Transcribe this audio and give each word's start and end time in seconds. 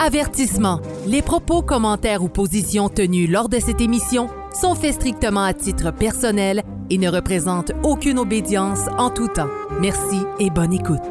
Avertissement. 0.00 0.80
Les 1.06 1.22
propos, 1.22 1.60
commentaires 1.60 2.22
ou 2.22 2.28
positions 2.28 2.88
tenus 2.88 3.28
lors 3.28 3.48
de 3.48 3.58
cette 3.58 3.80
émission 3.80 4.28
sont 4.54 4.76
faits 4.76 4.94
strictement 4.94 5.42
à 5.42 5.52
titre 5.52 5.90
personnel 5.90 6.62
et 6.88 6.98
ne 6.98 7.08
représentent 7.08 7.72
aucune 7.82 8.20
obédience 8.20 8.78
en 8.96 9.10
tout 9.10 9.26
temps. 9.26 9.48
Merci 9.80 10.20
et 10.38 10.50
bonne 10.50 10.72
écoute. 10.72 11.02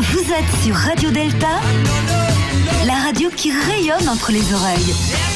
Vous 0.00 0.32
êtes 0.32 0.62
sur 0.62 0.74
Radio 0.74 1.10
Delta, 1.10 1.60
la 2.86 2.94
radio 2.94 3.28
qui 3.36 3.52
rayonne 3.52 4.08
entre 4.08 4.32
les 4.32 4.54
oreilles. 4.54 5.33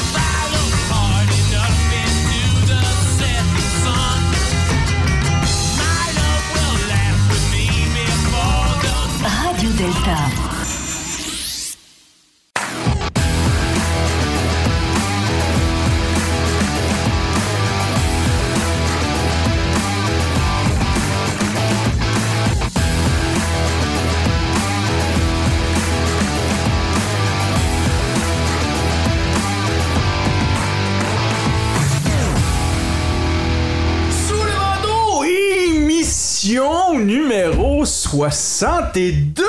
Sous 34.11 34.43
le 34.43 34.51
bandeau, 34.51 35.23
émission 35.23 36.99
numéro 36.99 37.85
62! 37.85 39.48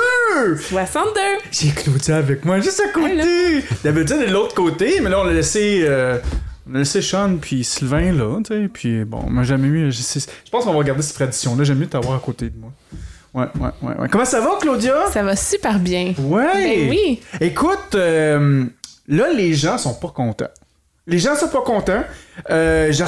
62! 0.57 1.19
J'ai 1.51 1.69
Claudia 1.69 2.17
avec 2.17 2.45
moi 2.45 2.59
juste 2.59 2.81
à 2.81 2.89
côté! 2.91 3.63
D'habitude, 3.83 4.15
elle 4.19 4.23
est 4.23 4.27
de 4.27 4.33
l'autre 4.33 4.55
côté, 4.55 4.99
mais 5.01 5.09
là, 5.09 5.19
on 5.21 5.23
l'a 5.23 5.33
laissé. 5.33 5.81
euh, 5.87 6.17
on 6.69 6.75
a 6.75 6.79
laissé 6.79 7.01
Sean 7.01 7.37
puis 7.41 7.63
Sylvain 7.63 8.11
là, 8.13 8.39
tu 8.45 8.53
sais, 8.53 8.69
puis 8.71 9.03
bon, 9.05 9.23
moi 9.29 9.43
jamais. 9.43 9.91
Je, 9.91 10.01
sais- 10.01 10.19
je 10.45 10.49
pense 10.49 10.63
qu'on 10.65 10.73
va 10.77 10.83
garder 10.83 11.01
cette 11.01 11.15
tradition-là. 11.15 11.63
J'aime 11.63 11.79
mieux 11.79 11.87
t'avoir 11.87 12.15
à 12.17 12.19
côté 12.19 12.49
de 12.49 12.57
moi. 12.57 12.71
Ouais, 13.33 13.47
ouais, 13.61 13.69
ouais, 13.81 13.95
ouais. 14.01 14.07
Comment 14.09 14.25
ça 14.25 14.41
va, 14.41 14.51
Claudia? 14.59 15.07
Ça 15.11 15.23
va 15.23 15.35
super 15.35 15.79
bien. 15.79 16.13
Ouais! 16.19 16.45
Ben 16.53 16.89
oui. 16.89 17.21
Écoute, 17.39 17.95
euh, 17.95 18.65
là, 19.07 19.33
les 19.33 19.53
gens 19.53 19.77
sont 19.77 19.93
pas 19.95 20.09
contents. 20.09 20.49
Les 21.07 21.17
gens 21.17 21.35
sont 21.35 21.47
pas 21.49 21.61
contents. 21.61 22.03
Euh, 22.49 22.91
J'ai 22.91 23.03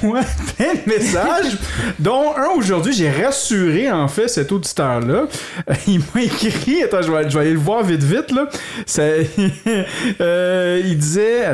plein 0.00 0.74
de 0.74 0.88
messages, 0.88 1.58
dont 1.98 2.32
un 2.36 2.56
aujourd'hui, 2.56 2.92
j'ai 2.92 3.10
rassuré 3.10 3.90
en 3.90 4.08
fait 4.08 4.28
cet 4.28 4.52
auditeur-là. 4.52 5.26
Euh, 5.68 5.74
il 5.86 6.00
m'a 6.14 6.22
écrit, 6.22 6.82
attends, 6.82 7.02
je 7.02 7.12
vais, 7.12 7.28
je 7.28 7.34
vais 7.34 7.40
aller 7.42 7.52
le 7.52 7.58
voir 7.58 7.82
vite 7.84 8.02
vite 8.02 8.30
là. 8.30 8.48
Euh, 10.20 10.80
il 10.84 10.98
disait, 10.98 11.44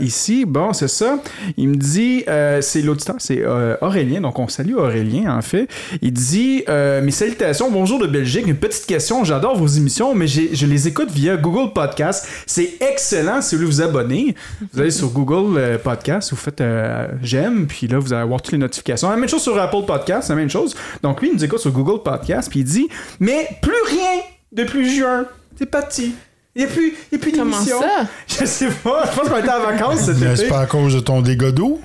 ici, 0.00 0.44
bon, 0.44 0.72
c'est 0.72 0.88
ça. 0.88 1.18
Il 1.56 1.68
me 1.70 1.76
dit, 1.76 2.24
euh, 2.28 2.60
c'est 2.60 2.82
l'auditeur, 2.82 3.16
c'est 3.18 3.42
euh, 3.42 3.76
Aurélien, 3.80 4.20
donc 4.20 4.38
on 4.38 4.48
salue 4.48 4.74
Aurélien 4.74 5.36
en 5.36 5.42
fait. 5.42 5.68
Il 6.02 6.12
dit, 6.12 6.64
euh, 6.68 7.02
mes 7.02 7.10
salutations, 7.10 7.70
bonjour 7.70 7.98
de 7.98 8.06
Belgique, 8.06 8.46
une 8.46 8.56
petite 8.56 8.86
question, 8.86 9.24
j'adore 9.24 9.56
vos 9.56 9.66
émissions, 9.66 10.14
mais 10.14 10.26
je 10.28 10.66
les 10.66 10.88
écoute 10.88 11.10
via 11.10 11.36
Google 11.36 11.72
Podcast. 11.72 12.26
C'est 12.46 12.74
excellent 12.80 13.40
si 13.42 13.54
vous 13.54 13.62
voulez 13.62 13.72
vous 13.72 13.82
abonner. 13.82 14.34
Vous 14.72 14.80
allez 14.80 14.90
sur 14.90 15.08
Google 15.08 15.47
euh, 15.56 15.78
Podcast, 15.78 16.30
vous 16.30 16.36
faites 16.36 16.60
euh, 16.60 17.06
j'aime, 17.22 17.66
puis 17.66 17.86
là 17.88 17.98
vous 17.98 18.12
allez 18.12 18.22
avoir 18.22 18.42
toutes 18.42 18.52
les 18.52 18.58
notifications. 18.58 19.08
La 19.10 19.16
même 19.16 19.28
chose 19.28 19.42
sur 19.42 19.58
Apple 19.58 19.84
Podcast, 19.86 20.26
c'est 20.26 20.32
la 20.34 20.38
même 20.38 20.50
chose. 20.50 20.74
Donc 21.02 21.20
lui, 21.20 21.28
il 21.28 21.34
nous 21.34 21.44
écoute 21.44 21.60
sur 21.60 21.70
Google 21.70 22.02
Podcast, 22.02 22.48
puis 22.50 22.60
il 22.60 22.64
dit, 22.64 22.88
mais 23.20 23.48
plus 23.62 23.72
rien 23.88 24.20
depuis 24.52 24.94
juin, 24.96 25.26
c'est 25.58 25.66
parti. 25.70 26.14
Il 26.56 26.64
n'y 26.64 26.70
a 26.70 26.72
plus, 26.72 26.94
il 27.12 27.18
y 27.18 27.20
a 27.20 27.22
plus 27.22 27.32
Comment 27.32 27.44
d'émission. 27.52 27.80
ça? 27.80 28.06
Je 28.40 28.44
sais 28.46 28.68
pas, 28.82 29.04
je 29.10 29.16
pense 29.16 29.28
qu'on 29.28 29.38
était 29.38 29.50
en 29.50 29.60
vacances 29.60 30.00
cet 30.00 30.18
Mais 30.18 30.26
été. 30.26 30.36
c'est 30.36 30.48
pas 30.48 30.60
à 30.60 30.66
cause 30.66 30.94
de 30.94 31.00
ton 31.00 31.20
dégât 31.22 31.52
d'eau? 31.52 31.80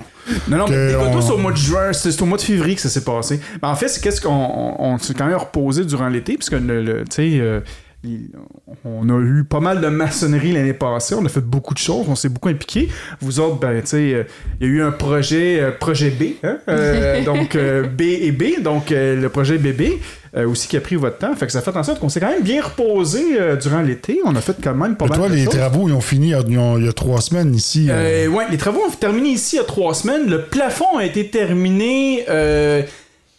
Non, 0.48 0.56
non, 0.56 0.66
mais 0.68 0.94
on- 0.96 1.20
c'est 1.20 1.32
au 1.32 1.36
mois 1.36 1.52
de 1.52 1.56
juin, 1.58 1.92
c'est 1.92 2.20
au 2.22 2.24
mois 2.24 2.38
de 2.38 2.42
février 2.42 2.74
que 2.74 2.80
ça 2.80 2.88
s'est 2.88 3.04
passé. 3.04 3.40
Mais 3.62 3.68
en 3.68 3.74
fait, 3.76 3.88
c'est 3.88 4.00
qu'est-ce 4.02 4.20
qu'on 4.22 4.30
on, 4.30 4.74
on 4.94 4.98
s'est 4.98 5.12
quand 5.14 5.26
même 5.26 5.36
reposé 5.36 5.84
durant 5.84 6.08
l'été, 6.08 6.34
puisque 6.36 6.52
le, 6.52 6.82
le- 6.82 7.04
tu 7.04 7.10
sais, 7.10 7.30
euh, 7.40 7.60
on 8.84 9.08
a 9.08 9.20
eu 9.20 9.44
pas 9.44 9.60
mal 9.60 9.80
de 9.80 9.88
maçonnerie 9.88 10.52
l'année 10.52 10.72
passée, 10.74 11.14
on 11.14 11.24
a 11.24 11.28
fait 11.28 11.40
beaucoup 11.40 11.74
de 11.74 11.78
choses, 11.78 12.06
on 12.08 12.14
s'est 12.14 12.28
beaucoup 12.28 12.48
impliqué. 12.48 12.88
Vous 13.20 13.40
autres, 13.40 13.56
ben, 13.58 13.80
tu 13.80 13.86
sais, 13.88 14.14
euh, 14.14 14.24
il 14.60 14.66
y 14.66 14.70
a 14.70 14.72
eu 14.72 14.82
un 14.82 14.92
projet, 14.92 15.60
euh, 15.60 15.70
projet 15.72 16.10
B, 16.10 16.34
hein? 16.42 16.58
Euh, 16.68 17.24
donc 17.24 17.56
euh, 17.56 17.84
B 17.84 18.02
et 18.02 18.32
B, 18.32 18.60
donc 18.62 18.92
euh, 18.92 19.20
le 19.20 19.28
projet 19.28 19.58
bébé. 19.58 20.00
euh, 20.36 20.48
aussi 20.48 20.66
qui 20.66 20.76
a 20.76 20.80
pris 20.80 20.96
votre 20.96 21.18
temps, 21.18 21.34
fait 21.36 21.46
que 21.46 21.52
ça 21.52 21.62
fait 21.62 21.76
en 21.76 21.82
sorte 21.84 22.00
qu'on 22.00 22.08
s'est 22.08 22.18
quand 22.18 22.28
même 22.30 22.42
bien 22.42 22.60
reposé 22.62 23.40
euh, 23.40 23.54
durant 23.56 23.82
l'été. 23.82 24.20
On 24.24 24.34
a 24.34 24.40
fait 24.40 24.56
quand 24.62 24.74
même 24.74 24.96
pas 24.96 25.04
Mais 25.04 25.10
mal 25.10 25.18
toi, 25.20 25.28
de 25.28 25.34
les 25.34 25.44
choses. 25.44 25.54
travaux, 25.54 25.88
ils 25.88 25.92
ont 25.94 26.00
fini 26.00 26.30
il 26.30 26.84
y 26.84 26.88
a, 26.88 26.92
trois 26.92 27.20
semaines 27.20 27.54
ici. 27.54 27.86
euh, 27.88 28.26
Euh, 28.26 28.28
ouais, 28.28 28.44
les 28.50 28.56
travaux 28.58 28.80
ont 28.86 28.90
terminé 28.90 29.28
ici 29.28 29.54
il 29.56 29.58
y 29.60 29.62
a 29.62 29.64
trois 29.64 29.94
semaines. 29.94 30.28
Le 30.28 30.42
plafond 30.42 30.98
a 30.98 31.04
été 31.04 31.28
terminé 31.30 32.24
euh, 32.28 32.82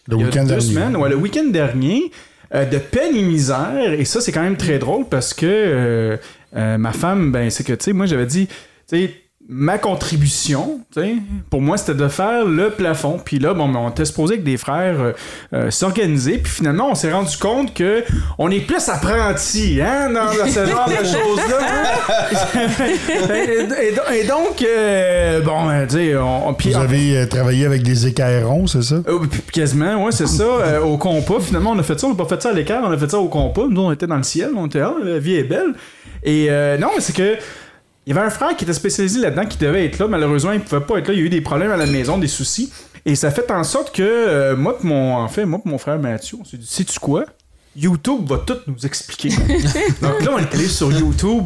le 0.08 0.16
il 0.16 0.20
y 0.22 0.24
a 0.24 0.26
week-end 0.28 0.44
deux 0.44 0.50
dernier. 0.52 0.66
semaines, 0.66 0.96
ouais, 0.96 1.10
le 1.10 1.16
week-end 1.18 1.46
dernier. 1.52 2.12
Euh, 2.56 2.66
de 2.66 2.78
peine 2.78 3.16
et 3.16 3.22
misère. 3.22 3.94
Et 3.98 4.06
ça, 4.06 4.22
c'est 4.22 4.32
quand 4.32 4.42
même 4.42 4.56
très 4.56 4.80
drôle 4.80 5.06
parce 5.10 5.34
que 5.34 5.46
euh, 5.46 6.18
euh, 6.56 6.78
ma 6.78 6.94
femme, 6.94 7.32
ben, 7.32 7.50
c'est 7.50 7.66
que, 7.66 7.74
tu 7.74 7.84
sais, 7.86 7.94
moi, 7.94 8.06
j'avais 8.06 8.26
dit, 8.26 8.48
tu 8.48 8.54
sais, 8.88 9.12
ma 9.48 9.78
contribution, 9.78 10.80
tu 10.92 11.02
sais, 11.02 11.16
pour 11.52 11.62
moi, 11.62 11.78
c'était 11.78 11.94
de 11.94 12.08
faire 12.08 12.46
le 12.46 12.72
plafond. 12.72 13.20
Puis 13.24 13.38
là, 13.38 13.54
bon, 13.54 13.72
on 13.76 13.90
était 13.90 14.06
supposé 14.06 14.34
avec 14.34 14.44
des 14.44 14.58
frères 14.58 14.96
euh, 15.00 15.12
euh, 15.54 15.70
s'organiser. 15.72 16.40
Puis 16.40 16.52
finalement, 16.52 16.90
on 16.90 16.96
s'est 16.96 17.12
rendu 17.12 17.38
compte 17.38 17.74
que 17.74 18.04
on 18.40 18.50
est 18.50 18.62
plus 18.62 18.90
apprentis, 18.90 19.80
hein, 19.82 20.10
dans, 20.10 20.26
dans 20.26 20.48
ce 20.52 20.66
genre 20.66 20.90
de 20.90 20.96
choses-là. 21.06 21.60
et, 23.36 24.16
et- 24.18 24.20
et 24.22 24.24
donc, 24.28 24.62
euh, 24.64 25.42
bon, 25.42 25.66
ben, 25.66 25.86
tu 25.88 25.96
sais, 25.96 26.16
on, 26.18 26.50
on- 26.50 26.54
puis 26.54 26.72
Vous 26.72 26.78
avez 26.78 27.18
euh, 27.18 27.26
travaillé 27.28 27.66
avec 27.66 27.84
des 27.84 28.08
écairons, 28.08 28.68
c'est 28.68 28.82
ça? 28.84 28.96
euh, 29.08 29.20
p- 29.30 29.38
quasiment, 29.52 30.06
ouais, 30.06 30.12
c'est 30.12 30.28
ça. 30.28 30.44
euh, 30.44 30.80
au 30.82 30.98
compas, 30.98 31.40
finalement, 31.40 31.72
on 31.72 31.80
a 31.80 31.84
fait 31.84 32.00
ça. 32.00 32.08
On 32.08 32.12
n'a 32.12 32.16
pas 32.16 32.26
fait 32.26 32.42
ça 32.42 32.50
à 32.50 32.54
l'écart, 32.54 32.82
on 32.86 32.92
a 32.92 32.98
fait 32.98 33.10
ça 33.12 33.20
au 33.20 33.28
compas. 33.28 33.66
Nous, 33.70 33.82
on 33.82 33.92
était 33.92 34.08
dans 34.08 34.18
le 34.18 34.24
ciel, 34.24 34.50
on 34.56 34.66
était, 34.68 34.82
ah, 34.82 34.94
la 35.04 35.20
vie 35.20 35.36
est 35.36 35.44
belle. 35.44 35.74
Et 36.24 36.48
euh, 36.50 36.78
non, 36.78 36.88
mais 36.96 37.02
c'est 37.02 37.16
que. 37.16 37.36
Il 38.06 38.14
y 38.14 38.18
avait 38.18 38.26
un 38.26 38.30
frère 38.30 38.56
qui 38.56 38.64
était 38.64 38.74
spécialisé 38.74 39.20
là-dedans 39.20 39.46
qui 39.46 39.58
devait 39.58 39.86
être 39.86 39.98
là. 39.98 40.08
Malheureusement, 40.08 40.52
il 40.52 40.60
pouvait 40.60 40.82
pas 40.82 41.00
être 41.00 41.08
là. 41.08 41.14
Il 41.14 41.20
y 41.20 41.24
a 41.24 41.26
eu 41.26 41.30
des 41.30 41.42
problèmes 41.42 41.72
à 41.72 41.78
la 41.78 41.88
maison, 41.88 42.18
des 42.18 42.28
soucis. 42.28 42.72
Et 43.06 43.16
ça 43.16 43.32
fait 43.32 43.50
en 43.52 43.64
sorte 43.64 43.96
que 43.96 44.04
euh, 44.04 44.56
moi, 44.56 44.78
pis 44.78 44.86
mon, 44.86 45.16
en 45.16 45.28
fait, 45.28 45.46
moi, 45.46 45.60
pis 45.62 45.70
mon 45.70 45.78
frère 45.78 45.98
Mathieu, 46.00 46.38
on 46.40 46.46
s'est 46.46 46.58
dit, 46.58 46.68
sais-tu 46.68 47.00
quoi? 47.00 47.26
YouTube 47.76 48.28
va 48.28 48.38
tout 48.38 48.58
nous 48.68 48.86
expliquer. 48.86 49.30
Donc 50.02 50.24
là, 50.24 50.32
on 50.34 50.38
est 50.38 50.54
allé 50.54 50.68
sur 50.68 50.92
YouTube. 50.92 51.46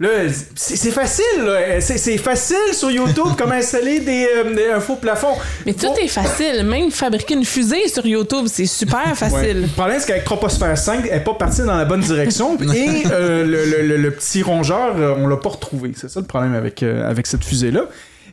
Là, 0.00 0.08
c'est 0.54 0.90
facile, 0.92 1.24
là. 1.44 1.78
C'est 1.80 2.16
facile 2.16 2.56
sur 2.72 2.90
YouTube 2.90 3.26
comment 3.36 3.52
installer 3.52 4.00
des, 4.00 4.26
euh, 4.34 4.74
un 4.74 4.80
faux 4.80 4.96
plafond. 4.96 5.34
Mais 5.66 5.74
tout 5.74 5.92
est 6.02 6.08
facile. 6.08 6.64
Même 6.64 6.90
fabriquer 6.90 7.34
une 7.34 7.44
fusée 7.44 7.86
sur 7.86 8.06
YouTube, 8.06 8.46
c'est 8.46 8.64
super 8.64 9.06
Ouais. 9.08 9.14
facile. 9.14 9.60
Le 9.60 9.66
problème, 9.68 9.98
c'est 10.00 10.06
qu'avec 10.06 10.24
Troposphère 10.24 10.78
5, 10.78 11.04
elle 11.06 11.18
n'est 11.18 11.24
pas 11.24 11.34
partie 11.34 11.60
dans 11.60 11.76
la 11.76 11.84
bonne 11.84 12.00
direction. 12.00 12.56
et 12.74 13.02
euh, 13.12 13.44
le, 13.44 13.64
le- 13.66 13.82
le- 13.88 13.96
le 13.98 14.10
petit 14.10 14.42
rongeur, 14.42 14.94
euh, 14.96 15.14
on 15.18 15.26
l'a 15.26 15.36
pas 15.36 15.50
retrouvé. 15.50 15.92
C'est 15.94 16.08
ça 16.08 16.20
le 16.20 16.26
problème 16.26 16.54
avec, 16.54 16.82
euh, 16.82 17.06
avec 17.08 17.26
cette 17.26 17.44
fusée-là. 17.44 17.82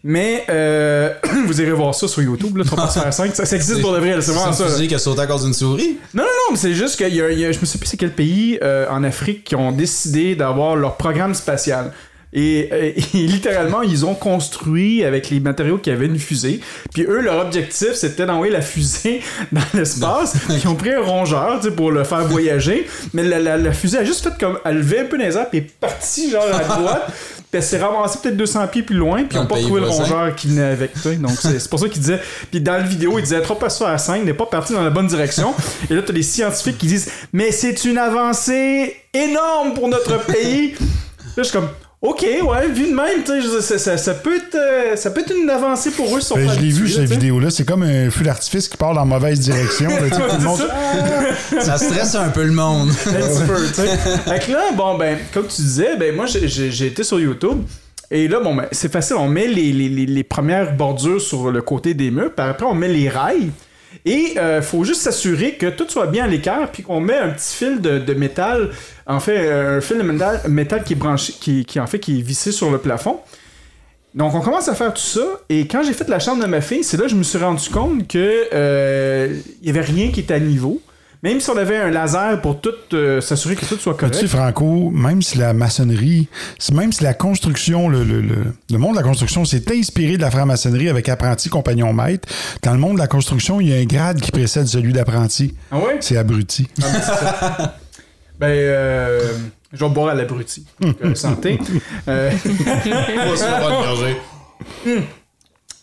Mais 0.04 0.44
euh, 0.50 1.14
vous 1.46 1.62
irez 1.62 1.72
voir 1.72 1.94
ça 1.96 2.08
sur 2.08 2.22
YouTube, 2.22 2.58
là, 2.58 2.64
Troposphère 2.64 3.14
5. 3.14 3.36
Ça, 3.36 3.46
ça 3.46 3.56
existe 3.56 3.82
pour 3.82 3.94
de 3.94 4.00
vrai, 4.00 4.14
c'est 4.16 4.22
C'est 4.22 4.32
vraiment 4.32 4.54
ça. 4.54 4.66
fusée 4.66 4.88
qui 4.88 4.96
a 4.96 5.00
sauté 5.00 5.22
à 5.22 5.28
cause 5.28 5.44
d'une 5.44 5.54
souris? 5.54 5.98
Non, 6.14 6.24
non, 6.24 6.30
non, 6.30 6.52
mais 6.52 6.58
c'est 6.58 6.74
juste 6.74 6.96
qu'il 6.98 7.14
y 7.16 7.22
a, 7.22 7.30
il 7.32 7.40
y 7.40 7.46
a- 7.46 7.52
je 7.52 7.60
me 7.60 7.66
sais 7.66 7.78
plus 7.78 7.88
c'est 7.88 7.98
quel 7.98 8.12
pays 8.14 8.58
euh, 8.62 8.88
en 8.90 9.04
Afrique 9.04 9.44
qui 9.44 9.56
ont 9.56 9.72
décidé 9.72 10.36
d'avoir 10.36 10.76
leur 10.76 10.98
programme 10.98 11.34
spatial. 11.34 11.92
Et, 12.34 12.68
euh, 12.74 12.92
et 13.14 13.18
littéralement, 13.18 13.82
ils 13.82 14.06
ont 14.06 14.14
construit 14.14 15.04
avec 15.06 15.30
les 15.30 15.40
matériaux 15.40 15.78
qu'il 15.78 15.94
y 15.94 15.96
avait 15.96 16.08
une 16.08 16.20
fusée. 16.20 16.60
Puis 16.94 17.04
eux, 17.04 17.22
leur 17.22 17.40
objectif, 17.46 17.94
c'était 17.94 18.26
d'envoyer 18.26 18.52
la 18.52 18.62
fusée 18.62 19.22
dans 19.54 19.62
l'espace. 19.74 20.36
Ils 20.50 20.68
ont 20.68 20.76
pris 20.76 20.92
un 20.94 21.02
rongeur 21.02 21.58
tu 21.62 21.70
sais, 21.70 21.72
pour 21.74 21.90
le 21.92 22.04
faire 22.04 22.26
voyager. 22.28 22.86
Mais 23.14 23.24
la, 23.24 23.40
la- 23.40 23.58
la 23.58 23.72
fusée 23.72 23.98
a 24.00 24.04
juste 24.04 24.24
fait 24.24 24.38
comme. 24.40 24.60
Elle 24.66 24.78
levait 24.80 25.00
un 25.00 25.06
peu 25.06 25.18
les 25.18 25.38
airs, 25.38 25.50
puis 25.50 25.60
est 25.60 25.72
partie 25.80 26.30
genre 26.30 26.44
à 26.54 26.64
droite. 26.64 27.12
elle 27.58 27.64
s'est 27.64 27.78
ramassée 27.78 28.20
peut-être 28.22 28.38
200 28.38 28.68
pieds 28.68 28.84
plus 28.84 28.96
loin, 28.96 29.24
puis 29.24 29.38
ils 29.38 29.42
n'ont 29.42 29.48
pas 29.48 29.60
trouvé 29.60 29.82
le 29.82 29.88
rongeur 29.88 30.36
qui 30.36 30.48
venait 30.48 30.64
avec. 30.64 30.94
tu. 30.94 31.16
Donc 31.18 31.32
c'est 31.32 31.70
pour 31.70 31.80
ça 31.80 31.90
qu'il 31.90 32.02
disait. 32.02 32.22
Puis 32.52 32.62
dans 32.62 32.74
la 32.74 32.84
vidéo, 32.84 33.18
il 33.18 33.24
disait 33.24 33.42
trop 33.42 33.56
pas 33.56 33.68
à 33.68 33.98
5 33.98 34.24
n'est 34.24 34.34
pas 34.34 34.46
parti 34.46 34.74
dans 34.74 34.84
la 34.84 34.90
bonne 34.90 35.08
direction. 35.08 35.54
Et 35.90 35.94
là, 35.94 36.02
t'as 36.02 36.14
des 36.14 36.24
scientifiques 36.24 36.78
qui 36.78 36.88
disent 36.88 37.10
Mais 37.34 37.52
c'est 37.52 37.86
une 37.86 37.98
avancée 37.98 38.96
énorme 39.14 39.74
pour 39.74 39.88
notre 39.88 40.26
pays. 40.26 40.72
Là, 40.72 40.78
je 41.38 41.44
suis 41.44 41.54
comme. 41.54 41.70
Ok, 42.00 42.22
ouais, 42.24 42.68
vu 42.68 42.92
de 42.92 42.96
même, 42.96 43.24
tu 43.26 43.42
sais, 43.42 43.62
ça, 43.62 43.80
ça- 43.80 43.98
ça 43.98 44.14
peut 44.14 44.36
être, 44.36 44.54
euh, 44.56 44.96
ça 44.96 45.10
peut 45.10 45.22
être 45.22 45.34
une 45.36 45.50
avancée 45.50 45.90
pour 45.90 46.16
eux. 46.16 46.22
sont 46.22 46.36
Ben, 46.36 46.48
je 46.48 46.60
l'ai 46.60 46.70
vu, 46.70 46.88
cette 46.88 47.10
vidéo-là. 47.10 47.50
C'est 47.50 47.66
comme 47.66 47.82
un 47.82 48.12
feu 48.12 48.24
d'artifice 48.24 48.68
qui 48.68 48.78
part 48.78 48.94
dans 48.94 49.00
la 49.00 49.06
mauvaise 49.06 49.40
direction. 49.40 49.90
là, 49.90 50.02
tu 50.08 50.16
sais, 50.16 50.22
tout 50.22 50.38
le 50.38 50.44
monde- 50.44 50.62
Ça 51.64 51.78
stresse 51.80 52.14
un 52.14 52.30
peu 52.30 52.44
le 52.44 52.52
monde. 52.52 52.90
un 53.08 53.12
petit 53.12 53.44
peu, 53.48 53.68
tu 53.68 53.74
sais. 53.74 53.98
Fait 54.28 54.46
que 54.46 54.52
là, 54.52 54.72
bon, 54.76 54.96
ben, 54.96 55.18
comme 55.34 55.48
tu 55.48 55.60
disais, 55.62 55.96
ben, 55.98 56.16
moi, 56.16 56.28
j'ai- 56.28 56.86
été 56.86 57.04
sur 57.04 57.20
YouTube. 57.20 57.64
Et 58.12 58.28
là, 58.28 58.40
bon, 58.42 58.54
ben, 58.54 58.68
c'est 58.72 58.92
facile. 58.92 59.16
On 59.16 59.28
met 59.28 59.48
les, 59.48 59.74
les, 59.74 59.90
les, 59.90 60.06
les 60.06 60.24
premières 60.24 60.76
bordures 60.76 61.20
sur 61.20 61.50
le 61.52 61.62
côté 61.64 61.96
des 61.96 62.12
murs. 62.12 62.32
Puis 62.36 62.46
après, 62.46 62.66
on 62.68 62.76
met 62.76 62.88
les 62.90 63.10
rails. 63.10 63.50
Et 64.08 64.36
il 64.38 64.62
faut 64.62 64.86
juste 64.86 65.02
s'assurer 65.02 65.56
que 65.56 65.70
tout 65.70 65.86
soit 65.90 66.08
bien 66.08 66.24
à 66.24 66.28
l'écart, 66.28 66.72
puis 66.72 66.82
qu'on 66.82 67.02
met 67.02 67.18
un 67.18 67.32
petit 67.32 67.54
fil 67.54 67.82
de, 67.82 68.14
métal, 68.14 68.70
en 69.06 69.20
fait, 69.20 69.38
euh, 69.38 69.80
un 69.80 69.82
fil 69.82 69.98
de 69.98 70.50
métal, 70.50 70.84
qui 70.86 70.94
est 70.94 70.96
branché, 70.96 71.34
qui, 71.34 71.78
en 71.78 71.88
fait, 71.88 72.00
qui 72.00 72.20
est 72.20 72.22
vissé 72.22 72.54
sur 72.54 72.72
le 72.72 72.78
plafond. 72.78 73.20
Donc, 74.16 74.34
on 74.34 74.40
commence 74.40 74.70
à 74.70 74.76
faire 74.76 74.94
tout 74.94 75.02
ça, 75.02 75.42
et 75.50 75.68
quand 75.68 75.84
j'ai 75.84 75.92
fait 75.92 76.08
la 76.08 76.20
chambre 76.20 76.42
de 76.42 76.48
ma 76.48 76.62
fille, 76.62 76.86
c'est 76.86 76.96
là 76.96 77.04
que 77.04 77.10
je 77.10 77.18
me 77.18 77.24
suis 77.24 77.38
rendu 77.38 77.70
compte 77.70 78.08
que 78.08 78.48
euh, 78.54 79.38
il 79.62 79.68
y 79.68 79.70
avait 79.70 79.82
rien 79.82 80.10
qui 80.12 80.22
était 80.22 80.36
à 80.36 80.40
niveau. 80.40 80.82
Même 81.24 81.40
si 81.40 81.50
on 81.50 81.58
avait 81.58 81.78
un 81.78 81.90
laser 81.90 82.40
pour 82.42 82.62
tout 82.62 82.70
euh, 82.94 83.22
s'assurer 83.22 83.56
que 83.56 83.66
tout 83.66 83.78
soit 83.78 83.96
correct. 83.96 84.14
Tu 84.16 84.22
sais, 84.22 84.28
Franco, 84.28 84.92
même 84.92 85.22
si 85.22 85.38
la 85.38 85.54
maçonnerie, 85.54 86.28
même 86.74 86.92
si 86.94 87.04
la 87.04 87.14
construction, 87.14 87.90
le, 87.90 88.04
le, 88.04 88.22
le, 88.22 88.36
le 88.72 88.78
monde 88.78 88.94
de 88.94 88.98
la 88.98 89.04
construction 89.04 89.44
s'est 89.44 89.64
inspiré 89.72 90.18
de 90.18 90.22
la 90.22 90.30
franc-maçonnerie 90.32 90.90
avec 90.90 91.10
apprenti, 91.10 91.50
compagnon, 91.50 91.92
maître, 91.92 92.28
dans 92.62 92.74
le 92.74 92.80
monde 92.80 92.94
de 92.96 93.00
la 93.00 93.08
construction, 93.08 93.60
il 93.60 93.70
y 93.70 93.74
a 93.74 93.78
un 93.78 93.86
grade 93.86 94.22
qui 94.22 94.32
précède 94.32 94.68
celui 94.68 94.94
d'apprenti. 94.94 95.56
Ah 95.72 95.80
ouais? 95.80 95.98
C'est 96.02 96.18
abruti. 96.18 96.68
Ben, 98.40 98.50
euh, 98.50 99.34
je 99.74 99.84
vais 99.84 99.90
boire 99.90 100.10
à 100.10 100.14
l'abruti. 100.14 100.64
Euh, 100.84 101.16
santé. 101.16 101.58
Euh, 102.08 102.30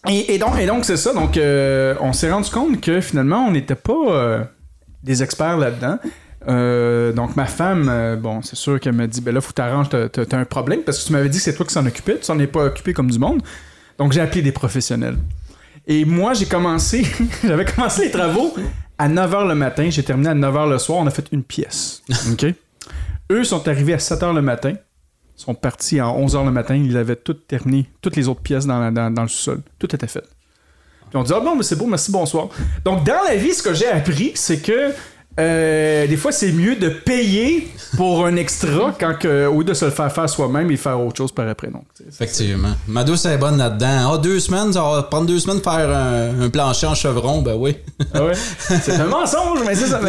et, 0.08 0.34
et 0.34 0.38
donc, 0.38 0.58
et 0.58 0.66
donc 0.66 0.84
c'est 0.84 0.96
ça. 0.96 1.12
Donc, 1.12 1.36
euh, 1.36 1.94
on 2.00 2.12
s'est 2.12 2.30
rendu 2.30 2.50
compte 2.50 2.80
que 2.80 3.00
finalement, 3.00 3.46
on 3.46 3.50
n'était 3.50 3.74
pas 3.74 3.92
euh, 3.92 4.44
des 5.04 5.22
experts 5.22 5.56
là-dedans. 5.58 5.98
Euh, 6.48 7.12
donc, 7.12 7.36
ma 7.36 7.46
femme, 7.46 7.88
euh, 7.88 8.16
bon, 8.16 8.42
c'est 8.42 8.56
sûr 8.56 8.78
qu'elle 8.80 8.92
m'a 8.94 9.06
dit, 9.06 9.20
ben 9.20 9.32
là, 9.34 9.40
faut 9.40 9.52
t'arranger, 9.52 9.88
t'as, 9.90 10.08
t'as- 10.08 10.26
t'as 10.26 10.38
un 10.38 10.44
problème 10.44 10.80
parce 10.84 11.00
que 11.02 11.06
tu 11.06 11.12
m'avais 11.12 11.28
dit 11.28 11.38
que 11.38 11.44
c'est 11.44 11.54
toi 11.54 11.64
qui 11.64 11.72
s'en 11.72 11.86
occupais, 11.86 12.18
tu 12.18 12.24
s'en 12.24 12.38
es 12.38 12.46
pas 12.46 12.64
occupé 12.66 12.92
comme 12.92 13.10
du 13.10 13.18
monde. 13.18 13.42
Donc, 13.98 14.12
j'ai 14.12 14.20
appelé 14.20 14.42
des 14.42 14.52
professionnels. 14.52 15.16
Et 15.86 16.04
moi, 16.04 16.34
j'ai 16.34 16.46
commencé, 16.46 17.06
j'avais 17.44 17.64
commencé 17.64 18.04
les 18.06 18.10
travaux 18.10 18.54
à 18.98 19.08
9h 19.08 19.48
le 19.48 19.54
matin, 19.54 19.88
j'ai 19.90 20.02
terminé 20.02 20.28
à 20.30 20.34
9h 20.34 20.68
le 20.70 20.78
soir, 20.78 20.98
on 20.98 21.06
a 21.06 21.10
fait 21.10 21.26
une 21.32 21.42
pièce. 21.44 22.02
OK? 22.32 22.46
Eux 23.32 23.44
sont 23.44 23.66
arrivés 23.68 23.94
à 23.94 23.98
7h 23.98 24.34
le 24.34 24.42
matin, 24.42 24.74
sont 25.36 25.54
partis 25.54 25.98
à 25.98 26.04
11h 26.04 26.44
le 26.44 26.50
matin, 26.50 26.74
ils 26.76 26.96
avaient 26.96 27.16
tout 27.16 27.34
terminé, 27.34 27.86
toutes 28.02 28.16
les 28.16 28.28
autres 28.28 28.42
pièces 28.42 28.66
dans, 28.66 28.80
la- 28.80 28.90
dans, 28.90 29.10
dans 29.10 29.22
le 29.22 29.28
sous-sol. 29.28 29.60
Tout 29.78 29.94
était 29.94 30.06
fait. 30.06 30.24
Puis 31.14 31.20
on 31.20 31.22
dit, 31.22 31.32
ah 31.32 31.38
bon, 31.38 31.54
mais 31.54 31.62
c'est 31.62 31.76
beau, 31.76 31.86
merci, 31.86 32.10
bonsoir. 32.10 32.48
Donc, 32.84 33.04
dans 33.04 33.22
la 33.28 33.36
vie, 33.36 33.54
ce 33.54 33.62
que 33.62 33.72
j'ai 33.72 33.86
appris, 33.86 34.32
c'est 34.34 34.58
que 34.58 34.90
euh, 35.38 36.06
des 36.08 36.16
fois, 36.16 36.32
c'est 36.32 36.50
mieux 36.50 36.74
de 36.74 36.88
payer 36.88 37.68
pour 37.96 38.26
un 38.26 38.34
extra 38.34 38.92
quand 38.98 39.16
que, 39.16 39.46
au 39.46 39.58
lieu 39.58 39.64
de 39.64 39.74
se 39.74 39.84
le 39.84 39.90
faire 39.92 40.12
faire 40.12 40.28
soi-même 40.28 40.68
et 40.72 40.76
faire 40.76 41.00
autre 41.00 41.16
chose 41.18 41.30
par 41.30 41.46
après. 41.48 41.68
Donc, 41.68 41.84
Effectivement. 42.08 42.72
Ma 42.88 43.04
douce 43.04 43.26
est 43.26 43.38
bonne 43.38 43.58
là-dedans. 43.58 44.12
Ah, 44.14 44.18
deux 44.18 44.40
semaines, 44.40 44.72
ça 44.72 44.82
va 44.82 45.04
prendre 45.04 45.26
deux 45.26 45.38
semaines 45.38 45.58
de 45.58 45.62
faire 45.62 45.88
un, 45.88 46.40
un 46.46 46.50
plancher 46.50 46.88
en 46.88 46.96
chevron, 46.96 47.42
ben 47.42 47.54
oui. 47.56 47.76
Ah 48.12 48.24
ouais? 48.24 48.32
C'est 48.58 48.94
un 48.94 49.06
mensonge, 49.06 49.60
mais 49.64 49.76
c'est 49.76 49.86
ça. 49.86 50.00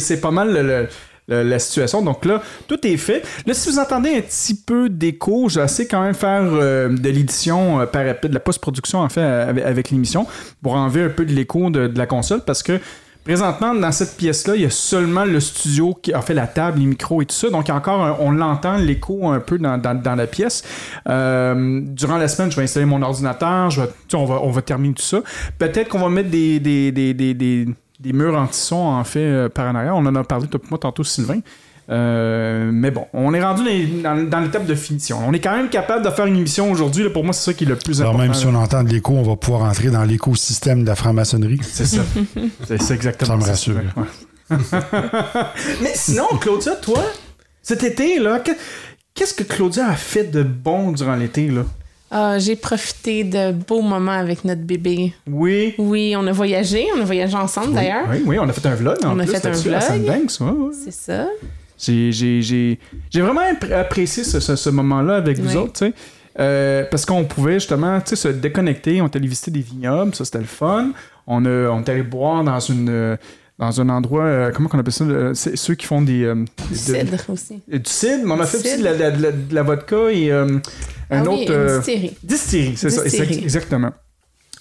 c'est- 0.00 0.16
pas 0.16 0.30
mal 0.30 0.50
le- 0.50 0.62
le- 0.62 0.88
la 1.28 1.58
situation. 1.58 2.02
Donc 2.02 2.24
là, 2.24 2.42
tout 2.68 2.86
est 2.86 2.96
fait. 2.96 3.22
Là, 3.46 3.54
si 3.54 3.70
vous 3.70 3.78
entendez 3.78 4.16
un 4.16 4.20
petit 4.20 4.54
peu 4.54 4.88
d'écho, 4.88 5.48
j'essaie 5.48 5.86
quand 5.86 6.02
même 6.02 6.14
faire 6.14 6.42
euh, 6.44 6.88
de 6.88 7.08
l'édition 7.08 7.80
euh, 7.80 7.86
par 7.86 8.04
de 8.04 8.34
la 8.34 8.40
post-production 8.40 9.00
en 9.00 9.08
fait 9.08 9.22
avec, 9.22 9.90
l'émission 9.90 10.26
pour 10.62 10.74
enlever 10.74 11.02
un 11.02 11.08
peu 11.08 11.24
de 11.24 11.32
l'écho 11.32 11.70
de, 11.70 11.92
la 11.94 12.06
console 12.06 12.40
parce 12.44 12.62
que 12.62 12.80
présentement 13.24 13.74
dans 13.74 13.92
cette 13.92 14.16
pièce-là, 14.16 14.54
il 14.56 14.62
y 14.62 14.64
a 14.66 14.70
seulement 14.70 15.24
le 15.24 15.40
studio 15.40 15.94
qui 16.02 16.12
a 16.12 16.20
fait 16.20 16.34
la 16.34 16.46
table, 16.46 16.80
les 16.80 16.86
micros 16.86 17.22
et 17.22 17.26
tout 17.26 17.34
ça. 17.34 17.48
Donc 17.48 17.70
encore, 17.70 18.18
on 18.20 18.30
l'entend 18.30 18.76
l'écho 18.76 19.28
un 19.28 19.40
peu 19.40 19.58
dans, 19.58 20.16
la 20.16 20.26
pièce. 20.26 20.62
Euh, 21.08 21.80
durant 21.82 22.18
la 22.18 22.28
semaine, 22.28 22.50
je 22.50 22.56
vais 22.56 22.64
installer 22.64 22.86
mon 22.86 23.02
ordinateur, 23.02 23.70
on 24.12 24.50
va, 24.50 24.62
terminer 24.62 24.94
tout 24.94 25.02
ça. 25.02 25.22
Peut-être 25.58 25.88
qu'on 25.88 26.00
va 26.00 26.08
mettre 26.10 26.30
des, 26.30 27.66
des- 28.04 28.12
murs 28.12 28.36
anti-son 28.38 28.76
en 28.76 29.04
fait 29.04 29.20
euh, 29.24 29.48
par 29.48 29.66
en 29.70 29.74
arrière. 29.74 29.96
On 29.96 30.04
en 30.06 30.14
a 30.14 30.24
parlé 30.24 30.46
moi 30.70 30.78
tantôt, 30.78 31.04
Sylvain. 31.04 31.40
Euh, 31.90 32.70
mais 32.72 32.90
bon, 32.90 33.06
on 33.12 33.34
est 33.34 33.42
rendu 33.44 33.62
dans, 33.62 33.68
les- 33.68 33.86
dans- 34.02 34.28
dans 34.30 34.40
l'étape 34.40 34.64
de 34.64 34.74
finition. 34.74 35.18
On 35.26 35.32
est 35.34 35.40
quand 35.40 35.54
même 35.54 35.68
capable 35.68 36.02
de 36.04 36.10
faire 36.10 36.24
une 36.26 36.36
émission 36.38 36.70
aujourd'hui. 36.72 37.04
là. 37.04 37.10
Pour 37.10 37.24
moi, 37.24 37.34
c'est 37.34 37.44
ça 37.50 37.52
qui 37.54 37.64
est 37.64 37.66
le 37.66 37.76
plus 37.76 38.00
Alors 38.00 38.14
important. 38.14 38.32
même 38.32 38.34
si 38.34 38.46
on 38.46 38.54
entend 38.54 38.82
de 38.84 38.88
l'écho, 38.88 39.12
on 39.12 39.22
va 39.22 39.36
pouvoir 39.36 39.64
entrer 39.68 39.90
dans 39.90 40.02
l'écosystème 40.04 40.82
de 40.82 40.88
la 40.88 40.94
franc-maçonnerie. 40.94 41.60
C'est 41.62 41.84
ça. 41.86 42.00
c'est, 42.66 42.80
c'est 42.80 42.94
exactement 42.94 43.32
Ça 43.32 43.36
me 43.36 43.42
ça. 43.42 43.48
rassure. 43.48 43.76
Ouais. 43.96 44.56
Mais 45.82 45.92
sinon, 45.94 46.26
Claudia, 46.40 46.76
toi, 46.76 47.02
cet 47.62 47.82
été, 47.82 48.18
là, 48.18 48.38
que- 48.40 48.52
qu'est-ce 49.14 49.34
que 49.34 49.42
Claudia 49.44 49.88
a 49.88 49.94
fait 49.94 50.24
de 50.24 50.42
bon 50.42 50.92
durant 50.92 51.16
l'été, 51.16 51.48
là? 51.48 51.62
Ah, 52.10 52.38
j'ai 52.38 52.54
profité 52.54 53.24
de 53.24 53.52
beaux 53.52 53.80
moments 53.82 54.12
avec 54.12 54.44
notre 54.44 54.60
bébé. 54.62 55.14
Oui. 55.26 55.74
Oui, 55.78 56.14
on 56.16 56.26
a 56.26 56.32
voyagé. 56.32 56.86
On 56.96 57.00
a 57.00 57.04
voyagé 57.04 57.34
ensemble 57.36 57.74
d'ailleurs. 57.74 58.04
Oui, 58.10 58.22
oui, 58.24 58.38
on 58.38 58.48
a 58.48 58.52
fait 58.52 58.66
un 58.68 58.74
vlog. 58.74 58.98
En 59.04 59.16
On 59.16 59.18
a 59.18 59.26
fait 59.26 59.44
un 59.46 59.50
à 59.50 59.54
vlog. 59.54 59.80
Sandbanks, 59.80 60.40
ouais, 60.40 60.50
ouais. 60.50 60.74
C'est 60.84 60.92
ça. 60.92 61.26
J'ai, 61.76 62.12
j'ai, 62.12 62.40
j'ai, 62.40 62.78
j'ai 63.10 63.20
vraiment 63.20 63.40
apprécié 63.74 64.22
ce, 64.22 64.38
ce- 64.38 64.54
ce 64.56 64.70
moment-là 64.70 65.16
avec 65.16 65.38
vous 65.40 65.56
autres, 65.56 65.72
tu 65.72 65.86
sais. 65.86 65.92
Euh, 66.40 66.84
parce 66.90 67.04
qu'on 67.06 67.24
pouvait 67.24 67.54
justement 67.54 68.00
tu 68.00 68.10
sais, 68.10 68.16
se 68.16 68.28
déconnecter, 68.28 69.00
on 69.00 69.06
est 69.06 69.16
allé 69.16 69.26
visiter 69.28 69.50
des 69.52 69.60
vignobles, 69.60 70.14
ça 70.14 70.24
c'était 70.24 70.38
le 70.38 70.44
fun. 70.44 70.90
On, 71.26 71.44
a, 71.44 71.68
on 71.70 71.80
est 71.82 71.88
allé 71.88 72.02
boire 72.02 72.42
dans 72.44 72.58
une 72.60 72.88
euh, 72.88 73.16
dans 73.58 73.80
un 73.80 73.88
endroit, 73.88 74.24
euh, 74.24 74.50
comment 74.52 74.68
on 74.72 74.78
appelle 74.80 74.92
ça, 74.92 75.04
euh, 75.04 75.32
c'est 75.34 75.56
ceux 75.56 75.74
qui 75.76 75.86
font 75.86 76.02
des... 76.02 76.24
euh, 76.24 76.34
de- 76.70 76.74
Cidre 76.76 77.18
aussi. 77.28 77.60
du 77.68 77.80
cidre, 77.84 78.22
mais 78.24 78.32
on 78.32 78.40
a 78.40 78.46
fait 78.46 78.58
Cidre. 78.58 78.68
aussi 78.72 78.78
de 78.78 78.84
la, 78.84 79.10
de 79.12 79.22
la- 79.22 79.30
de 79.32 79.60
vodka 79.66 80.10
et 80.10 80.32
un 81.10 81.24
ah 81.24 81.30
oui, 81.30 81.42
autre... 81.42 81.52
une 81.52 81.58
euh, 81.58 81.78
distillerie. 81.78 82.16
Distillerie, 82.22 82.76
c'est 82.76 82.90
ça, 82.90 83.04
exactement. 83.04 83.90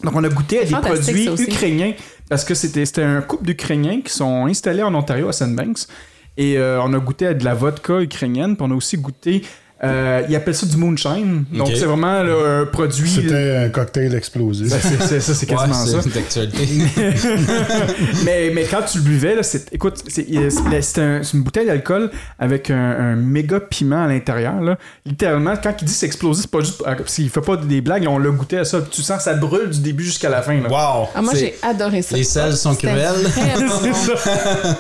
Donc, 0.04 0.16
on 0.16 0.24
a 0.24 0.30
goûté 0.30 0.60
à 0.60 0.66
des 0.66 0.90
produits 0.90 1.30
ukrainiens 1.30 1.94
parce 2.30 2.44
que 2.44 2.56
c'était 2.56 2.86
c'était 2.86 3.04
un 3.04 3.22
couple 3.22 3.46
d'Ukrainiens 3.46 4.02
qui 4.02 4.12
sont 4.12 4.46
installés 4.46 4.84
en 4.84 4.94
Ontario, 4.96 5.30
à 5.30 5.34
Sandbanks. 5.34 5.88
Et 6.36 6.58
euh, 6.58 6.82
on 6.82 6.94
a 6.94 7.00
goûté 7.00 7.28
à 7.28 7.34
de 7.34 7.46
la 7.46 7.54
vodka 7.54 8.02
ukrainienne, 8.02 8.56
puis 8.56 8.66
on 8.68 8.72
a 8.72 8.76
aussi 8.76 8.98
goûté. 8.98 9.44
Euh, 9.84 10.22
ils 10.30 10.36
appellent 10.36 10.56
ça 10.56 10.66
du 10.66 10.78
moonshine. 10.78 11.44
Donc, 11.52 11.70
c'est 11.76 11.86
vraiment 11.86 12.24
là, 12.24 12.62
un 12.62 12.66
produit. 12.66 13.10
C'était 13.10 13.58
un 13.66 13.70
cocktail 13.70 14.16
explosif. 14.16 14.70
Ben, 14.70 14.80
c'est- 14.82 15.02
c'est- 15.08 15.20
ça, 15.20 15.34
c'est 15.34 15.50
Ouais, 15.50 15.56
quasiment 15.58 15.74
ça. 15.86 16.02
c'est 16.02 16.14
d'actualité. 16.14 16.68
mais, 18.26 18.52
mais 18.54 18.64
quand 18.64 18.82
tu 18.84 19.00
le 19.00 19.04
buvais, 19.04 19.36
là, 19.36 19.44
c'est, 19.44 19.72
écoute, 19.74 20.04
c'est, 20.08 20.26
un- 21.00 21.22
c'est 21.24 21.34
une 21.34 21.44
bouteille 21.44 21.66
d'alcool 21.68 22.12
avec 22.40 22.70
un, 22.70 22.76
un 22.78 23.16
méga 23.16 23.60
piment 23.60 24.04
à 24.04 24.08
l'intérieur. 24.08 24.62
Là. 24.62 24.78
Littéralement, 25.06 25.54
quand 25.62 25.74
il 25.82 25.86
dit 25.86 25.94
c'est 25.94 26.06
explosif, 26.06 26.44
c'est 26.44 26.52
pas 26.52 26.60
juste. 26.62 26.84
Parce 26.84 27.16
qu'il 27.16 27.30
fait 27.30 27.42
pas 27.42 27.58
des 27.58 27.82
blagues, 27.82 28.06
on 28.08 28.18
l'a 28.18 28.30
goûté 28.30 28.58
à 28.60 28.66
ça. 28.66 28.80
Tu 28.90 29.02
sens 29.02 29.18
que 29.18 29.24
ça 29.24 29.34
brûle 29.34 29.70
du 29.70 29.80
début 29.80 30.04
jusqu'à 30.04 30.30
la 30.30 30.42
fin. 30.42 30.60
Là. 30.60 30.70
Wow! 30.70 31.08
Ah, 31.16 31.22
moi, 31.22 31.34
C'est- 31.34 31.40
j'ai 31.40 31.56
adoré 31.62 32.02
ça. 32.02 32.16
Les 32.16 32.24
sels 32.24 32.56
sont. 32.56 32.74
Vraiment 32.74 33.14
C'est 33.82 33.94
ça. 33.94 34.76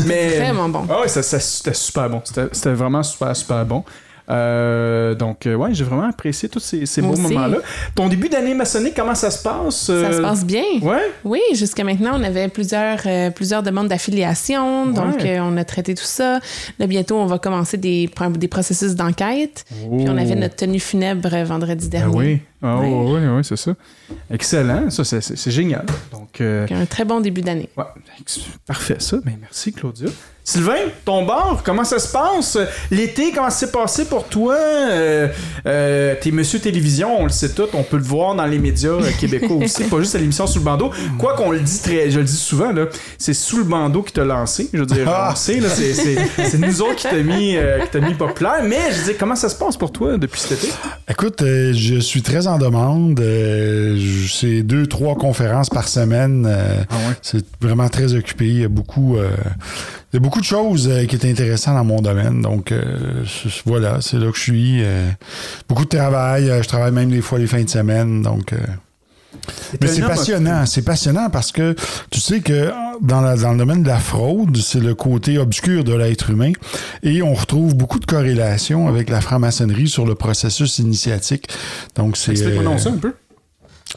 Mais, 0.06 0.38
Vraiment 0.38 0.68
bon. 0.68 0.86
Ah 0.90 1.00
ouais, 1.00 1.08
ça, 1.08 1.22
ça- 1.22 1.40
c'était 1.40 1.74
super 1.74 2.08
bon. 2.08 2.20
C'était, 2.24 2.46
c'était 2.52 2.72
vraiment 2.72 3.02
super, 3.02 3.34
super 3.34 3.64
bon. 3.66 3.84
Euh, 4.30 5.14
donc, 5.14 5.46
euh, 5.46 5.54
ouais, 5.54 5.70
j'ai 5.74 5.84
vraiment 5.84 6.08
apprécié 6.08 6.48
tous 6.48 6.60
ces, 6.60 7.02
beaux 7.02 7.16
moments-là. 7.16 7.58
Ton 7.94 8.08
début 8.08 8.28
d'année 8.28 8.54
maçonnique, 8.54 8.94
comment 8.94 9.14
ça 9.14 9.30
se 9.30 9.42
passe? 9.42 9.74
Ça 9.86 9.92
euh, 9.92 10.12
se 10.12 10.22
passe 10.22 10.44
bien. 10.44 10.62
Ouais? 10.82 11.10
Oui, 11.24 11.40
jusqu'à 11.54 11.82
maintenant, 11.84 12.12
on 12.14 12.22
avait 12.22 12.48
plusieurs, 12.48 12.98
euh, 13.06 13.30
plusieurs 13.30 13.62
demandes 13.62 13.88
d'affiliation. 13.88 14.86
Donc, 14.86 15.20
Ouais. 15.20 15.40
on 15.40 15.56
a 15.56 15.64
traité 15.64 15.94
tout 15.94 16.04
ça. 16.04 16.38
Là, 16.78 16.86
bientôt, 16.86 17.16
on 17.16 17.26
va 17.26 17.38
commencer 17.38 17.76
des, 17.76 18.08
des 18.36 18.48
processus 18.48 18.94
d'enquête. 18.94 19.64
Puis, 19.68 20.06
on 20.08 20.16
avait 20.16 20.36
notre 20.36 20.56
tenue 20.56 20.80
funèbre 20.80 21.28
vendredi 21.44 21.86
Ah 21.88 21.96
dernier. 21.98 22.16
oui, 22.16 22.40
ah, 22.62 22.78
Ouais. 22.78 22.86
oui, 22.88 23.20
oui, 23.20 23.26
oui, 23.36 23.42
c'est 23.44 23.56
ça. 23.56 23.72
Excellent, 24.30 24.90
ça, 24.90 25.04
c'est, 25.04 25.20
c'est- 25.20 25.36
c'est 25.36 25.50
génial. 25.50 25.86
Donc, 26.12 26.40
euh, 26.40 26.66
un 26.70 26.86
très 26.86 27.04
bon 27.04 27.20
début 27.20 27.40
d'année. 27.42 27.68
Ouais, 27.76 27.84
parfait 28.66 28.96
ça. 28.98 29.16
Ben, 29.24 29.36
merci 29.40 29.72
Claudia. 29.72 30.08
Sylvain, 30.42 30.74
ton 31.04 31.24
bar, 31.26 31.62
comment 31.64 31.84
ça 31.84 31.98
se 31.98 32.10
passe? 32.10 32.58
L'été, 32.90 33.30
comment 33.30 33.50
ça 33.50 33.66
s'est 33.66 33.70
passé 33.72 34.06
pour 34.06 34.24
toi? 34.24 34.56
Euh, 34.56 35.28
euh, 35.66 36.14
t'es 36.20 36.30
Monsieur 36.32 36.58
Télévision, 36.58 37.20
on 37.20 37.24
le 37.24 37.28
sait 37.30 37.50
tout, 37.50 37.68
on 37.74 37.82
peut 37.84 37.98
le 37.98 38.02
voir 38.02 38.34
dans 38.34 38.46
les 38.46 38.58
médias 38.58 38.90
euh, 38.90 39.10
québécois 39.20 39.56
aussi, 39.64 39.84
pas 39.84 39.98
juste 40.00 40.14
à 40.14 40.18
l'émission 40.18 40.46
Sous 40.48 40.58
le 40.58 40.64
bandeau. 40.64 40.90
Quoi 41.18 41.34
qu'on 41.36 41.52
le 41.52 41.60
dit 41.60 41.80
très, 41.82 42.10
je 42.10 42.18
le 42.18 42.24
dis 42.24 42.32
souvent, 42.36 42.72
là, 42.72 42.86
c'est 43.18 43.34
Sous 43.34 43.58
le 43.58 43.64
bandeau 43.64 44.02
qui 44.02 44.12
t'a 44.14 44.24
lancé. 44.24 44.68
Je 44.72 44.80
veux 44.80 44.86
dire, 44.86 45.06
sait, 45.36 45.60
là, 45.60 45.68
c'est, 45.68 45.92
c'est, 45.94 46.16
c'est 46.44 46.58
nous 46.58 46.82
autres 46.82 46.96
qui 46.96 47.02
t'a 47.04 47.22
mis, 47.22 47.56
euh, 47.56 47.80
qui 47.80 47.90
t'a 47.90 48.00
mis 48.00 48.14
populaire. 48.14 48.62
Mais 48.64 48.90
je 48.92 48.96
veux 48.98 49.04
dire, 49.04 49.16
comment 49.20 49.36
ça 49.36 49.50
se 49.50 49.56
passe 49.56 49.76
pour 49.76 49.92
toi 49.92 50.16
depuis 50.16 50.40
cet 50.40 50.52
été? 50.64 50.72
Écoute, 51.08 51.42
euh, 51.42 51.72
je 51.74 52.00
suis 52.00 52.22
très 52.22 52.46
en 52.50 52.58
demande. 52.58 53.20
Euh, 53.20 53.98
c'est 54.28 54.62
deux, 54.62 54.86
trois 54.86 55.14
conférences 55.14 55.70
par 55.70 55.88
semaine. 55.88 56.46
Euh, 56.48 56.82
Ah 56.90 56.94
ouais? 56.94 57.14
C'est 57.22 57.44
vraiment 57.60 57.88
très 57.88 58.14
occupé. 58.14 58.46
Il 58.46 58.60
y 58.60 58.64
a 58.64 58.68
beaucoup, 58.68 59.16
euh, 59.16 59.30
il 60.12 60.16
y 60.16 60.18
a 60.18 60.20
beaucoup 60.20 60.40
de 60.40 60.44
choses 60.44 60.90
qui 61.08 61.16
est 61.16 61.24
intéressant 61.24 61.74
dans 61.74 61.84
mon 61.84 62.00
domaine. 62.00 62.42
Donc, 62.42 62.74
voilà, 63.64 64.00
c'est 64.00 64.18
là 64.18 64.30
que 64.30 64.36
je 64.36 64.42
suis. 64.42 64.82
Beaucoup 65.68 65.84
de 65.84 65.96
travail. 65.96 66.52
Je 66.62 66.68
travaille 66.68 66.92
même 66.92 67.10
des 67.10 67.20
fois 67.20 67.38
les 67.38 67.46
fins 67.46 67.62
de 67.62 67.70
semaine. 67.70 68.22
Donc, 68.22 68.54
mais 69.80 69.88
c'est 69.88 70.00
passionnant. 70.02 70.66
C'est 70.66 70.82
passionnant 70.82 71.30
parce 71.30 71.52
que 71.52 71.74
tu 72.10 72.20
sais 72.20 72.40
que 72.40 72.70
dans, 73.00 73.20
la- 73.20 73.36
dans 73.36 73.52
le 73.52 73.58
domaine 73.58 73.82
de 73.82 73.88
la 73.88 73.98
fraude, 73.98 74.56
c'est 74.58 74.80
le 74.80 74.94
côté 74.94 75.38
obscur 75.38 75.84
de 75.84 75.94
l'être 75.94 76.30
humain. 76.30 76.52
Et 77.02 77.22
on 77.22 77.34
retrouve 77.34 77.74
beaucoup 77.76 77.98
de 77.98 78.06
corrélations 78.06 78.88
avec 78.88 79.08
la 79.10 79.20
franc-maçonnerie 79.20 79.88
sur 79.88 80.06
le 80.06 80.14
processus 80.14 80.78
initiatique. 80.78 81.48
Donc, 81.96 82.16
c'est. 82.16 82.32
Explique-moi 82.32 82.74
euh, 82.74 82.78
ça 82.78 82.90
un 82.90 82.96
peu. 82.98 83.14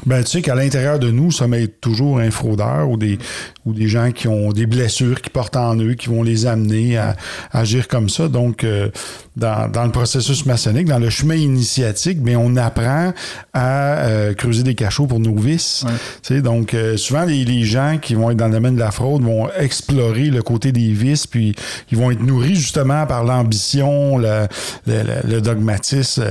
Ben, 0.08 0.24
tu 0.24 0.32
sais 0.32 0.42
qu'à 0.42 0.56
l'intérieur 0.56 0.98
de 0.98 1.12
nous, 1.12 1.32
ça 1.32 1.48
met 1.48 1.68
toujours 1.68 2.18
un 2.18 2.32
fraudeur 2.32 2.90
ou 2.90 2.98
des, 2.98 3.20
ou 3.66 3.74
des 3.74 3.88
gens 3.88 4.12
qui 4.12 4.28
ont 4.28 4.52
des 4.52 4.66
blessures 4.66 5.22
qui 5.22 5.30
portent 5.30 5.56
en 5.56 5.78
eux, 5.78 5.94
qui 5.94 6.10
vont 6.10 6.24
les 6.24 6.48
amener 6.48 6.98
à, 6.98 7.16
agir 7.52 7.88
comme 7.88 8.10
ça. 8.10 8.28
Donc, 8.28 8.64
euh, 8.64 8.90
dans, 9.36 9.72
dans, 9.72 9.86
le 9.86 9.92
processus 9.92 10.46
maçonnique, 10.46 10.88
dans 10.88 11.00
le 11.00 11.12
chemin 11.12 11.36
initiatique, 11.36 12.18
mais 12.22 12.36
on 12.36 12.56
apprend 12.56 13.14
à 13.54 13.98
euh, 14.00 14.34
creuser 14.34 14.64
des 14.64 14.76
cachots 14.76 15.06
pour 15.06 15.20
nos 15.20 15.36
vices. 15.36 15.86
Tu 16.24 16.36
sais, 16.36 16.42
donc, 16.42 16.74
euh, 16.74 16.98
souvent, 16.98 17.26
les, 17.26 17.46
les, 17.46 17.64
gens 17.64 17.98
qui 18.02 18.16
vont 18.16 18.32
être 18.32 18.38
dans 18.38 18.48
le 18.48 18.54
domaine 18.54 18.76
de 18.76 18.80
la 18.80 18.92
fraude 18.92 19.24
vont 19.24 19.48
explorer 19.58 20.26
le 20.26 20.42
côté 20.42 20.72
des 20.72 20.92
vices, 20.92 21.28
puis 21.28 21.56
ils 21.92 21.98
vont 21.98 22.12
être 22.12 22.22
nourris 22.22 22.56
justement 22.56 23.06
par 23.06 23.24
l'ambition, 23.24 24.18
le, 24.18 24.48
le, 24.88 25.04
le, 25.24 25.42
dogmatisme, 25.42 26.24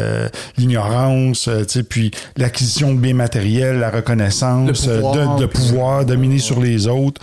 l'ignorance, 0.59 1.49
puis 1.89 2.11
l'acquisition 2.37 2.93
de 2.93 2.99
biens 2.99 3.15
matériels 3.15 3.52
la 3.61 3.91
reconnaissance, 3.91 4.87
le 4.87 5.01
pouvoir, 5.01 5.37
de, 5.37 5.47
pouvoir 5.47 6.05
dominer 6.05 6.39
sur 6.39 6.61
les 6.61 6.87
autres, 6.87 7.21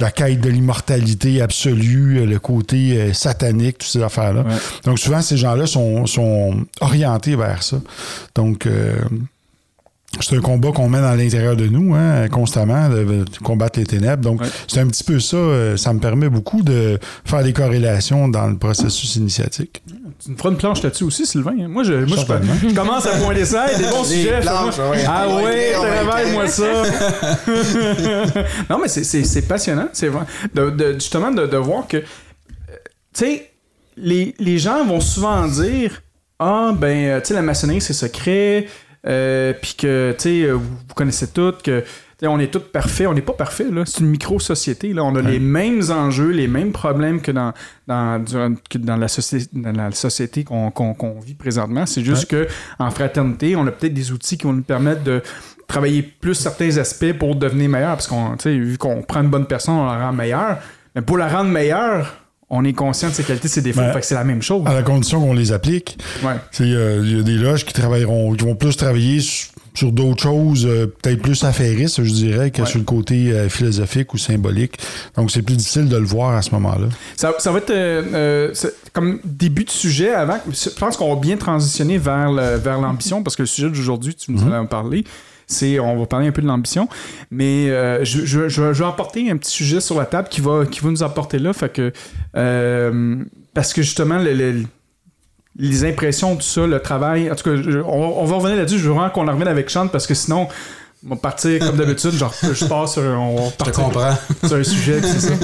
la 0.00 0.10
quête 0.10 0.40
de 0.40 0.48
l'immortalité 0.48 1.40
absolue, 1.40 2.26
le 2.26 2.38
côté 2.38 2.98
euh, 2.98 3.12
satanique, 3.12 3.78
toutes 3.78 3.90
ces 3.90 4.02
affaires-là. 4.02 4.44
Donc 4.84 4.98
souvent, 4.98 5.22
ces 5.22 5.36
gens-là 5.36 5.66
sont, 5.66 6.06
sont, 6.06 6.64
orientés 6.80 7.36
vers 7.36 7.62
ça. 7.62 7.78
Donc, 8.34 8.66
euh, 8.66 8.96
c'est 10.20 10.36
un 10.36 10.40
combat 10.40 10.72
qu'on 10.72 10.88
mène 10.88 11.04
à 11.04 11.14
l'intérieur 11.14 11.56
de 11.56 11.66
nous, 11.66 11.94
hein, 11.94 12.28
constamment, 12.28 12.88
de, 12.88 13.24
combattre 13.42 13.78
les 13.78 13.86
ténèbres. 13.86 14.22
Donc, 14.22 14.40
c'est 14.66 14.80
un 14.80 14.86
petit 14.86 15.04
peu 15.04 15.20
ça. 15.20 15.36
Euh, 15.36 15.76
ça 15.76 15.92
me 15.92 16.00
permet 16.00 16.28
beaucoup 16.28 16.62
de 16.62 16.98
faire 17.24 17.42
des 17.42 17.52
corrélations 17.52 18.28
dans 18.28 18.46
le 18.46 18.56
processus 18.56 19.16
initiatique. 19.16 19.82
Tu 20.22 20.30
me 20.30 20.36
feras 20.36 20.50
une 20.50 20.56
planche 20.56 20.82
là-dessus 20.82 21.04
aussi, 21.04 21.26
Sylvain. 21.26 21.68
Moi, 21.68 21.84
je, 21.84 21.92
moi, 21.92 22.16
je, 22.16 22.74
commence 22.74 23.06
à 23.06 23.18
pointer 23.18 23.44
ça. 23.44 23.72
Des 23.74 23.84
bons 23.84 24.04
sujets. 24.04 24.40
Ah 24.46 25.26
oui, 25.28 25.72
travaille-moi 25.72 26.48
ça. 26.48 26.64
non, 28.70 28.78
mais 28.80 28.88
c'est 28.88 29.46
passionnant. 29.46 29.88
C'est 29.92 30.10
de, 30.54 30.70
de, 30.70 30.94
justement 30.94 31.30
de, 31.30 31.56
voir 31.56 31.86
que, 31.86 31.98
euh, 31.98 32.00
tu 33.12 33.24
sais, 33.24 33.50
les, 33.96 34.34
les 34.38 34.58
gens 34.58 34.84
vont 34.84 35.00
souvent 35.00 35.46
dire 35.48 36.02
Ah, 36.38 36.72
ben, 36.74 37.08
euh, 37.08 37.20
tu 37.20 37.28
sais, 37.28 37.34
la 37.34 37.42
maçonnerie, 37.42 37.80
c'est 37.80 37.92
secret 37.92 38.68
euh, 39.06 39.52
puis 39.52 39.74
que, 39.74 40.14
tu 40.18 40.22
sais, 40.22 40.50
vous, 40.50 40.94
connaissez 40.94 41.28
toutes, 41.28 41.62
que 41.62 41.84
on 42.22 42.38
est 42.38 42.50
tous 42.50 42.60
parfaits. 42.60 43.06
On 43.06 43.14
n'est 43.14 43.20
pas 43.20 43.34
parfait, 43.34 43.70
là. 43.70 43.82
C'est 43.84 44.00
une 44.00 44.08
micro-société, 44.08 44.92
là. 44.92 45.04
On 45.04 45.14
a 45.16 45.22
les 45.22 45.38
mêmes 45.38 45.82
enjeux, 45.90 46.30
les 46.30 46.48
mêmes 46.48 46.72
problèmes 46.72 47.20
que 47.20 47.30
dans, 47.30 47.52
dans, 47.86 48.24
dans, 48.24 48.96
la, 48.96 49.08
société, 49.08 49.50
dans 49.52 49.72
la 49.72 49.90
société 49.92 50.44
qu'on 50.44 51.20
vit 51.24 51.34
présentement. 51.34 51.84
C'est 51.86 52.02
juste 52.02 52.26
que 52.26 52.48
en 52.78 52.90
fraternité, 52.90 53.56
on 53.56 53.66
a 53.66 53.70
peut-être 53.70 53.94
des 53.94 54.12
outils 54.12 54.38
qui 54.38 54.44
vont 54.44 54.54
nous 54.54 54.62
permettre 54.62 55.02
de 55.02 55.22
travailler 55.68 56.02
plus 56.02 56.34
certains 56.34 56.78
aspects 56.78 57.12
pour 57.12 57.36
devenir 57.36 57.68
meilleur. 57.68 57.96
Parce 57.96 58.06
qu'on, 58.06 58.34
vu 58.44 58.78
qu'on 58.78 59.02
prend 59.02 59.20
une 59.22 59.30
bonne 59.30 59.46
personne, 59.46 59.74
on 59.74 59.86
la 59.86 60.06
rend 60.06 60.12
meilleure. 60.12 60.58
Mais 60.94 61.02
pour 61.02 61.18
la 61.18 61.28
rendre 61.28 61.50
meilleure, 61.50 62.14
on 62.48 62.64
est 62.64 62.72
conscient 62.72 63.08
de 63.08 63.14
ses 63.14 63.24
qualités, 63.24 63.48
ses 63.48 63.60
défauts. 63.60 63.82
fait 63.92 64.00
que 64.00 64.06
c'est 64.06 64.14
la 64.14 64.24
même 64.24 64.42
chose. 64.42 64.62
À 64.66 64.72
la 64.72 64.82
condition 64.82 65.20
qu'on 65.20 65.34
les 65.34 65.52
applique. 65.52 65.98
Ouais. 66.22 66.36
Il 66.60 66.68
y, 66.68 67.18
a 67.18 67.22
des 67.22 67.36
loges 67.36 67.64
qui 67.64 67.74
travailleront, 67.74 68.34
qui 68.34 68.44
vont 68.44 68.54
plus 68.54 68.76
travailler 68.76 69.20
sur, 69.20 69.50
d'autres 69.84 70.22
choses, 70.22 70.66
euh, 70.66 70.86
peut-être 70.86 71.20
plus 71.20 71.44
affairistes, 71.44 72.02
je 72.02 72.12
dirais, 72.12 72.50
que 72.50 72.64
sur 72.64 72.78
le 72.78 72.84
côté 72.84 73.32
euh, 73.32 73.48
philosophique 73.48 74.12
ou 74.14 74.18
symbolique. 74.18 74.78
Donc, 75.16 75.30
c'est 75.30 75.42
plus 75.42 75.56
difficile 75.56 75.88
de 75.88 75.96
le 75.96 76.04
voir 76.04 76.34
à 76.34 76.42
ce 76.42 76.50
moment-là. 76.52 76.88
Ça, 77.16 77.34
ça 77.38 77.52
va 77.52 77.58
être 77.58 77.70
euh, 77.70 78.54
comme 78.92 79.20
début 79.24 79.64
de 79.64 79.70
sujet 79.70 80.12
avant. 80.12 80.38
Je 80.50 80.70
pense 80.70 80.96
qu'on 80.96 81.14
va 81.14 81.20
bien 81.20 81.36
transitionner 81.36 81.98
vers, 81.98 82.32
vers 82.32 82.80
l'ambition 82.80 83.22
parce 83.22 83.36
que 83.36 83.42
le 83.42 83.46
sujet 83.46 83.68
d'aujourd'hui, 83.68 84.14
tu 84.14 84.32
nous 84.32 84.40
mm 84.40 84.54
en 84.56 84.66
parler 84.66 85.04
c'est 85.48 85.78
on 85.78 85.96
va 85.98 86.06
parler 86.06 86.26
un 86.26 86.32
peu 86.32 86.42
de 86.42 86.46
l'ambition, 86.46 86.88
mais 87.30 87.68
je, 88.04 88.24
je, 88.24 88.48
je, 88.48 88.62
vais 88.62 88.84
apporter 88.84 89.30
un 89.30 89.36
petit 89.36 89.52
sujet 89.52 89.80
sur 89.80 89.96
la 89.96 90.04
table 90.04 90.28
qui 90.28 90.40
va, 90.40 90.66
qui 90.66 90.80
va 90.80 90.90
nous 90.90 91.04
apporter 91.04 91.38
là, 91.38 91.52
fait 91.52 91.72
que 91.72 91.92
parce 93.54 93.72
que 93.72 93.82
justement 93.82 94.18
les 95.58 95.84
impressions, 95.84 96.36
tout 96.36 96.42
ça, 96.42 96.66
le 96.66 96.80
travail, 96.80 97.30
en 97.30 97.34
tout 97.34 97.44
cas, 97.44 97.56
on, 97.86 98.24
va 98.24 98.36
revenir 98.36 98.56
là-dessus, 98.56 98.78
je 98.78 98.88
veux 98.88 98.94
vraiment 98.94 99.10
qu'on 99.10 99.26
en 99.28 99.32
revienne 99.32 99.48
avec 99.48 99.68
Chante 99.68 99.90
parce 99.90 100.06
que 100.06 100.14
sinon 100.14 100.48
on 101.06 101.14
va 101.14 101.16
partir 101.16 101.60
comme 101.60 101.76
d'habitude, 101.76 102.12
genre 102.12 102.34
je 102.42 102.64
pars 102.64 102.88
sur 102.88 103.02
on 103.02 103.46
va 103.46 103.70
comprends. 103.70 104.16
sur 104.44 104.56
un 104.56 104.64
sujet, 104.64 105.00
c'est 105.02 105.20
ça. 105.20 105.34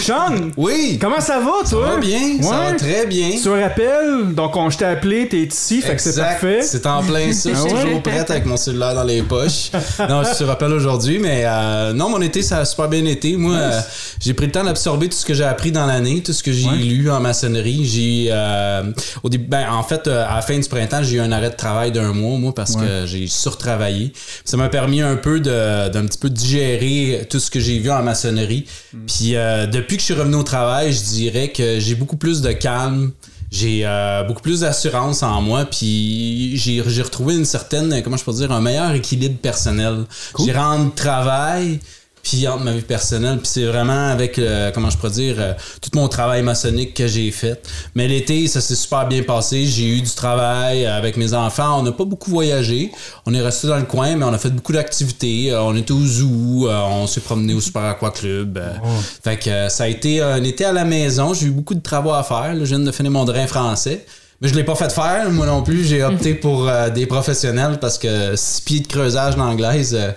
Sean! 0.00 0.50
Oui! 0.56 0.98
Comment 1.00 1.20
ça 1.20 1.38
va, 1.38 1.44
toi? 1.44 1.64
Ça 1.64 1.76
va 1.76 1.96
bien, 1.98 2.42
ça 2.42 2.56
va 2.56 2.72
très 2.72 3.06
bien. 3.06 3.30
Tu 3.30 3.42
te 3.42 3.48
rappelles, 3.48 4.34
donc 4.34 4.56
on, 4.56 4.68
je 4.68 4.78
t'ai 4.78 4.84
appelé, 4.84 5.28
t'es 5.28 5.42
ici, 5.42 5.80
fait 5.80 5.94
que 5.94 6.02
c'est 6.02 6.16
parfait. 6.16 6.62
C'est 6.62 6.86
en 6.86 7.02
plein 7.02 7.32
ça, 7.32 7.50
je 7.50 7.54
suis 7.54 7.68
ah 7.70 7.82
toujours 7.82 8.02
prête 8.02 8.30
avec 8.30 8.46
mon 8.46 8.56
cellulaire 8.56 8.94
dans 8.94 9.04
les 9.04 9.22
poches. 9.22 9.70
non, 10.08 10.22
je 10.24 10.38
te 10.38 10.44
rappelle 10.44 10.72
aujourd'hui, 10.72 11.18
mais 11.18 11.42
euh, 11.44 11.92
non, 11.92 12.08
mon 12.08 12.20
été, 12.20 12.42
ça 12.42 12.58
a 12.58 12.64
super 12.64 12.88
bien 12.88 13.04
été. 13.04 13.36
Moi, 13.36 13.54
euh, 13.54 13.80
j'ai 14.20 14.34
pris 14.34 14.46
le 14.46 14.52
temps 14.52 14.64
d'absorber 14.64 15.08
tout 15.08 15.16
ce 15.16 15.24
que 15.24 15.34
j'ai 15.34 15.44
appris 15.44 15.70
dans 15.70 15.86
l'année, 15.86 16.22
tout 16.22 16.32
ce 16.32 16.42
que 16.42 16.52
j'ai 16.52 16.68
lu 16.70 17.10
en 17.10 17.20
maçonnerie. 17.20 17.84
J'ai, 17.84 18.28
euh, 18.30 18.82
au 19.22 19.28
début, 19.28 19.46
ben, 19.46 19.70
en 19.70 19.82
fait, 19.82 20.08
à 20.08 20.34
la 20.34 20.42
fin 20.42 20.58
du 20.58 20.68
printemps, 20.68 21.02
j'ai 21.02 21.16
eu 21.16 21.20
un 21.20 21.30
arrêt 21.30 21.50
de 21.50 21.56
travail 21.56 21.92
d'un 21.92 22.12
mois, 22.12 22.38
moi, 22.38 22.52
parce 22.54 22.74
que 22.74 23.06
j'ai 23.06 23.28
surtravaillé. 23.28 24.12
Ça 24.44 24.56
m'a 24.56 24.68
permis 24.68 25.00
un 25.00 25.11
un 25.12 25.16
peu 25.16 25.40
d'un 25.40 26.06
petit 26.06 26.18
peu 26.18 26.30
digérer 26.30 27.26
tout 27.30 27.38
ce 27.38 27.50
que 27.50 27.60
j'ai 27.60 27.78
vu 27.78 27.90
en 27.90 28.02
maçonnerie. 28.02 28.66
Mm. 28.92 28.98
Puis 29.06 29.36
euh, 29.36 29.66
depuis 29.66 29.96
que 29.96 30.00
je 30.00 30.06
suis 30.06 30.14
revenu 30.14 30.36
au 30.36 30.42
travail, 30.42 30.92
je 30.92 31.02
dirais 31.02 31.48
que 31.48 31.78
j'ai 31.80 31.94
beaucoup 31.94 32.16
plus 32.16 32.40
de 32.40 32.52
calme. 32.52 33.12
J'ai 33.50 33.82
euh, 33.84 34.22
beaucoup 34.22 34.40
plus 34.40 34.60
d'assurance 34.60 35.22
en 35.22 35.42
moi, 35.42 35.66
puis 35.66 36.56
j'ai 36.56 36.80
retrouvé 37.02 37.36
une 37.36 37.44
certaine, 37.44 38.02
comment 38.02 38.16
je 38.16 38.24
peux 38.24 38.32
dire, 38.32 38.50
un 38.50 38.62
meilleur 38.62 38.92
équilibre 38.92 39.36
personnel. 39.36 40.06
J'ai 40.42 40.52
rendu 40.52 40.90
travail, 40.92 41.78
puis 42.22 42.46
entre 42.46 42.64
ma 42.64 42.72
vie 42.72 42.82
personnelle. 42.82 43.38
Puis 43.38 43.48
c'est 43.48 43.64
vraiment 43.64 44.08
avec, 44.08 44.38
euh, 44.38 44.70
comment 44.72 44.90
je 44.90 44.96
pourrais 44.96 45.12
dire, 45.12 45.36
euh, 45.38 45.54
tout 45.80 45.90
mon 45.94 46.08
travail 46.08 46.42
maçonnique 46.42 46.94
que 46.94 47.06
j'ai 47.06 47.30
fait. 47.30 47.60
Mais 47.94 48.06
l'été, 48.06 48.46
ça 48.46 48.60
s'est 48.60 48.76
super 48.76 49.06
bien 49.08 49.22
passé. 49.22 49.66
J'ai 49.66 49.88
eu 49.98 50.00
du 50.00 50.10
travail 50.10 50.86
avec 50.86 51.16
mes 51.16 51.34
enfants. 51.34 51.80
On 51.80 51.82
n'a 51.82 51.92
pas 51.92 52.04
beaucoup 52.04 52.30
voyagé. 52.30 52.92
On 53.26 53.34
est 53.34 53.40
resté 53.40 53.66
dans 53.66 53.78
le 53.78 53.84
coin, 53.84 54.16
mais 54.16 54.24
on 54.24 54.32
a 54.32 54.38
fait 54.38 54.50
beaucoup 54.50 54.72
d'activités. 54.72 55.50
Euh, 55.50 55.62
on 55.62 55.76
était 55.76 55.92
au 55.92 56.04
zoo, 56.04 56.68
on 56.68 57.06
s'est 57.06 57.20
promené 57.20 57.54
au 57.54 57.60
Super 57.60 57.82
Aqua 57.82 58.10
Club. 58.10 58.62
Oh. 58.84 58.88
Fait 59.22 59.36
que 59.36 59.68
ça 59.68 59.84
a 59.84 59.88
été 59.88 60.20
un 60.20 60.42
été 60.44 60.64
à 60.64 60.72
la 60.72 60.84
maison. 60.84 61.34
J'ai 61.34 61.46
eu 61.46 61.50
beaucoup 61.50 61.74
de 61.74 61.82
travaux 61.82 62.12
à 62.12 62.22
faire. 62.22 62.54
je 62.58 62.64
viens 62.64 62.78
de 62.78 62.92
finir 62.92 63.10
mon 63.10 63.24
drain 63.24 63.46
français. 63.46 64.06
Mais 64.42 64.48
je 64.48 64.54
l'ai 64.56 64.64
pas 64.64 64.74
fait 64.74 64.90
faire, 64.90 65.30
moi 65.30 65.46
non 65.46 65.62
plus. 65.62 65.84
J'ai 65.84 66.02
opté 66.02 66.34
pour 66.34 66.68
euh, 66.68 66.90
des 66.90 67.06
professionnels 67.06 67.78
parce 67.80 67.96
que 67.96 68.34
six 68.34 68.60
pieds 68.60 68.80
de 68.80 68.88
creusage 68.88 69.36
d'anglaise, 69.36 69.96
euh, 69.96 70.10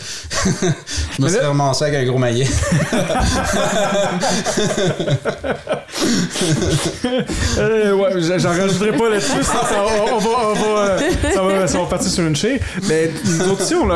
je 1.15 1.22
me 1.22 1.29
suis 1.29 1.38
ramassé 1.38 1.86
avec 1.86 2.00
un 2.00 2.05
gros 2.10 2.17
maillet. 2.17 2.48
euh, 7.60 7.94
ouais, 7.94 8.39
j'en 8.39 8.50
rajouterai 8.50 8.98
pas 8.98 9.10
là-dessus. 9.12 9.44
Ça, 9.44 9.62
on, 10.12 10.17
va, 10.17 10.29
on, 10.41 10.53
va, 10.53 10.98
ça, 11.32 11.41
va, 11.44 11.67
ça 11.67 11.77
va 11.77 11.86
partir 11.86 12.10
sur 12.10 12.25
une 12.25 12.36
chaîne. 12.36 12.58
Mais 12.89 13.12
nous 13.25 13.50
autres 13.50 13.62
aussi, 13.62 13.75
on, 13.75 13.91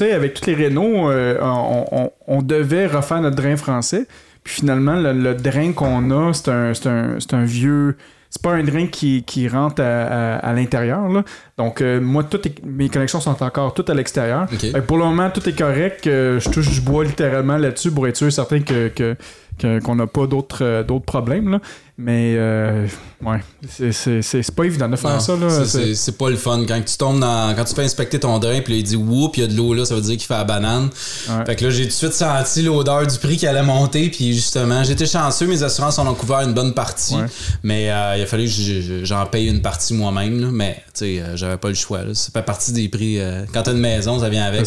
avec 0.00 0.32
tous 0.32 0.46
les 0.46 0.54
rénaux, 0.54 1.10
euh, 1.10 1.36
on, 1.42 2.10
on, 2.26 2.40
devait 2.40 2.86
refaire 2.86 3.20
notre 3.20 3.36
drain 3.36 3.58
français. 3.58 4.06
Puis 4.44 4.54
finalement, 4.60 4.94
le, 4.94 5.12
le 5.12 5.34
drain 5.34 5.72
qu'on 5.72 6.10
a, 6.10 6.32
c'est 6.32 6.48
un, 6.48 6.72
un, 6.86 7.18
un 7.32 7.44
vieux 7.44 7.98
c'est 8.34 8.42
pas 8.42 8.54
un 8.54 8.64
drain 8.64 8.88
qui, 8.88 9.22
qui 9.22 9.46
rentre 9.46 9.80
à, 9.80 10.36
à, 10.38 10.52
l'intérieur. 10.52 11.06
Donc, 11.56 11.80
euh, 11.80 12.00
moi, 12.00 12.24
toutes 12.24 12.64
mes 12.64 12.88
connexions 12.88 13.20
sont 13.20 13.40
encore 13.44 13.72
toutes 13.74 13.90
à 13.90 13.94
l'extérieur. 13.94 14.48
Pour 14.88 14.98
le 14.98 15.04
moment, 15.04 15.30
tout 15.30 15.48
est 15.48 15.56
correct. 15.56 16.08
Euh, 16.08 16.40
je 16.40 16.50
touche 16.50 16.68
du 16.68 16.80
bois 16.80 17.04
littéralement 17.04 17.56
là-dessus 17.56 17.92
pour 17.92 18.08
être 18.08 18.16
sûr 18.16 18.32
certain 18.32 18.60
que, 18.60 18.88
que 18.88 19.16
qu'on 19.60 19.94
n'a 19.94 20.06
pas 20.06 20.26
d'autres 20.26 20.64
euh, 20.64 20.82
d'autres 20.82 21.04
problèmes 21.04 21.48
là. 21.48 21.60
mais 21.96 22.34
euh, 22.36 22.86
ouais 23.22 23.40
c'est 23.68 24.54
pas 24.54 24.64
évident 24.64 24.88
de 24.88 24.96
faire 24.96 25.20
ça 25.20 25.36
là. 25.36 25.48
C'est 25.64 26.18
pas 26.18 26.30
le 26.30 26.36
fun. 26.36 26.64
Quand 26.66 26.80
tu 26.84 26.96
tombes 26.96 27.20
dans 27.20 27.54
quand 27.54 27.64
tu 27.64 27.74
fais 27.74 27.84
inspecter 27.84 28.18
ton 28.18 28.38
drain 28.38 28.60
puis 28.60 28.78
il 28.78 28.82
dit 28.82 28.96
whoop 28.96 29.36
il 29.36 29.40
y 29.40 29.44
a 29.44 29.46
de 29.46 29.56
l'eau 29.56 29.74
là 29.74 29.84
ça 29.84 29.94
veut 29.94 30.00
dire 30.00 30.16
qu'il 30.16 30.26
fait 30.26 30.34
la 30.34 30.44
banane. 30.44 30.90
Fait 31.46 31.56
que 31.56 31.64
là 31.64 31.70
j'ai 31.70 31.84
tout 31.84 31.88
de 31.88 31.92
suite 31.92 32.12
senti 32.12 32.62
l'odeur 32.62 33.06
du 33.06 33.18
prix 33.18 33.36
qui 33.36 33.46
allait 33.46 33.62
monter 33.62 34.10
puis 34.10 34.34
justement 34.34 34.82
j'étais 34.82 35.06
chanceux 35.06 35.46
mes 35.46 35.62
assurances 35.62 35.98
en 35.98 36.06
ont 36.06 36.14
couvert 36.14 36.40
une 36.40 36.54
bonne 36.54 36.74
partie. 36.74 37.16
Mais 37.62 37.90
euh, 37.90 38.16
il 38.16 38.22
a 38.22 38.26
fallu 38.26 38.46
que 38.46 39.04
j'en 39.04 39.26
paye 39.26 39.48
une 39.48 39.62
partie 39.62 39.94
moi-même 39.94 40.50
mais 40.50 40.82
tu 40.94 41.18
sais 41.18 41.22
j'avais 41.34 41.58
pas 41.58 41.68
le 41.68 41.74
choix 41.74 42.02
là. 42.02 42.14
ça 42.14 42.30
fait 42.32 42.44
partie 42.44 42.72
des 42.72 42.88
prix 42.88 43.18
quand 43.52 43.62
t'as 43.62 43.72
une 43.72 43.78
maison 43.78 44.18
ça 44.18 44.28
vient 44.28 44.44
avec 44.44 44.66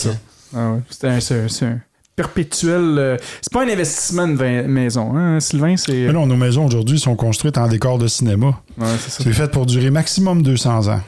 ah 0.56 0.72
ouais. 0.72 0.80
c'était 0.90 1.10
un, 1.10 1.20
perpétuel. 2.18 2.96
Euh, 2.98 3.18
c'est 3.42 3.54
pas 3.54 3.64
un 3.64 3.70
investissement 3.70 4.28
de 4.28 4.68
maison, 4.68 5.16
hein, 5.16 5.40
Sylvain? 5.40 5.78
C'est... 5.78 6.12
non, 6.12 6.26
nos 6.26 6.36
maisons 6.36 6.66
aujourd'hui 6.66 7.00
sont 7.00 7.16
construites 7.16 7.58
en 7.58 7.68
décor 7.70 7.98
de 7.98 8.08
cinéma. 8.08 8.60
c'est, 9.08 9.32
fait 9.32 9.50
pour 9.50 9.66
durer 9.66 9.92
maximum 9.92 10.44
200 10.44 10.88
ans. 10.90 11.02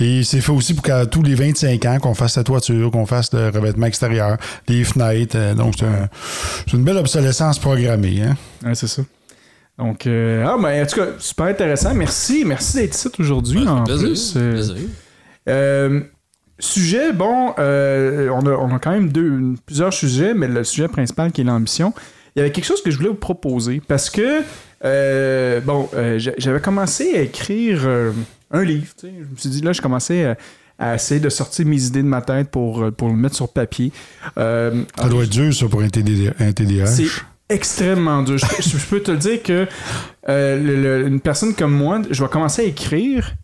Et 0.00 0.24
c'est 0.24 0.40
fait 0.40 0.50
aussi 0.50 0.74
pour 0.74 0.82
qu'à 0.82 1.06
tous 1.06 1.22
les 1.22 1.34
25 1.34 1.84
ans, 1.84 1.98
qu'on 2.00 2.14
fasse 2.14 2.36
la 2.36 2.42
toiture, 2.42 2.90
qu'on 2.90 3.06
fasse 3.06 3.32
le 3.32 3.50
revêtement 3.50 3.86
extérieur, 3.86 4.36
les 4.66 4.82
fenêtres. 4.82 5.36
Euh, 5.36 5.54
donc, 5.54 5.74
c'est, 5.78 6.72
une 6.72 6.82
belle 6.82 6.96
obsolescence 6.96 7.58
programmée. 7.58 8.22
Hein? 8.22 8.74
c'est 8.74 8.88
ça. 8.88 9.02
Donc, 9.78 10.06
euh, 10.06 10.44
ah, 10.44 10.56
ben, 10.60 10.82
en 10.82 10.86
tout 10.86 10.96
cas, 10.96 11.06
super 11.18 11.46
intéressant. 11.46 11.94
Merci. 11.94 12.44
Merci 12.44 12.78
d'être 12.78 12.94
ici 12.94 13.08
aujourd'hui. 13.18 13.68
en 13.68 13.84
plaisir, 13.84 14.08
plus. 14.08 14.74
Sujet, 16.58 17.12
bon, 17.12 17.54
euh, 17.58 18.28
on, 18.30 18.46
a, 18.46 18.50
on 18.52 18.74
a 18.74 18.78
quand 18.78 18.90
même 18.92 19.08
deux, 19.10 19.54
plusieurs 19.66 19.92
sujets, 19.92 20.34
mais 20.34 20.48
le 20.48 20.64
sujet 20.64 20.88
principal 20.88 21.32
qui 21.32 21.42
est 21.42 21.44
l'ambition, 21.44 21.92
il 22.34 22.40
y 22.40 22.42
avait 22.42 22.52
quelque 22.52 22.64
chose 22.66 22.82
que 22.82 22.90
je 22.90 22.96
voulais 22.96 23.08
vous 23.10 23.14
proposer 23.14 23.80
parce 23.86 24.10
que, 24.10 24.42
euh, 24.84 25.60
bon, 25.60 25.88
euh, 25.94 26.18
j'a- 26.18 26.32
j'avais 26.38 26.60
commencé 26.60 27.14
à 27.16 27.20
écrire 27.22 27.86
un 28.50 28.62
livre. 28.62 28.86
Je 29.02 29.08
me 29.08 29.36
suis 29.36 29.48
dit, 29.50 29.60
là, 29.62 29.72
je 29.72 29.80
commençais 29.80 30.24
à, 30.24 30.36
à 30.78 30.94
essayer 30.96 31.20
de 31.20 31.28
sortir 31.30 31.66
mes 31.66 31.82
idées 31.86 32.02
de 32.02 32.08
ma 32.08 32.20
tête 32.22 32.50
pour, 32.50 32.90
pour 32.92 33.08
le 33.08 33.14
mettre 33.16 33.34
sur 33.36 33.50
papier. 33.52 33.92
Ça 35.00 35.08
doit 35.08 35.24
être 35.24 35.30
dur, 35.30 35.54
ça, 35.54 35.66
pour 35.68 35.80
un, 35.82 35.88
TD 35.88 36.32
un 36.38 36.52
c'est 36.86 37.06
extrêmement 37.48 38.22
dur. 38.22 38.36
Je, 38.38 38.76
peux 38.90 39.00
te 39.00 39.10
le 39.12 39.16
dire 39.18 39.42
que 39.42 39.66
le- 40.26 40.58
le- 40.82 41.06
une 41.06 41.20
personne 41.20 41.54
comme 41.54 41.72
moi, 41.72 42.02
je 42.10 42.22
vais 42.22 42.28
commencer 42.28 42.62
à 42.62 42.64
écrire. 42.66 43.34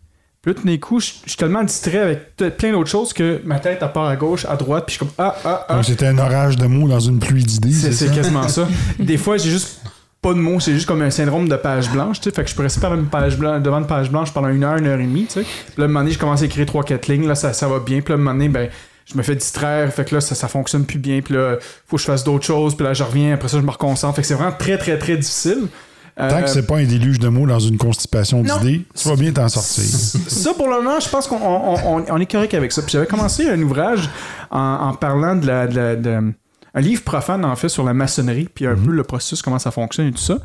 Puis 0.43 0.51
là, 0.51 0.59
tout 0.59 0.67
d'un 0.67 0.77
coup, 0.77 0.99
je 0.99 1.05
suis 1.25 1.37
tellement 1.37 1.63
distrait 1.63 1.99
avec 1.99 2.35
plein 2.57 2.73
d'autres 2.73 2.89
choses 2.89 3.13
que 3.13 3.39
ma 3.45 3.59
tête, 3.59 3.79
elle 3.81 3.91
part 3.93 4.07
à 4.07 4.17
gauche, 4.17 4.43
à 4.43 4.57
droite, 4.57 4.83
puis 4.85 4.95
je 4.95 4.97
suis 4.97 5.05
comme 5.05 5.15
ah, 5.17 5.33
ah, 5.45 5.65
ah. 5.69 5.75
Donc, 5.75 5.85
c'était 5.85 6.07
un 6.07 6.17
orage 6.17 6.57
de 6.57 6.65
mots 6.65 6.89
dans 6.89 6.99
une 6.99 7.19
pluie 7.19 7.45
d'idées. 7.45 7.71
C'est 7.71 8.13
quasiment 8.13 8.49
ça. 8.49 8.67
Des 8.99 9.15
fois, 9.15 9.37
j'ai 9.37 9.49
juste 9.49 9.79
pas 10.21 10.33
de 10.33 10.39
mots, 10.39 10.59
c'est 10.59 10.73
juste 10.73 10.85
comme 10.85 11.01
un 11.01 11.11
syndrome 11.11 11.47
de 11.47 11.55
page 11.55 11.89
blanche, 11.91 12.19
tu 12.19 12.29
sais. 12.29 12.35
Fait 12.35 12.43
que 12.43 12.49
je 12.49 12.55
peux 12.55 12.63
rester 12.63 12.81
par 12.81 12.93
une 12.93 13.05
page 13.05 13.37
blanche, 13.37 13.61
devant 13.61 13.77
une 13.77 13.87
page 13.87 14.11
blanche 14.11 14.33
pendant 14.33 14.49
une 14.49 14.65
heure, 14.65 14.75
une 14.75 14.87
heure 14.87 14.99
et 14.99 15.05
demie, 15.05 15.27
tu 15.27 15.35
sais. 15.35 15.43
Puis 15.43 15.75
là, 15.77 15.85
un 15.85 15.87
moment 15.87 16.01
donné, 16.01 16.11
je 16.11 16.19
commence 16.19 16.41
à 16.41 16.45
écrire 16.45 16.65
trois, 16.65 16.83
quatre 16.83 17.07
lignes, 17.07 17.25
là, 17.25 17.35
ça, 17.35 17.53
ça 17.53 17.69
va 17.69 17.79
bien. 17.79 18.01
Puis 18.01 18.11
là, 18.11 18.15
un 18.15 18.17
moment 18.17 18.33
donné, 18.33 18.49
ben, 18.49 18.69
je 19.05 19.17
me 19.17 19.23
fais 19.23 19.35
distraire, 19.35 19.93
fait 19.93 20.03
que 20.03 20.15
là, 20.15 20.19
ça, 20.19 20.35
ça 20.35 20.49
fonctionne 20.49 20.85
plus 20.85 20.99
bien. 20.99 21.21
Puis 21.21 21.35
là, 21.35 21.55
faut 21.87 21.95
que 21.95 22.01
je 22.01 22.07
fasse 22.07 22.25
d'autres 22.25 22.45
choses. 22.45 22.75
Puis 22.75 22.85
là, 22.85 22.93
je 22.93 23.03
reviens, 23.03 23.33
après 23.33 23.47
ça, 23.47 23.59
je 23.59 23.65
me 23.65 23.71
reconcentre. 23.71 24.17
Fait 24.17 24.23
que 24.23 24.27
c'est 24.27 24.33
vraiment 24.33 24.55
très, 24.57 24.77
très, 24.77 24.97
très 24.97 25.15
difficile. 25.15 25.67
Tant 26.15 26.25
Euh, 26.25 26.41
que 26.41 26.49
c'est 26.49 26.67
pas 26.67 26.77
un 26.77 26.83
déluge 26.83 27.17
de 27.19 27.27
mots 27.27 27.47
dans 27.47 27.59
une 27.59 27.77
constipation 27.77 28.43
d'idées, 28.59 28.85
tu 28.95 29.07
vas 29.09 29.15
bien 29.15 29.31
t'en 29.31 29.49
sortir. 29.49 29.83
ça, 29.83 30.53
pour 30.53 30.67
le 30.69 30.75
moment, 30.75 30.99
je 30.99 31.09
pense 31.09 31.25
qu'on 31.27 31.37
on, 31.37 31.75
on- 31.99 32.05
on 32.07 32.17
est 32.19 32.31
correct 32.31 32.53
avec 32.53 32.71
ça. 32.71 32.81
Puis 32.83 32.91
j'avais 32.91 33.07
commencé 33.07 33.49
un 33.49 33.59
ouvrage 33.61 34.09
en, 34.51 34.59
en 34.59 34.93
parlant 34.93 35.35
de 35.35 35.47
la. 35.47 35.67
de 35.67 35.75
la- 35.75 35.95
de- 35.95 36.33
un 36.75 36.81
livre 36.81 37.03
profane, 37.03 37.45
en 37.45 37.55
fait, 37.55 37.69
sur 37.69 37.83
la 37.83 37.93
maçonnerie, 37.93 38.49
puis 38.53 38.65
un 38.65 38.73
peu 38.75 38.89
le 38.91 39.03
processus, 39.03 39.41
comment 39.43 39.59
ça 39.59 39.69
fonctionne 39.69 40.07
et 40.07 40.11
tout 40.11 40.17
ça. 40.17 40.37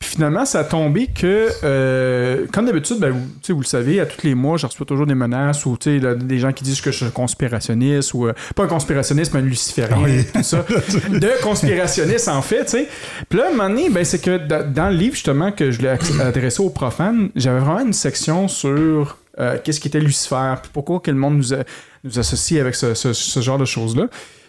Puis 0.00 0.08
finalement, 0.08 0.46
ça 0.46 0.60
a 0.60 0.64
tombé 0.64 1.08
que, 1.08 1.48
euh, 1.62 2.46
comme 2.52 2.64
d'habitude, 2.64 2.98
ben, 2.98 3.10
vous, 3.10 3.20
tu 3.20 3.48
sais, 3.48 3.52
vous 3.52 3.60
le 3.60 3.66
savez, 3.66 4.00
à 4.00 4.06
tous 4.06 4.26
les 4.26 4.34
mois, 4.34 4.56
je 4.56 4.66
reçois 4.66 4.86
toujours 4.86 5.06
des 5.06 5.14
menaces 5.14 5.66
ou 5.66 5.76
tu 5.78 5.90
sais, 5.90 5.98
là, 5.98 6.14
des 6.14 6.38
gens 6.38 6.52
qui 6.52 6.64
disent 6.64 6.80
que 6.80 6.90
je 6.90 7.04
suis 7.04 7.10
conspirationniste 7.12 8.14
ou 8.14 8.26
euh, 8.26 8.32
pas 8.56 8.64
un 8.64 8.66
conspirationniste, 8.66 9.34
mais 9.34 9.40
un 9.40 9.44
luciférien, 9.44 9.98
Oui. 10.02 10.24
tout 10.32 10.42
ça. 10.42 10.64
De 11.10 11.42
conspirationniste, 11.42 12.28
en 12.28 12.40
fait, 12.40 12.64
tu 12.64 12.70
sais. 12.70 12.88
Puis 13.28 13.38
là, 13.38 13.46
à 13.46 13.48
un 13.48 13.50
moment 13.52 13.68
donné, 13.68 13.90
ben, 13.90 14.02
c'est 14.02 14.20
que 14.20 14.38
da- 14.38 14.62
dans 14.62 14.88
le 14.88 14.96
livre, 14.96 15.14
justement, 15.14 15.52
que 15.52 15.70
je 15.70 15.82
l'ai 15.82 15.88
adressé 16.22 16.62
aux 16.62 16.70
profanes, 16.70 17.28
j'avais 17.36 17.60
vraiment 17.60 17.80
une 17.80 17.92
section 17.92 18.48
sur 18.48 19.18
euh, 19.38 19.58
qu'est-ce 19.62 19.80
qui 19.80 19.88
était 19.88 20.00
Lucifer, 20.00 20.54
puis 20.62 20.70
pourquoi 20.72 21.00
que 21.00 21.10
le 21.10 21.16
monde 21.18 21.36
nous, 21.36 21.52
a- 21.52 21.64
nous 22.04 22.18
associe 22.18 22.58
avec 22.58 22.74
ce, 22.74 22.94
ce- 22.94 23.12
ce 23.12 23.40
genre 23.40 23.58
de 23.58 23.64
choses-là. 23.66 24.06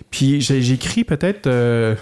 Puis 0.10 0.40
j'ai 0.42 0.62
j'ai 0.62 0.74
écrit 0.76 1.04
peut-être, 1.04 1.48
euh, 1.48 1.96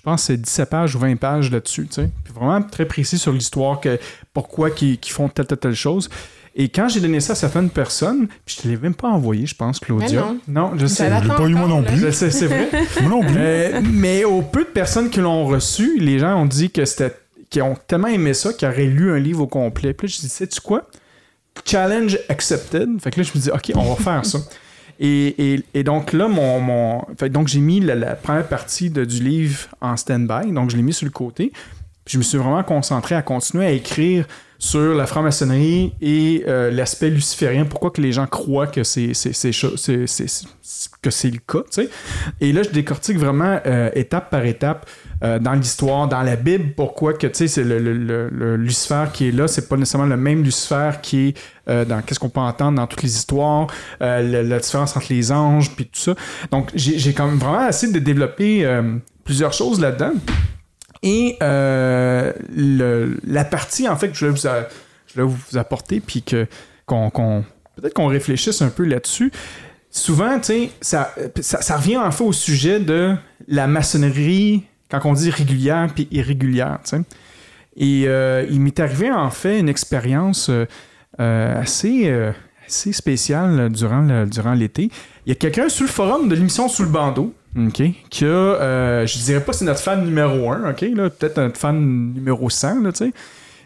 je 0.00 0.02
pense, 0.02 0.22
que 0.22 0.26
c'est 0.28 0.40
17 0.40 0.70
pages 0.70 0.96
ou 0.96 0.98
20 0.98 1.16
pages 1.16 1.50
là-dessus, 1.50 1.86
tu 1.86 1.96
sais. 1.96 2.08
Puis 2.24 2.32
vraiment 2.32 2.62
très 2.62 2.86
précis 2.86 3.18
sur 3.18 3.32
l'histoire, 3.32 3.80
que 3.80 3.98
pourquoi 4.32 4.70
qu'ils 4.70 4.96
qu'ils 4.96 5.12
font 5.12 5.28
telle, 5.28 5.46
telle, 5.46 5.58
telle 5.58 5.74
chose. 5.74 6.08
Et 6.54 6.70
quand 6.70 6.88
j'ai 6.88 7.00
donné 7.00 7.20
ça 7.20 7.34
à 7.34 7.36
certaines 7.36 7.68
personnes, 7.68 8.26
puis 8.46 8.56
je 8.56 8.62
te 8.62 8.68
l'ai 8.68 8.78
même 8.78 8.94
pas 8.94 9.08
envoyé, 9.08 9.44
je 9.44 9.54
pense, 9.54 9.78
Claudia. 9.78 10.32
Mais 10.48 10.54
non. 10.54 10.72
je 10.74 10.86
Ça 10.86 11.04
sais. 11.04 11.22
Je 11.22 11.28
l'ai 11.28 11.36
pas 11.36 11.46
eu 11.46 11.54
moi 11.54 11.68
non 11.68 11.82
plus. 11.82 11.98
Je 11.98 12.10
sais, 12.10 12.30
c'est 12.30 12.46
vrai. 12.46 12.70
Moi 13.02 13.10
non 13.10 13.20
plus. 13.20 13.36
Euh, 13.36 13.82
mais 13.84 14.24
aux 14.24 14.40
peu 14.40 14.64
de 14.64 14.70
personnes 14.70 15.10
qui 15.10 15.20
l'ont 15.20 15.44
reçu, 15.44 16.00
les 16.00 16.18
gens 16.18 16.34
ont 16.34 16.46
dit 16.46 16.70
que 16.70 16.86
c'était. 16.86 17.14
qui 17.50 17.60
ont 17.60 17.76
tellement 17.86 18.08
aimé 18.08 18.32
ça 18.32 18.54
qu'ils 18.54 18.68
auraient 18.68 18.86
lu 18.86 19.12
un 19.12 19.18
livre 19.18 19.42
au 19.42 19.46
complet. 19.46 19.92
Puis 19.92 20.08
là, 20.08 20.14
je 20.16 20.20
dis, 20.22 20.30
sais-tu 20.30 20.62
quoi? 20.62 20.88
Challenge 21.66 22.18
accepted. 22.30 22.88
Fait 23.02 23.10
que 23.10 23.20
là, 23.20 23.26
je 23.30 23.38
me 23.38 23.42
dis, 23.42 23.50
OK, 23.50 23.72
on 23.74 23.92
va 23.92 24.02
faire 24.02 24.24
ça. 24.24 24.38
Et, 25.02 25.82
donc 25.84 26.12
là, 26.12 26.28
mon. 26.28 27.02
donc 27.30 27.48
j'ai 27.48 27.60
mis 27.60 27.80
la, 27.80 28.14
première 28.14 28.46
partie 28.46 28.90
du 28.90 29.22
livre 29.22 29.68
en 29.80 29.96
stand-by. 29.96 30.52
Donc 30.52 30.70
je 30.70 30.76
l'ai 30.76 30.82
mis 30.82 30.92
sur 30.92 31.06
le 31.06 31.10
côté. 31.10 31.52
Puis 32.04 32.14
je 32.14 32.18
me 32.18 32.22
suis 32.22 32.38
vraiment 32.38 32.62
concentré 32.62 33.14
à 33.14 33.22
continuer 33.22 33.66
à 33.66 33.72
écrire 33.72 34.26
sur 34.62 34.94
la 34.94 35.06
franc-maçonnerie 35.06 35.94
et 36.02 36.44
euh, 36.46 36.70
l'aspect 36.70 37.08
luciférien. 37.08 37.64
Pourquoi 37.64 37.90
que 37.90 38.02
les 38.02 38.12
gens 38.12 38.26
croient 38.26 38.66
que 38.66 38.84
c'est 38.84 39.12
que 41.02 41.10
c'est 41.10 41.30
le 41.30 41.38
cas, 41.38 41.60
tu 41.60 41.82
sais? 41.82 41.88
Et 42.42 42.52
là, 42.52 42.62
je 42.62 42.68
décortique 42.68 43.16
vraiment 43.18 43.58
euh, 43.64 43.90
étape 43.94 44.28
par 44.30 44.44
étape 44.44 44.86
euh, 45.24 45.38
dans 45.38 45.54
l'histoire, 45.54 46.08
dans 46.08 46.20
la 46.20 46.36
Bible, 46.36 46.74
pourquoi 46.76 47.14
que, 47.14 47.26
tu 47.26 47.34
sais, 47.34 47.48
c'est 47.48 47.64
le, 47.64 47.78
le- 47.78 48.28
le- 48.28 48.56
Lucifer 48.56 49.04
qui 49.12 49.28
est 49.28 49.32
là, 49.32 49.48
c'est 49.48 49.66
pas 49.66 49.78
nécessairement 49.78 50.06
le 50.06 50.18
même 50.18 50.42
Lucifer 50.44 50.90
qui 51.02 51.28
est 51.28 51.38
dans 51.86 52.02
qu'est-ce 52.02 52.20
qu'on 52.20 52.28
peut 52.28 52.40
entendre 52.40 52.76
dans 52.76 52.86
toutes 52.86 53.02
les 53.02 53.16
histoires, 53.16 53.66
le- 54.00 54.42
la 54.42 54.58
différence 54.58 54.94
entre 54.94 55.06
les 55.10 55.32
anges, 55.32 55.70
puis 55.74 55.86
tout 55.86 56.00
ça. 56.00 56.14
Donc, 56.50 56.68
j'ai 56.74 57.14
quand 57.14 57.26
même 57.26 57.38
vraiment 57.38 57.66
essayé 57.66 57.90
de 57.92 57.98
développer 57.98 58.68
plusieurs 59.24 59.54
choses 59.54 59.80
là-dedans. 59.80 60.12
Et 61.02 61.36
euh, 61.42 62.32
la 63.26 63.44
partie, 63.44 63.88
en 63.88 63.96
fait, 63.96 64.08
que 64.10 64.14
je 64.14 64.26
voulais 64.26 64.68
vous, 65.16 65.56
apporter, 65.56 66.00
puis 66.00 66.22
que 66.22 66.46
qu'on 66.86 67.44
peut-être 67.76 67.94
qu'on 67.94 68.08
réfléchisse 68.08 68.60
un 68.62 68.68
peu 68.68 68.84
là-dessus. 68.84 69.32
Souvent, 69.90 70.40
ça, 70.80 71.14
ça, 71.40 71.76
revient 71.76 71.96
en 71.96 72.10
fait 72.10 72.24
au 72.24 72.32
sujet 72.32 72.80
de 72.80 73.14
la 73.48 73.66
maçonnerie, 73.66 74.64
quand 74.88 75.00
on 75.04 75.14
dit 75.14 75.30
régulière 75.30 75.88
puis 75.94 76.06
irrégulière. 76.10 76.78
Et 77.76 78.04
euh, 78.06 78.44
il 78.50 78.60
m'est 78.60 78.78
arrivé 78.78 79.10
en 79.10 79.30
fait 79.30 79.58
une 79.58 79.68
expérience 79.68 80.50
euh, 80.50 80.66
assez, 81.60 82.12
assez 82.66 82.92
spéciale 82.92 83.70
durant, 83.70 84.26
durant 84.26 84.52
l'été. 84.52 84.90
Il 85.26 85.30
y 85.30 85.32
a 85.32 85.36
quelqu'un 85.36 85.68
sur 85.68 85.84
le 85.84 85.90
forum 85.90 86.28
de 86.28 86.34
l'émission 86.34 86.68
Sous 86.68 86.82
le 86.82 86.90
bandeau, 86.90 87.32
OK, 87.56 87.82
qui 88.10 88.24
a, 88.24 88.28
euh, 88.28 89.06
je 89.06 89.18
dirais 89.18 89.40
pas 89.40 89.52
c'est 89.52 89.64
notre 89.64 89.80
fan 89.80 90.04
numéro 90.04 90.52
1, 90.52 90.70
OK, 90.70 90.82
là, 90.94 91.10
peut-être 91.10 91.38
notre 91.38 91.58
fan 91.58 92.12
numéro 92.14 92.48
100, 92.48 92.82
là, 92.82 92.92
tu 92.92 93.06
sais. 93.06 93.12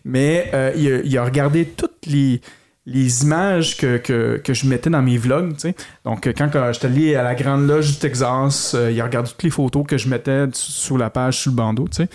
Mais 0.07 0.51
euh, 0.55 1.03
il, 1.05 1.19
a, 1.19 1.25
regardé 1.25 1.67
toutes 1.67 2.07
les, 2.07 2.41
images 2.87 3.77
que, 3.77 3.99
que, 3.99 4.41
que 4.43 4.55
je 4.55 4.67
mettais 4.67 4.91
dans 4.91 5.03
mes 5.03 5.19
vlogs, 5.19 5.55
tu 5.55 5.61
sais. 5.61 5.75
Donc, 6.05 6.27
euh, 6.27 6.33
quand, 6.37 6.51
j'étais 6.73 6.87
allé 6.87 7.15
à 7.15 7.23
la 7.23 7.35
Grande 7.35 7.67
Loge 7.67 7.93
du 7.93 7.99
Texas, 7.99 8.75
il 8.91 8.99
a 9.01 9.05
regardé 9.05 9.31
toutes 9.31 9.43
les 9.43 9.51
photos 9.51 9.85
que 9.87 9.99
je 9.99 10.09
mettais 10.09 10.47
sur 10.53 10.97
la 10.97 11.11
page 11.11 11.39
sous 11.39 11.51
le 11.51 11.57
bandeau, 11.57 11.87
tu 11.89 11.97
sais. 11.97 12.09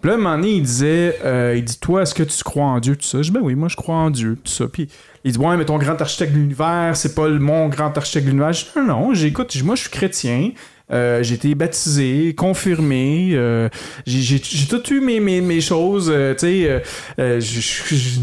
Puis 0.00 0.10
là, 0.10 0.14
un 0.14 0.18
moment 0.18 0.36
donné, 0.36 0.52
il 0.52 0.62
disait, 0.62 1.18
il 1.56 1.64
dit, 1.64 1.78
toi, 1.80 2.02
est-ce 2.02 2.14
que 2.14 2.22
tu 2.22 2.44
crois 2.44 2.66
en 2.66 2.80
Dieu, 2.80 2.96
tout 2.96 3.06
ça? 3.06 3.20
Je 3.20 3.30
dis, 3.30 3.30
ben 3.32 3.40
oui, 3.42 3.54
moi, 3.54 3.68
je 3.68 3.76
crois 3.76 3.96
en 3.96 4.10
Dieu, 4.10 4.38
tout 4.44 4.52
ça. 4.52 4.68
Puis 4.68 4.88
il 5.24 5.32
dit, 5.32 5.38
ouais, 5.38 5.56
mais 5.56 5.64
ton 5.64 5.78
grand 5.78 6.00
architecte 6.00 6.32
de 6.32 6.38
l'univers, 6.38 6.92
c'est 6.94 7.14
pas 7.14 7.26
le- 7.28 7.40
mon 7.40 7.68
grand 7.68 7.96
architecte 7.96 8.26
de 8.26 8.30
l'univers. 8.30 8.52
Je 8.52 8.64
dis, 8.64 8.70
non, 8.76 8.84
non, 8.84 9.14
j'écoute, 9.14 9.54
moi, 9.64 9.74
je 9.74 9.80
suis 9.80 9.90
chrétien. 9.90 10.52
Euh, 10.90 11.22
j'ai 11.22 11.34
été 11.34 11.54
baptisé, 11.54 12.34
confirmé. 12.34 13.30
euh, 13.34 13.68
j'ai, 14.06 14.40
tout 14.40 14.82
eu 14.92 15.00
mes, 15.00 15.20
choses. 15.60 16.10
euh, 16.12 16.34
tu 16.34 16.46
sais, 16.46 16.82
je- 17.18 17.60
je- 17.60 17.94
je- 17.94 18.20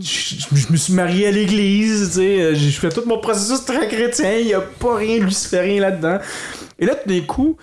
je, 0.00 0.36
je 0.54 0.70
me 0.72 0.76
suis 0.76 0.92
marié 0.92 1.26
à 1.26 1.30
l'église, 1.30 2.10
tu 2.10 2.14
sais, 2.16 2.54
j'ai 2.54 2.70
fait 2.70 2.90
tout 2.90 3.02
mon 3.06 3.18
processus 3.18 3.64
très 3.64 3.88
chrétien, 3.88 4.34
il 4.38 4.46
n'y 4.46 4.54
a 4.54 4.60
pas 4.60 4.96
rien 4.96 5.18
luciférien 5.24 5.80
là-dedans. 5.80 6.18
Et 6.78 6.86
là, 6.86 6.94
tout 6.94 7.08
d'un 7.08 7.20
coup, 7.22 7.56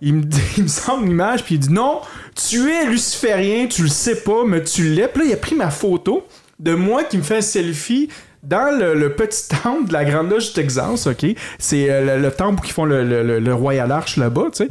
il 0.00 0.14
me, 0.14 0.22
dit- 0.22 0.38
il 0.58 0.64
me 0.64 0.68
sort 0.68 1.00
une 1.02 1.10
image, 1.12 1.44
puis 1.44 1.54
il 1.54 1.58
dit 1.60 1.72
non, 1.72 2.00
tu 2.34 2.70
es 2.70 2.84
luciférien, 2.84 3.66
tu 3.68 3.82
le 3.82 3.88
sais 3.88 4.16
pas, 4.22 4.44
mais 4.46 4.62
tu 4.64 4.92
l'es. 4.92 5.08
Puis 5.08 5.22
là, 5.22 5.28
il 5.30 5.32
a 5.34 5.36
pris 5.38 5.54
ma 5.54 5.70
photo 5.70 6.26
de 6.58 6.74
moi 6.74 7.04
qui 7.04 7.16
me 7.16 7.22
fait 7.22 7.36
un 7.38 7.40
selfie 7.42 8.08
dans 8.42 8.76
le, 8.78 8.94
le 8.94 9.14
petit 9.14 9.48
temple 9.62 9.88
de 9.88 9.92
la 9.92 10.04
Grande 10.04 10.30
Loge 10.30 10.48
du 10.48 10.52
Texas, 10.54 11.06
ok? 11.06 11.26
C'est 11.58 11.90
euh, 11.90 12.16
le, 12.16 12.22
le 12.22 12.30
temple 12.30 12.62
où 12.62 12.66
ils 12.66 12.72
font 12.72 12.84
le, 12.84 13.02
le- 13.38 13.54
Royal 13.54 13.90
Arch 13.92 14.16
là-bas, 14.16 14.46
tu 14.54 14.64
sais. 14.64 14.68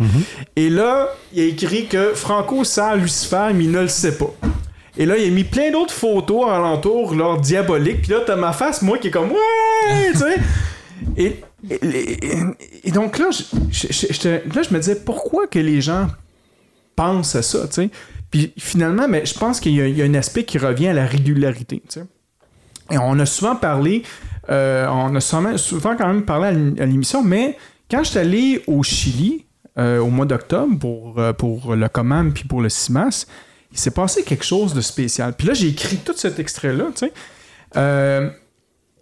Et 0.55 0.69
là, 0.69 1.09
il 1.33 1.41
a 1.41 1.45
écrit 1.45 1.87
que 1.87 2.13
Franco 2.13 2.63
sert 2.63 2.95
Lucifer, 2.95 3.49
mais 3.53 3.65
il 3.65 3.71
ne 3.71 3.81
le 3.81 3.87
sait 3.87 4.17
pas. 4.17 4.33
Et 4.97 5.05
là, 5.05 5.15
il 5.17 5.27
a 5.27 5.31
mis 5.31 5.43
plein 5.43 5.69
d'autres 5.71 5.93
photos 5.93 6.49
alentour, 6.49 7.13
là, 7.13 7.37
diaboliques. 7.39 8.01
Puis 8.03 8.11
là, 8.11 8.21
t'as 8.25 8.35
ma 8.35 8.51
face, 8.53 8.81
moi, 8.81 8.97
qui 8.97 9.09
est 9.09 9.11
comme 9.11 9.29
Ouais! 9.31 10.11
tu 10.11 10.17
sais. 10.19 10.35
Et, 11.15 11.41
et, 11.69 11.75
et- 11.85 12.37
et 12.85 12.91
donc 12.91 13.19
là, 13.19 13.27
je, 13.31 13.43
je- 13.71 13.87
je- 13.93 14.07
j'étais- 14.13 14.43
là, 14.55 14.61
je 14.67 14.73
me 14.73 14.79
disais, 14.79 14.95
pourquoi 14.95 15.45
que 15.47 15.59
les 15.59 15.79
gens 15.81 16.07
pensent 16.95 17.35
à 17.35 17.41
ça, 17.43 17.67
tu 17.67 17.73
sais? 17.73 17.89
Puis 18.31 18.51
finalement, 18.57 19.07
mais 19.07 19.25
je 19.25 19.33
pense 19.37 19.59
qu'il 19.59 19.73
y, 19.73 19.91
y 19.97 20.01
a 20.01 20.05
un 20.05 20.13
aspect 20.15 20.43
qui 20.43 20.57
revient 20.57 20.87
à 20.87 20.93
la 20.93 21.05
régularité, 21.05 21.81
tu 21.87 21.99
sais. 21.99 22.05
Et 22.91 22.97
on 22.97 23.17
a 23.19 23.25
souvent 23.25 23.55
parlé, 23.55 24.03
euh, 24.49 24.87
on 24.89 25.15
a 25.15 25.19
souvent, 25.19 25.95
quand 25.97 26.07
même 26.07 26.23
parlé 26.23 26.47
à 26.47 26.51
l'é- 26.51 26.81
à 26.81 26.85
l'émission, 26.85 27.23
mais 27.23 27.57
quand 27.89 28.03
je 28.03 28.09
suis 28.11 28.19
allé 28.19 28.63
au 28.67 28.83
Chili 28.83 29.45
euh, 29.77 29.99
au 29.99 30.07
mois 30.07 30.25
d'octobre 30.25 30.77
pour, 30.79 31.19
euh, 31.19 31.33
pour 31.33 31.75
le 31.75 31.87
COMAM 31.89 32.33
puis 32.33 32.45
pour 32.45 32.61
le 32.61 32.69
CIMAS, 32.69 33.25
il 33.71 33.77
s'est 33.77 33.91
passé 33.91 34.23
quelque 34.23 34.45
chose 34.45 34.73
de 34.73 34.81
spécial. 34.81 35.33
Puis 35.37 35.47
là, 35.47 35.53
j'ai 35.53 35.67
écrit 35.67 35.97
tout 35.97 36.13
cet 36.15 36.39
extrait-là, 36.39 36.85
tu 36.95 37.07
sais. 37.75 38.31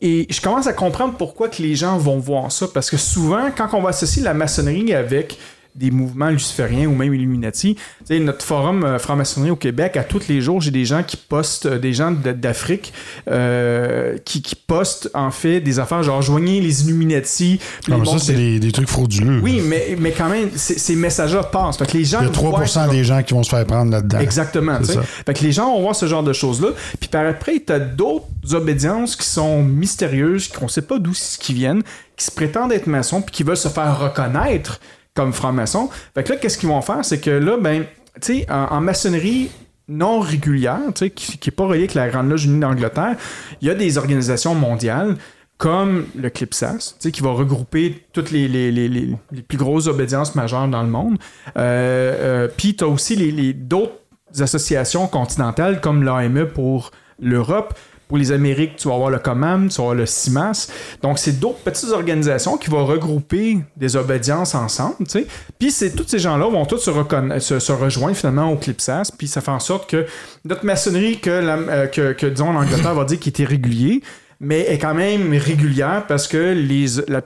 Et 0.02 0.28
je 0.30 0.42
commence 0.42 0.68
à 0.68 0.74
comprendre 0.74 1.16
pourquoi 1.18 1.48
que 1.50 1.62
les 1.62 1.76
gens 1.76 1.98
vont 1.98 2.18
voir 2.20 2.52
ça. 2.52 2.68
Parce 2.74 2.90
que 2.90 2.98
souvent, 2.98 3.50
quand 3.56 3.70
on 3.74 3.82
va 3.82 3.90
associer 3.90 4.22
la 4.22 4.34
maçonnerie 4.34 4.94
avec 4.94 5.38
des 5.76 5.92
mouvements 5.92 6.30
lucifériens 6.30 6.88
ou 6.88 6.96
même 6.96 7.14
Illuminati. 7.14 7.76
Tu 7.76 7.82
sais, 8.06 8.20
notre 8.20 8.46
forum 8.46 8.84
euh, 8.86 8.98
franc-maçonnerie 8.98 9.52
au 9.52 9.56
Québec, 9.58 9.98
à 9.98 10.04
tous 10.04 10.28
les 10.30 10.40
jours, 10.42 10.62
j'ai 10.62 10.72
des 10.72 10.86
gens 10.86 11.04
qui 11.04 11.18
postent, 11.18 11.66
euh, 11.66 11.78
des 11.78 11.94
gens 11.94 12.12
d'Afrique 12.12 12.94
euh, 13.30 14.18
qui, 14.24 14.42
qui 14.42 14.56
postent 14.56 15.10
en 15.14 15.32
fait 15.32 15.60
des 15.60 15.80
affaires 15.80 16.02
genre 16.04 16.22
joignez 16.22 16.62
les 16.62 16.84
Illuminati. 16.84 17.60
Mais 17.90 17.98
bon, 17.98 18.06
ça, 18.06 18.20
c'est 18.20 18.34
des, 18.34 18.60
des 18.60 18.72
trucs 18.72 18.88
frauduleux. 18.88 19.40
Oui, 19.44 19.62
mais, 19.66 19.98
mais 20.00 20.12
quand 20.12 20.30
même, 20.30 20.50
ces 20.56 20.96
messages-là 20.96 21.44
passent. 21.44 21.78
Fait 21.78 21.86
que 21.86 21.98
les 21.98 22.06
gens 22.06 22.20
Il 22.22 22.28
y 22.28 22.30
a 22.30 22.32
voient 22.32 22.62
3% 22.62 22.86
que- 22.88 22.92
des 22.92 23.04
gens 23.04 23.22
qui 23.24 23.34
vont 23.34 23.44
se 23.44 23.50
faire 23.50 23.66
prendre 23.66 23.92
là-dedans. 23.92 24.20
Exactement. 24.20 24.80
Fait 25.26 25.34
que 25.34 25.44
les 25.44 25.52
gens 25.52 25.74
vont 25.74 25.82
voir 25.82 25.96
ce 25.96 26.06
genre 26.08 26.24
de 26.24 26.34
choses-là. 26.34 26.70
Puis 27.00 27.10
par 27.10 27.26
après, 27.26 27.62
tu 27.66 27.74
as 27.74 27.80
d'autres 27.80 28.26
obédiences 28.54 29.16
qui 29.16 29.28
sont 29.28 29.62
mystérieuses, 29.64 30.48
qu'on 30.48 30.68
sait 30.68 30.82
pas 30.82 31.00
d'où 31.00 31.12
qui 31.40 31.54
viennent, 31.54 31.82
qui 32.16 32.26
se 32.26 32.32
prétendent 32.32 32.72
être 32.72 32.88
maçons, 32.88 33.22
puis 33.22 33.32
qui 33.34 33.44
veulent 33.44 33.58
se 33.58 33.68
faire 33.68 34.00
reconnaître 34.00 34.80
comme 35.16 35.34
francs-maçons. 35.34 35.90
Fait 36.14 36.24
que 36.24 36.34
là, 36.34 36.38
qu'est-ce 36.38 36.58
qu'ils 36.58 36.70
vont 36.70 36.82
faire? 36.82 37.04
C'est 37.04 37.20
que 37.20 37.32
là, 37.32 37.58
ben, 37.58 37.86
tu 38.22 38.40
sais, 38.40 38.52
en, 38.52 38.82
maçonnerie 38.82 39.50
non 39.88 40.20
régulière, 40.20 40.80
qui 40.94 41.40
n'est 41.46 41.52
pas 41.52 41.66
reliée 41.66 41.80
avec 41.80 41.94
la 41.94 42.10
Grande 42.10 42.30
Loge 42.30 42.46
Unie 42.46 42.60
d'Angleterre, 42.60 43.16
il 43.62 43.68
y 43.68 43.72
a 43.72 43.76
des 43.76 43.98
organisations 43.98 44.54
mondiales 44.54 45.16
comme 45.58 46.08
le 46.16 46.30
CLIPSAS, 46.30 46.96
qui 47.00 47.22
va 47.22 47.32
regrouper 47.32 48.04
toutes 48.12 48.32
les, 48.32 49.16
plus 49.48 49.58
grosses 49.58 49.88
obédiences 49.88 50.36
majeures 50.36 50.68
dans 50.68 50.84
le 50.84 50.90
monde. 50.90 51.18
Euh, 51.58 52.46
euh, 52.46 52.48
Puis 52.56 52.76
tu 52.76 52.84
as 52.84 52.88
aussi 52.88 53.54
d'autres 53.54 53.94
associations 54.40 55.08
continentales 55.08 55.80
comme 55.80 56.04
l'AME 56.04 56.48
pour 56.48 56.92
l'Europe. 57.20 57.74
Pour 58.08 58.18
les 58.18 58.32
Amériques, 58.32 58.76
tu 58.76 58.88
vas 58.88 58.94
avoir 58.94 59.10
le 59.10 59.20
COMAM, 59.20 59.70
tu 59.70 59.78
vas 59.78 59.84
avoir 59.84 59.96
le 59.96 60.06
CIMAS. 60.06 60.70
Donc, 61.02 61.18
c'est 61.18 61.40
d'autres 61.40 61.60
petites 61.60 61.90
organisations 61.90 62.58
qui 62.58 62.70
vont 62.70 62.86
regrouper 62.86 63.60
des 63.76 63.96
obédiences 63.96 64.54
ensemble. 64.54 64.96
tu 65.00 65.06
sais. 65.10 65.28
Puis, 65.58 65.72
c'est 65.72 65.92
tous 65.92 66.08
ces 66.08 66.20
gens-là 66.20 66.48
vont 66.50 66.66
tous 66.66 66.78
se, 66.78 67.60
se, 67.60 67.72
rejoindre 67.72 68.16
finalement 68.16 68.52
au 68.52 68.58
CLIPSAS. 68.58 69.12
Puis, 69.18 69.28
ça 69.28 69.42
fait 69.42 69.52
en 69.52 69.60
sorte 69.60 69.90
que 69.90 70.06
notre 70.44 70.66
maçonnerie, 70.66 71.20
que, 71.20 71.30
euh, 71.30 71.88
que, 71.88 72.28
disons, 72.28 72.54
l'Angleterre 72.54 72.94
va 72.94 73.06
dire 73.06 73.20
qu'il 73.20 73.32
était 73.32 73.46
régulier, 73.46 74.02
mais 74.40 74.62
est 74.62 74.78
quand 74.78 74.94
même 74.94 75.34
régulière 75.34 76.06
parce 76.08 76.28
que 76.28 76.56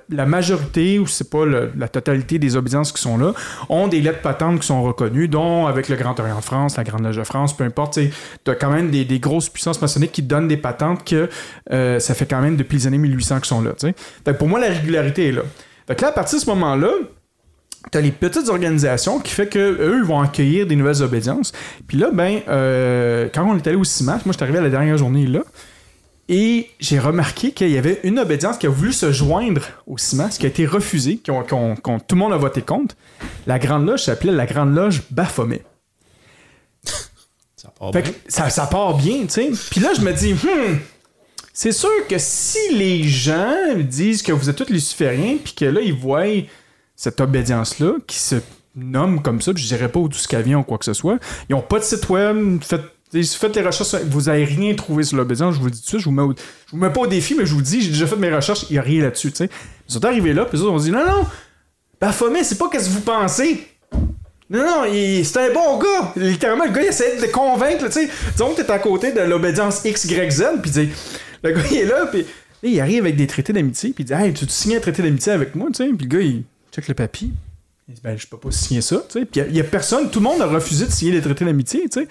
la, 0.10 0.26
majorité, 0.26 1.00
ou 1.00 1.08
c'est 1.08 1.30
pas 1.30 1.46
la 1.46 1.88
totalité 1.88 2.40
des 2.40 2.56
obédiences 2.56 2.92
qui 2.92 3.02
sont 3.02 3.18
là, 3.18 3.34
ont 3.70 3.88
des 3.88 4.02
lettres 4.02 4.22
patentes 4.22 4.60
qui 4.60 4.68
sont 4.68 4.84
reconnues, 4.84 5.28
dont 5.28 5.68
avec 5.68 5.90
le 5.90 5.96
Grand 5.96 6.20
Orient 6.20 6.38
de 6.38 6.44
France, 6.44 6.78
la 6.78 6.84
Grande 6.84 7.04
Loge 7.04 7.18
de 7.18 7.24
France, 7.24 7.56
peu 7.56 7.64
importe, 7.64 8.00
tu 8.00 8.52
as 8.52 8.56
quand 8.56 8.72
même 8.72 8.90
des, 8.90 9.20
grosses 9.20 9.50
puissances 9.50 9.82
maçonniques 9.82 10.12
qui 10.12 10.24
donnent 10.24 10.48
des 10.48 10.58
patentes 10.58 11.04
que 11.04 11.30
euh, 11.72 12.00
ça 12.00 12.14
fait 12.14 12.26
quand 12.26 12.42
même 12.42 12.56
depuis 12.56 12.78
les 12.78 12.88
années 12.88 12.98
1800 12.98 13.38
qu'ils 13.38 13.46
sont 13.46 13.62
là. 13.62 13.72
pour 14.34 14.48
moi, 14.48 14.60
la 14.60 14.70
régularité 14.70 15.30
est 15.30 15.32
là. 15.34 15.42
Fait 15.88 15.96
que 15.96 16.02
là, 16.04 16.10
à 16.10 16.12
partir 16.12 16.38
de 16.38 16.44
ce 16.44 16.50
moment-là, 16.50 16.92
T'as 17.92 18.02
les 18.02 18.12
petites 18.12 18.50
organisations 18.50 19.20
qui 19.20 19.32
fait 19.32 19.48
que 19.48 19.58
eux 19.58 20.00
ils 20.00 20.04
vont 20.04 20.20
accueillir 20.20 20.68
des 20.68 20.76
nouvelles 20.76 21.02
obédiences. 21.02 21.54
Puis 21.88 21.98
là, 21.98 22.12
ben, 22.12 22.42
euh, 22.50 23.30
quand 23.34 23.50
on 23.50 23.56
est 23.56 23.66
allé 23.66 23.78
au 23.78 23.86
CIMAS, 23.86 24.20
moi, 24.26 24.28
je 24.28 24.32
suis 24.34 24.44
arrivé 24.44 24.60
à 24.60 24.62
la 24.62 24.70
dernière 24.70 24.98
journée 24.98 25.26
là, 25.26 25.40
et 26.30 26.70
j'ai 26.80 27.00
remarqué 27.00 27.52
qu'il 27.52 27.70
y 27.72 27.78
avait 27.78 28.00
une 28.04 28.20
obédience 28.20 28.58
qui 28.58 28.68
a 28.68 28.70
voulu 28.70 28.94
se 28.94 29.12
joindre 29.12 29.62
au 29.88 29.98
CIMAS, 29.98 30.38
qui 30.40 30.46
a 30.46 30.50
été 30.50 30.66
qu'on- 31.82 32.00
tout 32.00 32.16
le 32.16 32.20
monde 32.20 32.32
a 32.34 32.38
voté 32.38 32.62
contre. 32.62 32.96
La 33.48 33.58
Grande 33.60 33.86
Loge 33.88 34.04
s'appelait 34.04 34.32
la 34.32 34.46
Grande 34.46 34.74
Loge 34.76 35.02
Baphomet. 35.10 35.64
Ça 37.56 37.70
part 37.78 37.92
Fait 37.92 38.04
bien. 38.04 38.12
ça, 38.28 38.50
ça 38.50 38.68
part 38.68 38.96
bien, 38.96 39.22
tu 39.24 39.30
sais. 39.30 39.52
Puis 39.72 39.82
là, 39.82 39.90
je 39.94 40.02
me 40.02 40.14
dis, 40.14 40.34
hmm, 40.34 40.78
c'est 41.52 41.72
sûr 41.74 41.90
que 42.08 42.16
si 42.18 42.60
les 42.74 43.04
gens 43.04 43.76
disent 43.78 44.22
que 44.22 44.32
vous 44.32 44.50
êtes 44.50 44.56
tous 44.56 44.70
lucifériens, 44.72 45.38
puis 45.44 45.54
que 45.54 45.66
là, 45.66 45.82
ils 45.82 45.94
voient 45.94 46.26
cette 46.96 47.20
obédience-là 47.20 47.96
qui 48.08 48.18
se 48.20 48.36
nomme 48.76 49.22
comme 49.22 49.42
ça, 49.42 49.52
puis 49.54 49.64
je 49.64 49.68
dirais 49.68 49.90
pas 49.92 50.00
d'où 50.00 50.14
ce 50.14 50.28
qu'elle 50.28 50.44
vient 50.44 50.60
ou 50.60 50.64
quoi 50.64 50.78
que 50.78 50.86
ce 50.86 50.94
soit, 50.94 51.18
ils 51.50 51.56
ont 51.56 51.62
pas 51.62 51.80
de 51.80 51.84
site 51.84 52.08
web, 52.08 52.60
faites, 52.62 52.84
faites 53.12 53.56
les 53.56 53.62
recherches, 53.62 53.96
vous 54.06 54.30
avez 54.30 54.46
rien 54.46 54.74
trouvé 54.76 55.04
sur 55.04 55.18
l'obédience, 55.18 55.56
je 55.56 55.60
vous 55.60 55.66
le 55.66 55.72
dis 55.72 55.80
tout 55.80 55.84
de 55.86 55.90
suite, 55.90 56.00
je 56.02 56.06
vous 56.06 56.12
mets, 56.12 56.34
je 56.68 56.72
vous 56.72 56.78
mets 56.78 56.92
pas 56.92 57.02
au 57.02 57.08
défi, 57.08 57.36
mais 57.36 57.46
je 57.46 57.54
vous 57.54 57.62
dis, 57.62 57.82
j'ai 57.82 57.90
déjà 57.92 58.08
fait 58.08 58.16
mes 58.16 58.34
recherches, 58.34 58.66
il 58.70 58.76
y 58.76 58.80
a 58.80 58.82
rien 58.82 59.02
là-dessus. 59.04 59.32
Ils 59.40 59.50
sont 59.88 60.06
arrivés 60.06 60.34
là, 60.34 60.46
puis 60.46 60.60
autres 60.60 60.72
ont 60.72 60.78
dit, 60.78 60.92
non, 60.92 61.06
non, 61.06 61.26
Baphomet, 62.00 62.44
c'est 62.44 62.58
pas 62.58 62.70
qu'est-ce 62.70 62.88
que 62.90 62.94
vous 62.94 63.02
pensez. 63.02 63.68
Non, 64.50 64.60
non, 64.66 64.86
il- 64.92 65.26
c'est 65.26 65.50
un 65.50 65.54
bon 65.54 65.78
gars. 65.80 66.14
Littéralement, 66.16 66.66
le 66.66 66.72
gars, 66.72 66.82
il 66.82 66.88
essaie 66.88 67.18
de 67.22 67.28
convaincre, 67.28 67.88
tu. 67.90 68.10
Disons 68.32 68.54
que 68.54 68.62
t'es 68.62 68.72
à 68.72 68.80
côté 68.80 69.12
de 69.12 69.20
l'obédience 69.22 69.82
X, 69.86 70.06
Y, 70.06 70.62
puis 70.62 70.90
le 71.44 71.52
gars, 71.52 71.62
il 71.72 71.78
est 71.78 71.86
là, 71.86 72.06
puis 72.08 72.26
il 72.64 72.80
arrive 72.80 73.04
avec 73.04 73.16
des 73.16 73.28
traités 73.28 73.54
d'amitié, 73.54 73.92
puis 73.94 74.04
il 74.04 74.08
dit, 74.08 74.14
hey, 74.14 74.34
tu 74.34 74.46
veux 74.46 74.50
signer 74.52 74.78
un 74.78 74.80
traité 74.80 75.04
d'amitié 75.04 75.34
avec 75.34 75.54
moi, 75.56 75.68
tu. 75.74 75.84
Puis 75.96 76.08
le 76.08 76.18
gars, 76.18 76.22
il 76.24 76.44
check 76.72 76.88
le 76.88 76.94
papier. 76.96 77.30
Il 77.88 77.96
dit, 77.96 78.02
ben, 78.04 78.18
je 78.18 78.28
peux 78.28 78.38
pas 78.38 78.52
signer 78.52 78.82
ça, 78.82 79.04
tu 79.10 79.20
sais. 79.20 79.26
Puis 79.26 79.42
il 79.50 79.56
y, 79.56 79.60
a 79.60 79.64
personne, 79.64 80.10
tout 80.10 80.20
le 80.20 80.24
monde 80.26 80.42
a 80.42 80.48
refusé 80.48 80.86
de 80.86 80.92
signer 80.92 81.12
les 81.12 81.22
traités 81.22 81.44
d'amitié, 81.46 81.82
tu 81.90 82.02
sais. 82.02 82.08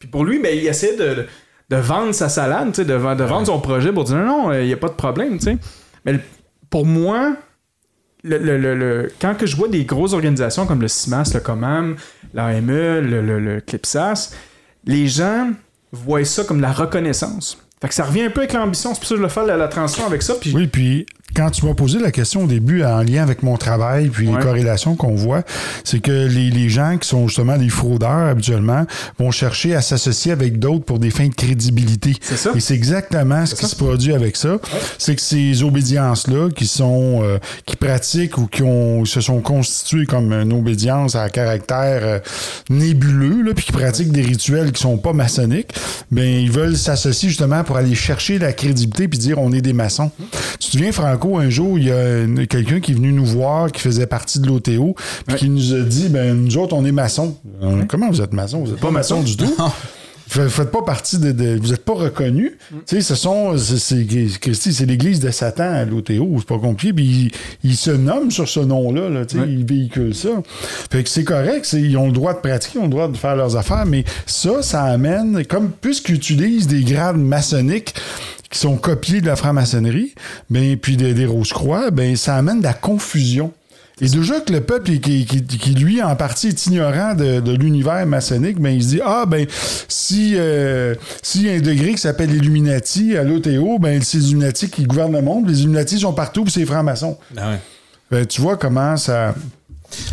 Puis 0.00 0.08
pour 0.08 0.24
lui, 0.24 0.40
ben, 0.40 0.56
il 0.56 0.66
essaie 0.66 0.96
de, 0.96 1.26
de 1.70 1.76
vendre 1.76 2.12
sa 2.12 2.28
salade, 2.28 2.72
de, 2.72 2.94
vendre- 2.94 3.16
de 3.16 3.24
vendre 3.24 3.46
son 3.46 3.60
projet 3.60 3.92
pour 3.92 4.02
dire, 4.04 4.16
non, 4.16 4.48
non, 4.48 4.52
il 4.52 4.66
n'y 4.66 4.72
a 4.72 4.76
pas 4.76 4.88
de 4.88 4.94
problème. 4.94 5.38
Mais 6.04 6.18
pour 6.68 6.84
moi, 6.86 7.36
le, 8.24 8.38
le- 8.38 8.58
le- 8.58 8.74
le- 8.74 9.12
quand 9.20 9.34
que 9.36 9.46
je 9.46 9.54
vois 9.56 9.68
des 9.68 9.84
grosses 9.84 10.12
organisations 10.14 10.66
comme 10.66 10.80
le 10.82 10.88
CIMAS, 10.88 11.30
le 11.34 11.40
COMAM, 11.40 11.96
l'AME, 12.34 12.66
le, 12.70 13.20
le, 13.22 13.38
le 13.38 13.60
CLIPSAS, 13.60 14.32
les 14.86 15.06
gens 15.06 15.50
voient 15.92 16.24
ça 16.24 16.44
comme 16.44 16.60
la 16.60 16.72
reconnaissance. 16.72 17.58
Fait 17.80 17.88
que 17.88 17.94
ça 17.94 18.04
revient 18.04 18.22
un 18.22 18.30
peu 18.30 18.40
avec 18.40 18.52
l'ambition, 18.52 18.92
c'est 18.94 19.00
pour 19.00 19.08
ça 19.08 19.14
que 19.14 19.18
je 19.18 19.22
le 19.22 19.28
fais 19.30 19.46
la, 19.46 19.56
la 19.56 19.68
transition 19.68 20.04
avec 20.06 20.22
ça. 20.22 20.34
Puis 20.40 20.52
Oui, 20.54 20.66
puis 20.66 21.06
quand 21.34 21.50
tu 21.50 21.66
m'as 21.66 21.74
posé 21.74 21.98
la 21.98 22.10
question 22.10 22.44
au 22.44 22.46
début 22.46 22.82
en 22.84 23.02
lien 23.02 23.22
avec 23.22 23.42
mon 23.42 23.56
travail, 23.56 24.08
puis 24.08 24.28
Ouais. 24.28 24.36
les 24.38 24.42
corrélations 24.44 24.94
qu'on 24.96 25.14
voit, 25.14 25.42
c'est 25.84 26.00
que 26.00 26.26
les, 26.26 26.50
les 26.50 26.68
gens 26.68 26.96
qui 26.98 27.08
sont 27.08 27.26
justement 27.28 27.56
des 27.56 27.68
fraudeurs 27.68 28.28
habituellement 28.28 28.86
vont 29.18 29.30
chercher 29.30 29.74
à 29.74 29.80
s'associer 29.82 30.32
avec 30.32 30.58
d'autres 30.58 30.84
pour 30.84 30.98
des 30.98 31.10
fins 31.10 31.28
de 31.28 31.34
crédibilité. 31.34 32.14
C'est 32.20 32.36
ça. 32.36 32.50
Et 32.54 32.60
c'est 32.60 32.74
exactement 32.74 33.46
ce 33.46 33.54
qui 33.54 33.62
ça. 33.62 33.68
se 33.68 33.76
produit 33.76 34.12
avec 34.12 34.36
ça. 34.36 34.58
C'est 34.98 35.14
que 35.16 35.22
ces 35.22 35.62
obédiences-là 35.62 36.50
qui 36.54 36.66
sont 36.66 37.20
euh, 37.22 37.38
qui 37.66 37.76
pratiquent 37.76 38.38
ou 38.38 38.46
qui 38.46 38.62
ont 38.62 39.04
se 39.04 39.20
sont 39.20 39.40
constituées 39.40 40.06
comme 40.06 40.32
une 40.32 40.52
obédience 40.52 41.14
à 41.16 41.28
caractère 41.30 42.00
euh, 42.02 42.18
nébuleux, 42.68 43.42
là, 43.42 43.54
puis 43.54 43.64
qui 43.66 43.72
pratiquent 43.72 44.12
des 44.12 44.22
rituels 44.22 44.72
qui 44.72 44.80
sont 44.82 44.96
pas 44.98 45.12
maçonniques, 45.12 45.72
ben 46.10 46.24
ils 46.24 46.50
veulent 46.50 46.76
s'associer 46.76 47.28
justement 47.28 47.64
pour 47.64 47.76
aller 47.76 47.94
chercher 47.94 48.38
la 48.38 48.52
crédibilité 48.52 49.08
puis 49.08 49.18
dire 49.18 49.38
on 49.38 49.52
est 49.52 49.60
des 49.60 49.72
maçons. 49.72 50.10
Tu 50.58 50.66
te 50.66 50.72
souviens 50.72 50.92
Franco 51.20 51.36
un 51.38 51.50
jour 51.50 51.78
il 51.78 51.84
y 51.84 51.90
a 51.92 52.46
quelqu'un 52.46 52.80
qui 52.80 52.92
est 52.92 52.94
venu 52.94 53.12
nous 53.12 53.26
voir 53.26 53.70
qui 53.70 53.80
faisait 53.82 54.06
partie 54.06 54.40
de 54.40 54.46
l'OTO 54.46 54.94
puis 55.26 55.36
qui 55.36 55.48
nous 55.50 55.74
a 55.74 55.80
dit 55.80 56.08
ben 56.08 56.34
nous 56.34 56.56
autres 56.56 56.74
on 56.74 56.84
est 56.84 56.92
maçons. 56.92 57.36
Euh, 57.62 57.82
Comment 57.88 58.08
vous 58.10 58.22
êtes 58.22 58.32
maçons? 58.32 58.64
Vous 58.64 58.72
êtes 58.72 58.80
pas 58.80 58.90
maçons 58.90 59.22
du 59.22 59.36
tout? 59.36 59.52
Vous 60.32 60.48
faites 60.48 60.70
pas 60.70 60.82
partie 60.82 61.18
de, 61.18 61.32
de- 61.32 61.58
vous 61.60 61.72
êtes 61.72 61.84
pas 61.84 61.94
reconnu. 61.94 62.56
Tu 62.86 62.94
sais, 62.94 63.00
ce 63.00 63.16
sont, 63.16 63.58
c'est, 63.58 64.06
Christy, 64.40 64.72
c'est 64.72 64.86
l'église 64.86 65.18
de 65.18 65.28
Satan 65.32 65.64
à 65.64 65.84
l'OTO, 65.84 66.36
c'est 66.38 66.46
pas 66.46 66.60
compliqué. 66.60 66.92
Puis 66.92 67.32
ils 67.64 67.70
il 67.70 67.74
se 67.76 67.90
nomment 67.90 68.30
sur 68.30 68.48
ce 68.48 68.60
nom-là, 68.60 69.08
là, 69.08 69.26
tu 69.26 69.36
sais, 69.40 69.44
ils 69.48 69.66
véhiculent 69.66 70.14
ça. 70.14 70.28
Fait 70.92 71.02
que 71.02 71.08
c'est 71.08 71.24
correct, 71.24 71.64
c'est- 71.64 71.80
ils 71.82 71.96
ont 71.96 72.06
le 72.06 72.12
droit 72.12 72.32
de 72.32 72.38
pratiquer, 72.38 72.78
ils 72.78 72.82
ont 72.82 72.84
le 72.84 72.90
droit 72.90 73.08
de 73.08 73.16
faire 73.16 73.34
leurs 73.34 73.56
affaires, 73.56 73.84
mais 73.86 74.04
ça, 74.24 74.62
ça 74.62 74.84
amène, 74.84 75.44
comme 75.46 75.70
puisqu'ils 75.72 76.14
utilisent 76.14 76.68
des 76.68 76.84
grades 76.84 77.16
maçonniques 77.18 77.94
qui 78.50 78.58
sont 78.58 78.76
copiés 78.76 79.20
de 79.20 79.26
la 79.26 79.36
franc-maçonnerie, 79.36 80.14
ben, 80.50 80.76
puis 80.76 80.96
des, 80.96 81.14
des 81.14 81.26
Rose-Croix, 81.26 81.90
ben, 81.90 82.16
ça 82.16 82.36
amène 82.36 82.58
de 82.58 82.64
la 82.64 82.72
confusion. 82.72 83.52
Et 84.02 84.08
déjà 84.08 84.40
que 84.40 84.52
le 84.52 84.62
peuple, 84.62 84.98
qui, 84.98 85.26
qui, 85.26 85.44
qui, 85.44 85.74
lui, 85.74 86.02
en 86.02 86.16
partie, 86.16 86.48
est 86.48 86.66
ignorant 86.66 87.14
de, 87.14 87.40
de 87.40 87.52
l'univers 87.52 88.04
maçonnique, 88.06 88.58
ben, 88.58 88.70
il 88.70 88.82
se 88.82 88.88
dit, 88.88 89.00
ah, 89.04 89.26
ben, 89.26 89.46
si, 89.88 90.32
euh, 90.36 90.94
s'il 91.22 91.46
y 91.46 91.50
a 91.50 91.52
un 91.52 91.60
degré 91.60 91.92
qui 91.92 91.98
s'appelle 91.98 92.34
Illuminati 92.34 93.16
à 93.16 93.24
l'OTO, 93.24 93.78
ben, 93.78 94.02
c'est 94.02 94.18
les 94.18 94.28
Illuminati 94.28 94.70
qui 94.70 94.84
gouvernent 94.84 95.12
le 95.12 95.22
monde. 95.22 95.48
Les 95.48 95.60
Illuminati 95.60 95.98
sont 95.98 96.14
partout, 96.14 96.44
puis 96.44 96.52
c'est 96.52 96.60
les 96.60 96.66
francs-maçons. 96.66 97.18
Ouais. 97.36 97.58
Ben, 98.10 98.26
tu 98.26 98.40
vois 98.40 98.56
comment 98.56 98.96
ça, 98.96 99.34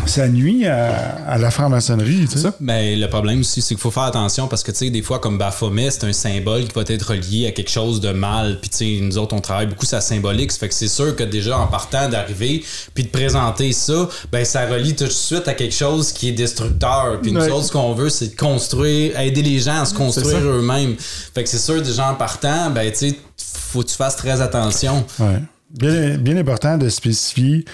ça 0.06 0.28
nuit 0.28 0.66
à, 0.66 1.16
à 1.28 1.38
la 1.38 1.52
franc-maçonnerie, 1.52 2.28
tu 2.32 2.40
sais. 2.40 2.50
Mais 2.60 2.96
le 2.96 3.08
problème 3.08 3.42
aussi, 3.42 3.62
c'est 3.62 3.76
qu'il 3.76 3.78
faut 3.82 3.92
faire 3.92 4.04
attention 4.04 4.48
parce 4.48 4.64
que, 4.64 4.72
tu 4.72 4.78
sais, 4.78 4.90
des 4.90 5.02
fois, 5.02 5.20
comme 5.20 5.38
Baphomet, 5.38 5.92
c'est 5.92 6.06
un 6.06 6.14
symbole 6.14 6.66
qui 6.66 6.74
va 6.74 6.82
être 6.88 7.14
lié 7.14 7.48
à 7.48 7.52
quelque 7.52 7.70
chose 7.70 8.02
de 8.02 8.12
mal. 8.12 8.60
Puis, 8.60 8.70
tu 8.70 8.78
sais, 8.78 9.00
nous 9.02 9.18
autres, 9.18 9.36
on 9.36 9.40
travaille 9.40 9.68
beaucoup 9.68 9.86
sur 9.86 9.98
la 9.98 10.02
symbolique. 10.02 10.52
Ça 10.52 10.60
fait 10.60 10.70
que 10.70 10.74
c'est 10.74 10.88
sûr 10.88 11.16
que 11.16 11.24
déjà, 11.24 11.58
en 11.60 11.68
partant 11.68 12.10
d'arriver, 12.10 12.64
puis 12.94 13.04
de 13.04 13.10
présenter 13.10 13.72
ça, 13.72 14.08
ben, 14.32 14.44
ça 14.46 14.66
relie 14.66 14.96
tout 14.96 15.06
de 15.06 15.10
suite 15.10 15.48
à 15.48 15.54
quelque 15.54 15.76
chose 15.76 16.12
qui 16.12 16.30
est 16.30 16.34
destructeur. 16.34 17.20
Puis, 17.22 17.32
nous 17.32 17.42
Ouais. 17.42 17.52
autres, 17.52 17.66
ce 17.68 17.72
qu'on 17.72 17.94
veut, 17.94 18.10
c'est 18.10 18.30
de 18.30 18.36
construire, 18.36 19.20
aider 19.20 19.42
les 19.42 19.60
gens 19.60 19.82
à 19.82 19.86
se 19.86 19.94
construire 19.94 20.28
ça. 20.28 20.40
eux-mêmes. 20.40 20.96
Fait 20.98 21.44
que 21.44 21.50
c'est 21.50 21.58
sûr, 21.60 21.82
déjà, 21.82 22.10
en 22.12 22.16
partant, 22.16 22.70
ben, 22.72 22.92
tu 22.92 22.98
sais, 23.10 23.16
faut 23.38 23.84
que 23.84 23.88
tu 23.90 23.96
fasses 23.96 24.16
très 24.16 24.42
attention. 24.42 25.06
Ouais. 25.20 25.42
Bien, 25.70 26.18
bien 26.18 26.38
important 26.38 26.78
de 26.78 26.88
spécifier. 26.88 27.66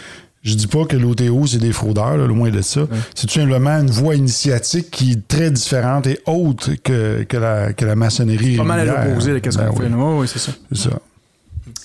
Je 0.44 0.56
dis 0.56 0.68
pas 0.68 0.84
que 0.86 0.98
l'OTO, 0.98 1.48
c'est 1.48 1.58
des 1.58 1.72
fraudeurs, 1.72 2.18
là, 2.18 2.28
loin 2.28 2.50
de 2.50 2.62
ça. 2.62 2.82
C'est 3.16 3.28
tout 3.28 3.34
simplement 3.34 3.72
une 3.80 3.90
voie 3.90 4.16
initiatique 4.16 4.92
qui 4.92 5.14
est 5.14 5.28
très 5.28 5.50
différente 5.50 6.06
et 6.06 6.20
autre 6.26 6.72
que, 6.84 7.24
que, 7.24 7.38
la, 7.38 7.72
que 7.72 7.86
la 7.86 7.96
maçonnerie. 7.96 8.58
pas 8.58 8.64
mal 8.64 8.90
à 8.90 9.06
l'opposé 9.06 9.32
de 9.34 9.40
qu'est-ce 9.40 9.58
Ben 9.58 9.70
qu'on 9.70 9.78
fait. 9.78 9.88
oui. 9.88 9.94
Ouais, 9.94 10.20
ouais, 10.20 10.28
c'est 10.28 10.40
ça. 10.40 10.52
c'est 10.74 10.90
ça. 10.90 11.00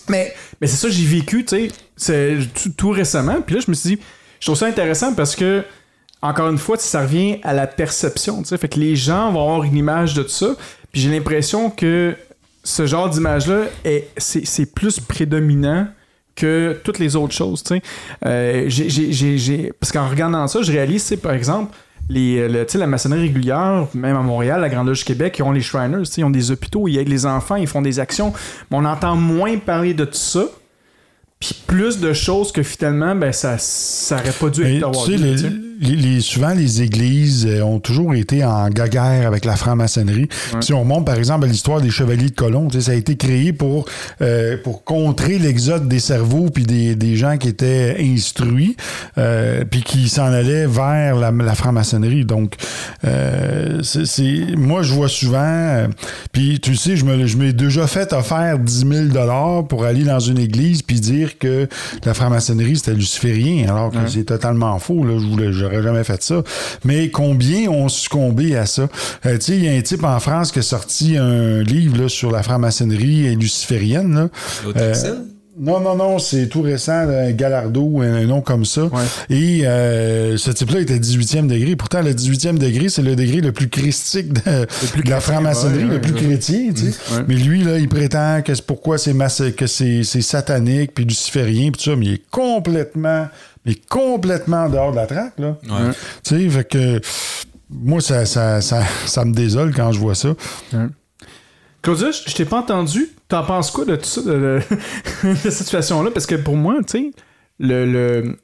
Mais, 0.09 0.35
mais 0.61 0.67
c'est 0.67 0.77
ça, 0.77 0.89
j'ai 0.91 1.05
vécu, 1.07 1.45
tu 1.45 1.57
sais, 1.57 1.69
c'est 1.97 2.39
tout, 2.61 2.71
tout 2.71 2.91
récemment. 2.91 3.41
Puis 3.47 3.55
là, 3.55 3.61
je 3.65 3.71
me 3.71 3.77
suis 3.77 3.97
dit, 3.97 4.03
je 4.41 4.47
trouve 4.47 4.59
ça 4.59 4.67
intéressant 4.67 5.15
parce 5.15 5.37
que 5.37 5.63
encore 6.21 6.49
une 6.49 6.59
fois, 6.59 6.77
ça 6.79 7.03
revient 7.03 7.39
à 7.45 7.53
la 7.53 7.69
perception. 7.69 8.45
sais. 8.45 8.59
Fait 8.59 8.69
que 8.69 8.81
les 8.81 8.97
gens 8.97 9.31
vont 9.31 9.43
avoir 9.43 9.63
une 9.63 9.77
image 9.77 10.15
de 10.15 10.27
ça. 10.27 10.57
Puis 10.91 11.03
j'ai 11.03 11.11
l'impression 11.11 11.71
que 11.71 12.17
ce 12.65 12.87
genre 12.87 13.09
d'image-là, 13.09 13.67
c'est 14.17 14.75
plus 14.75 14.99
prédominant 14.99 15.87
que 16.39 16.81
toutes 16.85 16.99
les 16.99 17.17
autres 17.17 17.35
choses. 17.35 17.65
Euh, 18.25 18.69
parce 19.81 19.93
qu'en 19.93 20.09
regardant 20.09 20.47
ça, 20.47 20.63
je 20.63 20.71
réalise, 20.71 21.17
par 21.23 21.33
exemple, 21.33 21.75
les, 22.09 22.49
la 22.49 22.87
maçonnerie 22.87 23.23
régulière, 23.23 23.87
même 23.93 24.17
à 24.17 24.23
Montréal, 24.23 24.61
la 24.61 24.69
Grande 24.69 24.87
Loge 24.87 25.05
Québec, 25.05 25.37
ils 25.39 25.43
ont 25.43 25.53
les 25.53 25.61
Shriners, 25.61 26.05
ils 26.17 26.25
ont 26.25 26.31
des 26.31 26.51
hôpitaux, 26.51 26.89
ils 26.89 26.99
aident 26.99 27.09
les 27.09 27.27
enfants, 27.27 27.57
ils 27.57 27.67
font 27.67 27.83
des 27.83 28.01
actions. 28.01 28.33
Mais 28.71 28.77
on 28.79 28.85
entend 28.85 29.17
moins 29.17 29.59
parler 29.59 29.93
de 29.95 30.05
tout 30.05 30.15
ça. 30.15 30.45
Puis 31.41 31.55
plus 31.67 31.99
de 31.99 32.13
choses 32.13 32.51
que 32.51 32.63
finalement, 32.63 33.15
ben, 33.15 33.33
ça, 33.33 33.59
ça 33.59 34.17
aurait 34.17 34.33
pas 34.33 34.49
dû 34.49 34.65
être 34.65 35.09
les, 35.09 35.68
souvent, 36.21 36.55
les 36.55 36.83
églises 36.83 37.47
euh, 37.47 37.63
ont 37.63 37.81
toujours 37.81 38.15
été 38.15 38.45
en 38.45 38.69
gaguerre 38.69 39.27
avec 39.27 39.45
la 39.45 39.57
franc-maçonnerie. 39.57 40.29
Si 40.61 40.73
on 40.73 40.81
remonte, 40.81 41.07
par 41.07 41.17
exemple, 41.17 41.45
à 41.45 41.49
l'histoire 41.49 41.81
des 41.81 41.91
chevaliers 41.91 42.31
de 42.31 42.35
colon, 42.35 42.69
ça 42.71 42.93
a 42.93 42.95
été 42.95 43.17
créé 43.17 43.53
pour, 43.53 43.87
euh, 44.21 44.57
pour 44.63 44.85
contrer 44.85 45.39
l'exode 45.39 45.89
des 45.89 46.01
cerveaux 46.01 46.49
puis 46.51 46.65
des, 46.65 46.95
des, 46.95 47.17
gens 47.17 47.37
qui 47.37 47.49
étaient 47.49 47.97
instruits 48.01 48.77
euh, 49.19 49.65
puis 49.69 49.83
qui 49.83 50.09
s'en 50.09 50.27
allaient 50.27 50.67
vers 50.67 51.17
la, 51.17 51.31
la 51.31 51.55
franc-maçonnerie. 51.55 52.25
Donc, 52.25 52.55
euh, 53.05 53.83
c'est, 53.83 54.57
moi, 54.57 54.83
je 54.83 54.93
vois 54.95 55.09
souvent... 55.09 55.39
Euh, 55.39 55.89
puis, 56.33 56.61
tu 56.61 56.77
sais, 56.77 56.97
je 56.97 57.05
me, 57.05 57.27
je 57.27 57.37
m'ai 57.37 57.53
déjà 57.53 57.87
fait 57.87 58.13
offert 58.13 58.59
10 58.59 58.87
000 59.13 59.63
pour 59.69 59.85
aller 59.85 60.05
dans 60.05 60.21
une 60.21 60.39
église 60.39 60.83
puis 60.83 61.01
dire 61.01 61.39
que 61.39 61.69
la 62.05 62.15
franc-maçonnerie, 62.15 62.77
c'était 62.77 62.95
luciférien, 62.95 63.69
alors 63.69 63.91
que 63.91 63.99
c'est 64.09 64.25
totalement 64.25 64.79
faux. 64.79 65.05
Là. 65.05 65.19
Je 65.19 65.27
voulais 65.27 65.53
j'aurais 65.69 65.83
jamais 65.83 66.05
fait 66.05 66.23
ça. 66.23 66.43
Mais 66.85 67.11
combien 67.11 67.69
ont 67.69 67.89
succombé 67.89 68.57
à 68.57 68.67
ça? 68.67 68.89
Euh, 69.27 69.39
tu 69.39 69.47
sais, 69.47 69.57
il 69.57 69.65
y 69.65 69.69
a 69.69 69.73
un 69.73 69.81
type 69.81 70.05
en 70.05 70.19
France 70.21 70.53
qui 70.53 70.59
a 70.59 70.63
sorti 70.63 71.17
un 71.17 71.63
livre 71.63 72.09
sur 72.09 72.31
la 72.31 72.43
franc-maçonnerie 72.43 73.35
luciférienne. 73.37 74.15
Là. 74.15 74.29
Euh, 74.77 74.95
non, 75.61 75.81
non, 75.81 75.97
non, 75.97 76.19
c'est 76.21 76.47
tout 76.47 76.63
récent, 76.63 76.93
un 76.93 77.33
Galardo, 77.33 78.01
un 78.01 78.25
nom 78.27 78.41
comme 78.41 78.65
ça. 78.65 78.89
Et 79.29 79.67
euh, 79.67 80.37
ce 80.37 80.53
type-là 80.53 80.81
était 80.81 80.99
18e 80.99 81.49
degré. 81.49 81.75
Pourtant, 81.75 82.01
le 82.01 82.13
18e 82.13 82.59
degré, 82.59 82.89
c'est 82.89 83.03
le 83.03 83.17
degré 83.17 83.41
le 83.41 83.51
plus 83.51 83.69
christique 83.69 84.33
de, 84.33 84.67
la 85.05 85.21
franc-maçonnerie, 85.21 85.85
le 85.85 86.01
plus 86.01 86.13
chrétien. 86.13 86.71
Tu 86.75 86.93
sais. 86.93 86.99
Mais 87.27 87.35
lui, 87.35 87.65
là, 87.65 87.79
il 87.79 87.89
prétend 87.89 88.41
que 88.43 88.55
c'est 88.55 88.65
pourquoi 88.65 88.99
c'est 88.99 89.15
que 89.57 89.67
c'est 89.67 90.05
satanique, 90.05 90.95
puis 90.95 91.05
luciférien, 91.05 91.71
puis 91.73 91.83
tout 91.83 91.91
ça, 91.91 91.97
mais 91.97 92.07
il 92.07 92.13
est 92.15 92.23
complètement 92.31 93.27
est 93.67 93.89
complètement 93.89 94.69
dehors 94.69 94.93
de 94.93 94.97
la 94.97 95.07
traque. 95.07 95.39
Là. 95.39 95.57
Tu 95.63 95.95
sais, 96.23 96.49
fait 96.49 96.69
que 96.69 97.01
moi, 97.71 98.01
ça, 98.01 98.25
ça, 98.27 98.61
ça, 98.61 99.25
me 99.25 99.33
désole 99.33 99.75
quand 99.75 99.93
je 99.93 99.99
vois 99.99 100.15
ça. 100.15 100.35
Claudia, 101.83 102.11
je 102.11 102.35
t'ai 102.35 102.45
pas 102.45 102.59
entendu. 102.59 103.09
T'en 103.29 103.45
penses 103.45 103.71
quoi 103.71 103.85
de 103.85 103.97
tout 103.97 104.05
ça, 104.05 104.23
de, 104.23 104.61
cette 105.23 105.53
situation-là? 105.53 106.11
Parce 106.11 106.27
que 106.27 106.35
pour 106.35 106.57
moi, 106.57 106.77
tu 106.79 106.99
sais, 106.99 107.11
le, 107.59 107.85
le, 107.91 108.37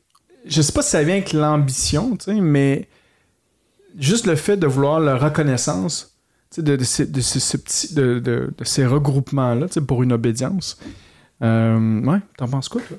je 0.46 0.60
sais 0.60 0.72
pas 0.72 0.82
si 0.82 0.90
ça 0.90 1.02
vient 1.02 1.14
avec 1.14 1.32
l'ambition, 1.32 2.16
tu 2.16 2.24
sais, 2.26 2.40
mais 2.40 2.88
juste 3.98 4.26
le 4.26 4.36
fait 4.36 4.56
de 4.56 4.66
vouloir 4.66 5.00
la 5.00 5.16
reconnaissance 5.16 6.18
de, 6.56 6.62
de, 6.62 6.76
de, 6.76 6.84
ces, 6.84 7.06
de, 7.06 7.20
ces, 7.20 7.94
de, 7.94 8.18
de, 8.18 8.52
ces 8.62 8.86
regroupements-là 8.86 9.66
pour 9.86 10.02
une 10.02 10.12
obédience. 10.12 10.78
Euh, 11.42 12.00
ouais, 12.02 12.18
t'en 12.36 12.48
penses 12.48 12.68
quoi, 12.68 12.82
toi? 12.82 12.98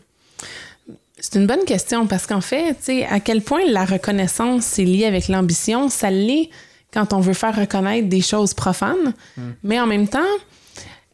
C'est 1.26 1.40
une 1.40 1.48
bonne 1.48 1.66
question 1.66 2.06
parce 2.06 2.28
qu'en 2.28 2.40
fait, 2.40 2.76
tu 2.76 2.84
sais, 2.84 3.06
à 3.08 3.20
quel 3.20 3.42
point 3.42 3.62
la 3.68 3.84
reconnaissance 3.84 4.78
est 4.78 4.86
liée 4.86 5.06
avec 5.06 5.28
l'ambition, 5.28 5.90
ça 5.90 6.12
l'est 6.12 6.52
quand 6.94 7.14
on 7.14 7.20
veut 7.20 7.34
faire 7.34 7.56
reconnaître 7.56 8.08
des 8.08 8.22
choses 8.22 8.54
profanes, 8.54 9.16
hmm. 9.36 9.42
mais 9.64 9.80
en 9.80 9.88
même 9.88 10.08
temps, 10.08 10.20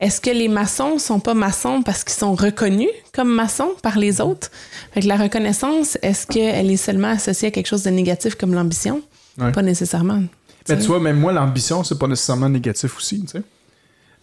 est-ce 0.01 0.19
que 0.19 0.29
les 0.29 0.49
maçons 0.49 0.97
sont 0.97 1.21
pas 1.21 1.33
maçons 1.33 1.81
parce 1.81 2.03
qu'ils 2.03 2.17
sont 2.17 2.35
reconnus 2.35 2.89
comme 3.13 3.33
maçons 3.33 3.69
par 3.81 3.97
les 3.97 4.19
autres? 4.19 4.51
Fait 4.93 4.99
la 4.99 5.15
reconnaissance, 5.15 5.97
est-ce 6.01 6.27
qu'elle 6.27 6.69
est 6.69 6.77
seulement 6.77 7.11
associée 7.11 7.47
à 7.47 7.51
quelque 7.51 7.67
chose 7.67 7.83
de 7.83 7.89
négatif 7.89 8.35
comme 8.35 8.53
l'ambition? 8.53 9.01
Pas 9.37 9.61
nécessairement. 9.61 10.23
Mais 10.67 10.77
tu 10.77 10.87
vois, 10.87 10.99
même 10.99 11.19
moi, 11.19 11.31
l'ambition, 11.31 11.85
c'est 11.85 11.97
pas 11.97 12.07
nécessairement 12.07 12.49
négatif 12.49 12.97
aussi, 12.97 13.21
tu 13.21 13.27
sais. 13.29 13.41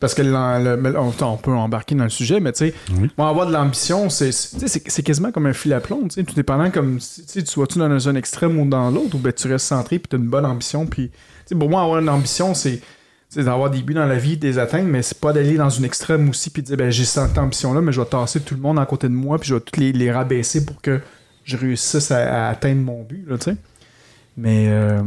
Parce 0.00 0.14
que 0.14 0.22
on, 0.22 1.36
peut 1.38 1.50
embarquer 1.50 1.96
dans 1.96 2.04
le 2.04 2.10
sujet, 2.10 2.38
mais 2.38 2.52
tu 2.52 2.68
sais, 2.68 2.74
avoir 3.18 3.46
de 3.46 3.52
l'ambition, 3.52 4.08
c'est, 4.10 5.02
quasiment 5.02 5.32
comme 5.32 5.46
un 5.46 5.52
fil 5.52 5.72
à 5.72 5.80
plomb, 5.80 6.02
tu 6.04 6.14
sais, 6.14 6.24
tout 6.24 6.34
dépendant 6.34 6.70
comme, 6.70 6.98
tu 6.98 7.46
sois-tu 7.46 7.78
dans 7.78 8.08
un 8.08 8.14
extrême 8.14 8.60
ou 8.60 8.68
dans 8.68 8.90
l'autre, 8.90 9.16
ou 9.16 9.18
ben 9.18 9.32
tu 9.32 9.48
restes 9.48 9.66
centré, 9.66 9.98
puis 9.98 10.08
tu 10.08 10.14
as 10.14 10.18
une 10.20 10.28
bonne 10.28 10.46
ambition, 10.46 10.86
puis, 10.86 11.10
pour 11.50 11.68
moi, 11.68 11.82
avoir 11.82 11.98
une 11.98 12.08
ambition, 12.08 12.54
c'est 12.54 12.80
d'avoir 13.34 13.70
des 13.70 13.82
buts 13.82 13.94
dans 13.94 14.06
la 14.06 14.18
vie, 14.18 14.36
des 14.36 14.60
atteindre, 14.60 14.88
mais 14.88 15.02
c'est 15.02 15.18
pas 15.18 15.32
d'aller 15.32 15.56
dans 15.56 15.70
une 15.70 15.84
extrême 15.84 16.28
aussi, 16.30 16.50
puis 16.50 16.62
de 16.62 16.68
dire, 16.68 16.76
ben 16.76 16.90
j'ai 16.90 17.04
cette 17.04 17.36
ambition-là, 17.36 17.80
mais 17.80 17.90
je 17.90 18.00
vais 18.00 18.06
tasser 18.06 18.40
tout 18.40 18.54
le 18.54 18.60
monde 18.60 18.78
à 18.78 18.86
côté 18.86 19.08
de 19.08 19.14
moi, 19.14 19.38
puis 19.38 19.48
je 19.48 19.54
vais 19.54 19.60
tous 19.60 19.80
les, 19.80 20.12
rabaisser 20.12 20.64
pour 20.64 20.80
que 20.80 21.00
je 21.42 21.56
réussisse 21.56 22.12
à, 22.12 22.50
atteindre 22.50 22.82
mon 22.82 23.02
but, 23.02 23.26
tu 23.30 23.36
sais. 23.40 23.56
Mais... 24.36 24.68
Euh, 24.68 25.02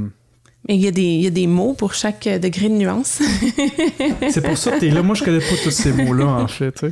mais 0.68 0.76
il 0.76 0.82
y, 0.82 0.88
a 0.88 0.92
des, 0.92 1.02
il 1.02 1.22
y 1.22 1.28
a 1.28 1.32
des 1.32 1.48
mots 1.48 1.74
pour 1.74 1.96
chaque 1.96 2.28
degré 2.28 2.70
de 2.70 2.76
nuance. 2.76 3.20
c'est 4.30 4.42
pour 4.42 4.58
ça 4.58 4.72
que 4.72 4.80
tu 4.80 4.88
es 4.88 4.92
là. 4.92 5.02
Moi, 5.02 5.16
je 5.16 5.24
connais 5.24 5.40
pas 5.40 5.56
tous 5.64 5.72
ces 5.72 5.92
mots-là, 5.92 6.26
en 6.26 6.48
fait. 6.48 6.86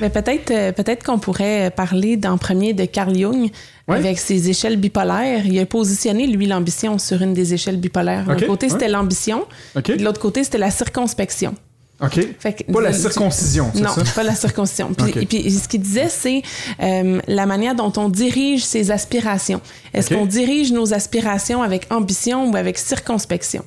Mais 0.00 0.10
peut-être, 0.10 0.50
euh, 0.50 0.72
peut-être 0.72 1.04
qu'on 1.04 1.20
pourrait 1.20 1.70
parler 1.70 2.16
d'en 2.16 2.38
premier 2.38 2.72
de 2.72 2.84
Carl 2.86 3.16
Jung 3.16 3.50
avec 3.86 4.18
ses 4.18 4.50
échelles 4.50 4.76
bipolaires. 4.76 5.46
Il 5.46 5.56
a 5.60 5.66
positionné, 5.66 6.26
lui, 6.26 6.46
l'ambition 6.46 6.98
sur 6.98 7.22
une 7.22 7.34
des 7.34 7.54
échelles 7.54 7.76
bipolaires. 7.76 8.26
D'un 8.26 8.46
côté, 8.46 8.68
c'était 8.68 8.88
l'ambition. 8.88 9.44
De 9.76 10.02
l'autre 10.02 10.20
côté, 10.20 10.42
c'était 10.42 10.58
la 10.58 10.72
circonspection. 10.72 11.54
OK. 12.00 12.36
pas 12.72 12.80
la 12.80 12.92
circoncision, 12.92 13.70
Non, 13.74 13.90
pas 14.14 14.22
la 14.22 14.34
circoncision. 14.34 14.92
Puis, 14.94 15.26
puis 15.26 15.50
ce 15.50 15.68
qu'il 15.68 15.80
disait, 15.80 16.08
c'est 16.08 16.42
euh, 16.82 17.20
la 17.28 17.46
manière 17.46 17.74
dont 17.74 17.92
on 17.96 18.08
dirige 18.08 18.64
ses 18.64 18.90
aspirations. 18.90 19.60
Est-ce 19.92 20.12
qu'on 20.12 20.26
dirige 20.26 20.72
nos 20.72 20.92
aspirations 20.92 21.62
avec 21.62 21.86
ambition 21.90 22.50
ou 22.50 22.56
avec 22.56 22.78
circonspection? 22.78 23.64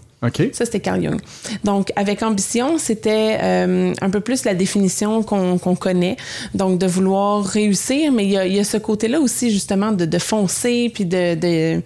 Ça, 0.52 0.66
c'était 0.66 0.80
Carl 0.80 1.04
Jung. 1.04 1.20
Donc, 1.64 1.94
avec 1.96 2.24
ambition, 2.24 2.80
c'était 2.80 3.38
euh, 3.42 3.94
un 4.02 4.10
peu 4.10 4.20
plus 4.20 4.46
la 4.46 4.56
définition 4.56 5.22
qu'on 5.22 5.76
connaît. 5.76 6.18
Donc, 6.56 6.80
de 6.80 6.88
vouloir 6.88 7.46
réussir, 7.46 8.12
mais 8.12 8.26
il 8.26 8.32
y 8.32 8.60
a, 8.60 8.64
ce 8.64 8.78
côté-là 8.78 9.20
aussi, 9.20 9.52
justement, 9.52 9.92
de, 9.92 10.06
de 10.06 10.18
foncer, 10.18 10.92
puis 10.94 11.06
d'y 11.06 11.36
de, 11.36 11.82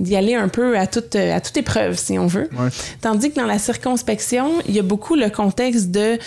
d'y 0.00 0.16
aller 0.16 0.34
un 0.34 0.48
peu 0.48 0.78
à 0.78 0.86
toute, 0.86 1.16
à 1.16 1.40
toute 1.40 1.56
épreuve, 1.58 1.98
si 1.98 2.18
on 2.18 2.26
veut. 2.26 2.48
Tandis 3.02 3.30
que 3.30 3.36
dans 3.36 3.46
la 3.46 3.58
circonspection, 3.58 4.52
il 4.66 4.74
y 4.74 4.78
a 4.78 4.82
beaucoup 4.82 5.14
le 5.14 5.28
contexte 5.28 5.90
de 5.90 6.18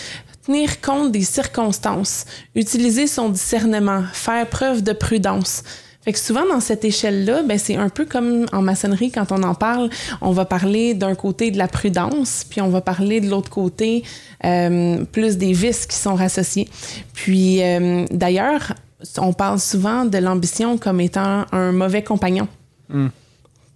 tenir 0.45 0.81
compte 0.81 1.11
des 1.11 1.23
circonstances, 1.23 2.25
utiliser 2.55 3.07
son 3.07 3.29
discernement, 3.29 4.03
faire 4.13 4.47
preuve 4.47 4.83
de 4.83 4.93
prudence. 4.93 5.63
Fait 6.09 6.13
que 6.13 6.19
souvent, 6.19 6.47
dans 6.47 6.59
cette 6.59 6.83
échelle-là, 6.83 7.43
ben, 7.43 7.59
c'est 7.59 7.75
un 7.75 7.89
peu 7.89 8.03
comme 8.03 8.47
en 8.51 8.63
maçonnerie, 8.63 9.11
quand 9.11 9.31
on 9.31 9.43
en 9.43 9.53
parle, 9.53 9.91
on 10.21 10.31
va 10.31 10.43
parler 10.43 10.95
d'un 10.95 11.13
côté 11.13 11.51
de 11.51 11.59
la 11.59 11.67
prudence, 11.67 12.47
puis 12.49 12.61
on 12.61 12.69
va 12.69 12.81
parler 12.81 13.21
de 13.21 13.29
l'autre 13.29 13.51
côté 13.51 14.03
euh, 14.43 15.05
plus 15.05 15.37
des 15.37 15.53
vices 15.53 15.85
qui 15.85 15.95
sont 15.95 16.19
associés. 16.19 16.67
Puis 17.13 17.61
euh, 17.61 18.07
d'ailleurs, 18.09 18.73
on 19.19 19.33
parle 19.33 19.59
souvent 19.59 20.03
de 20.03 20.17
l'ambition 20.17 20.79
comme 20.79 20.99
étant 20.99 21.45
un 21.51 21.73
mauvais 21.73 22.01
compagnon 22.01 22.47
hmm. 22.89 23.09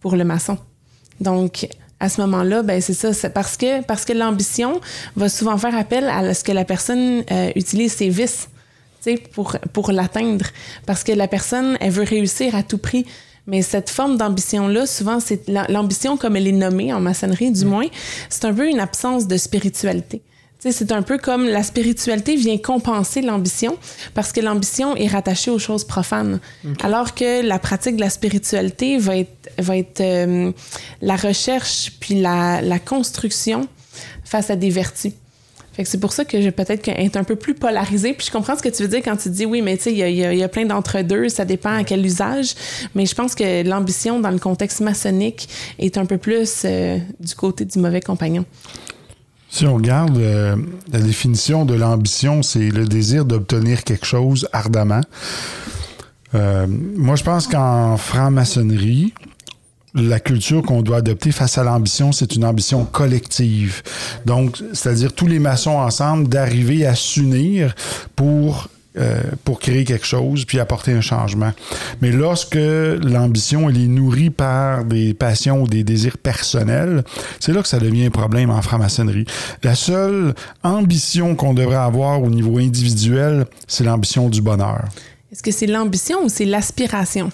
pour 0.02 0.16
le 0.16 0.24
maçon. 0.24 0.58
Donc, 1.20 1.68
à 2.00 2.10
ce 2.10 2.20
moment-là, 2.22 2.64
ben 2.64 2.82
c'est 2.82 2.96
ça, 2.96 3.14
c'est 3.14 3.30
parce 3.30 3.58
que 3.58 3.84
parce 3.84 4.06
que 4.06 4.14
l'ambition 4.14 4.82
va 5.16 5.30
souvent 5.30 5.60
faire 5.60 5.78
appel 5.78 6.10
à 6.10 6.34
ce 6.34 6.44
que 6.44 6.52
la 6.52 6.66
personne 6.66 7.22
euh, 7.30 7.52
utilise 7.56 7.94
ses 7.94 8.10
vices 8.10 8.50
pour, 9.34 9.58
pour 9.72 9.92
l'atteindre. 9.92 10.46
Parce 10.86 11.04
que 11.04 11.12
la 11.12 11.28
personne, 11.28 11.78
elle 11.80 11.92
veut 11.92 12.04
réussir 12.04 12.56
à 12.56 12.64
tout 12.64 12.78
prix. 12.78 13.06
Mais 13.46 13.62
cette 13.62 13.90
forme 13.90 14.18
d'ambition-là, 14.18 14.86
souvent, 14.86 15.20
c'est 15.20 15.50
l'ambition 15.70 16.16
comme 16.18 16.38
elle 16.38 16.48
est 16.48 16.54
nommée 16.54 16.94
en 16.94 17.02
maçonnerie, 17.02 17.52
du 17.52 17.66
mm. 17.66 17.68
moins, 17.68 17.88
c'est 18.30 18.46
un 18.46 18.54
peu 18.54 18.70
une 18.70 18.80
absence 18.80 19.28
de 19.28 19.38
spiritualité. 19.38 20.22
C'est 20.72 20.94
un 20.94 21.02
peu 21.02 21.18
comme 21.18 21.46
la 21.46 21.62
spiritualité 21.62 22.38
vient 22.38 22.58
compenser 22.58 23.22
l'ambition 23.22 23.78
parce 24.14 24.32
que 24.32 24.40
l'ambition 24.40 24.96
est 24.96 25.08
rattachée 25.08 25.52
aux 25.52 25.60
choses 25.60 25.84
profanes. 25.84 26.40
Alors 26.82 27.16
que 27.16 27.46
la 27.46 27.60
pratique 27.60 27.98
de 27.98 28.02
la 28.02 28.10
spiritualité 28.10 28.98
va 28.98 29.18
être, 29.18 29.50
va 29.58 29.76
être 29.76 30.00
euh, 30.00 30.54
la 31.02 31.18
recherche 31.18 31.92
puis 32.00 32.16
la, 32.16 32.62
la 32.62 32.80
construction 32.80 33.68
face 34.24 34.50
à 34.50 34.56
des 34.56 34.70
vertus. 34.70 35.12
Fait 35.74 35.84
que 35.84 35.90
c'est 35.90 36.00
pour 36.00 36.14
ça 36.14 36.24
que 36.24 36.40
je 36.40 36.50
peut-être 36.52 36.88
être 36.88 37.18
un 37.18 37.24
peu 37.24 37.36
plus 37.36 37.56
polarisée. 37.56 38.14
Puis 38.14 38.28
je 38.28 38.32
comprends 38.32 38.56
ce 38.56 38.62
que 38.62 38.70
tu 38.70 38.84
veux 38.84 38.90
dire 38.90 39.02
quand 39.04 39.18
tu 39.18 39.30
dis 39.30 39.46
oui, 39.46 39.62
mais 39.62 39.76
tu 39.78 39.84
sais, 39.84 39.94
il 39.94 40.16
y 40.16 40.44
a, 40.44 40.48
plein 40.48 40.66
d'entre-deux, 40.66 41.30
ça 41.30 41.46
dépend 41.46 41.76
à 41.76 41.84
quel 41.84 42.06
usage. 42.06 42.54
Mais 42.94 43.06
je 43.08 43.16
pense 43.16 43.34
que 43.34 43.68
l'ambition 43.68 44.20
dans 44.20 44.32
le 44.32 44.40
contexte 44.40 44.82
maçonnique 44.82 45.50
est 45.80 45.98
un 45.98 46.06
peu 46.06 46.18
plus 46.18 46.62
euh, 46.66 47.00
du 47.20 47.34
côté 47.36 47.66
du 47.66 47.80
mauvais 47.80 48.02
compagnon. 48.02 48.46
Si 49.50 49.66
on 49.66 49.76
regarde 49.76 50.18
euh, 50.18 50.56
la 50.92 51.00
définition 51.00 51.66
de 51.66 51.74
l'ambition, 51.74 52.44
c'est 52.44 52.70
le 52.70 52.86
désir 52.86 53.26
d'obtenir 53.26 53.84
quelque 53.84 54.06
chose 54.06 54.48
ardemment. 54.52 55.02
Euh, 56.36 56.66
moi, 56.68 57.16
je 57.16 57.24
pense 57.24 57.48
qu'en 57.48 57.98
franc-maçonnerie, 57.98 59.14
la 59.96 60.20
culture 60.20 60.64
qu'on 60.64 60.82
doit 60.82 60.98
adopter 60.98 61.32
face 61.32 61.58
à 61.58 61.64
l'ambition, 61.64 62.12
c'est 62.12 62.36
une 62.36 62.46
ambition 62.46 62.86
collective. 62.86 63.82
Donc, 64.26 64.58
c'est-à-dire 64.74 65.14
tous 65.14 65.28
les 65.28 65.40
maçons 65.40 65.78
ensemble 65.78 66.28
d'arriver 66.28 66.86
à 66.86 66.96
s'unir 66.96 67.76
pour 68.16 68.70
euh, 68.96 69.22
pour 69.44 69.60
créer 69.60 69.86
quelque 69.86 70.06
chose 70.06 70.46
puis 70.46 70.60
apporter 70.60 70.92
un 70.92 71.02
changement. 71.02 71.52
Mais 72.04 72.12
lorsque 72.12 72.54
l'ambition 72.54 73.68
elle 73.68 73.78
est 73.78 73.88
nourrie 73.88 74.30
par 74.30 74.86
des 74.86 75.16
passions 75.16 75.64
ou 75.64 75.68
des 75.68 75.84
désirs 75.84 76.20
personnels, 76.20 77.04
c'est 77.40 77.54
là 77.54 77.64
que 77.64 77.68
ça 77.68 77.80
devient 77.80 78.06
un 78.06 78.12
problème 78.12 78.52
en 78.52 78.62
franc-maçonnerie. 78.62 79.26
La 79.64 79.74
seule 79.74 80.36
ambition 80.62 81.34
qu'on 81.34 81.56
devrait 81.56 81.76
avoir 81.76 82.22
au 82.22 82.30
niveau 82.30 82.60
individuel, 82.60 83.48
c'est 83.68 83.84
l'ambition 83.84 84.30
du 84.30 84.44
bonheur. 84.44 84.86
Est-ce 85.32 85.42
que 85.42 85.50
c'est 85.50 85.66
l'ambition 85.66 86.26
ou 86.26 86.30
c'est 86.30 86.46
l'aspiration? 86.46 87.32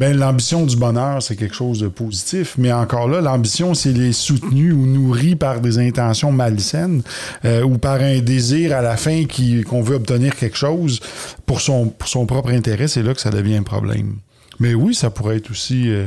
Ben, 0.00 0.16
l'ambition 0.16 0.64
du 0.64 0.76
bonheur, 0.76 1.22
c'est 1.22 1.36
quelque 1.36 1.54
chose 1.54 1.80
de 1.80 1.88
positif, 1.88 2.54
mais 2.56 2.72
encore 2.72 3.06
là, 3.06 3.20
l'ambition, 3.20 3.74
c'est 3.74 3.92
les 3.92 4.14
soutenue 4.14 4.72
ou 4.72 4.86
nourrie 4.86 5.36
par 5.36 5.60
des 5.60 5.78
intentions 5.78 6.32
malsaines 6.32 7.02
euh, 7.44 7.62
ou 7.62 7.76
par 7.76 8.00
un 8.00 8.20
désir 8.20 8.74
à 8.74 8.80
la 8.80 8.96
fin 8.96 9.24
qu'on 9.26 9.82
veut 9.82 9.96
obtenir 9.96 10.36
quelque 10.36 10.56
chose 10.56 11.00
pour 11.44 11.60
son, 11.60 11.88
pour 11.88 12.08
son 12.08 12.24
propre 12.24 12.48
intérêt, 12.48 12.88
c'est 12.88 13.02
là 13.02 13.12
que 13.12 13.20
ça 13.20 13.28
devient 13.28 13.56
un 13.56 13.62
problème. 13.62 14.16
Mais 14.58 14.72
oui, 14.72 14.94
ça 14.94 15.10
pourrait 15.10 15.36
être 15.36 15.50
aussi... 15.50 15.90
Euh, 15.90 16.06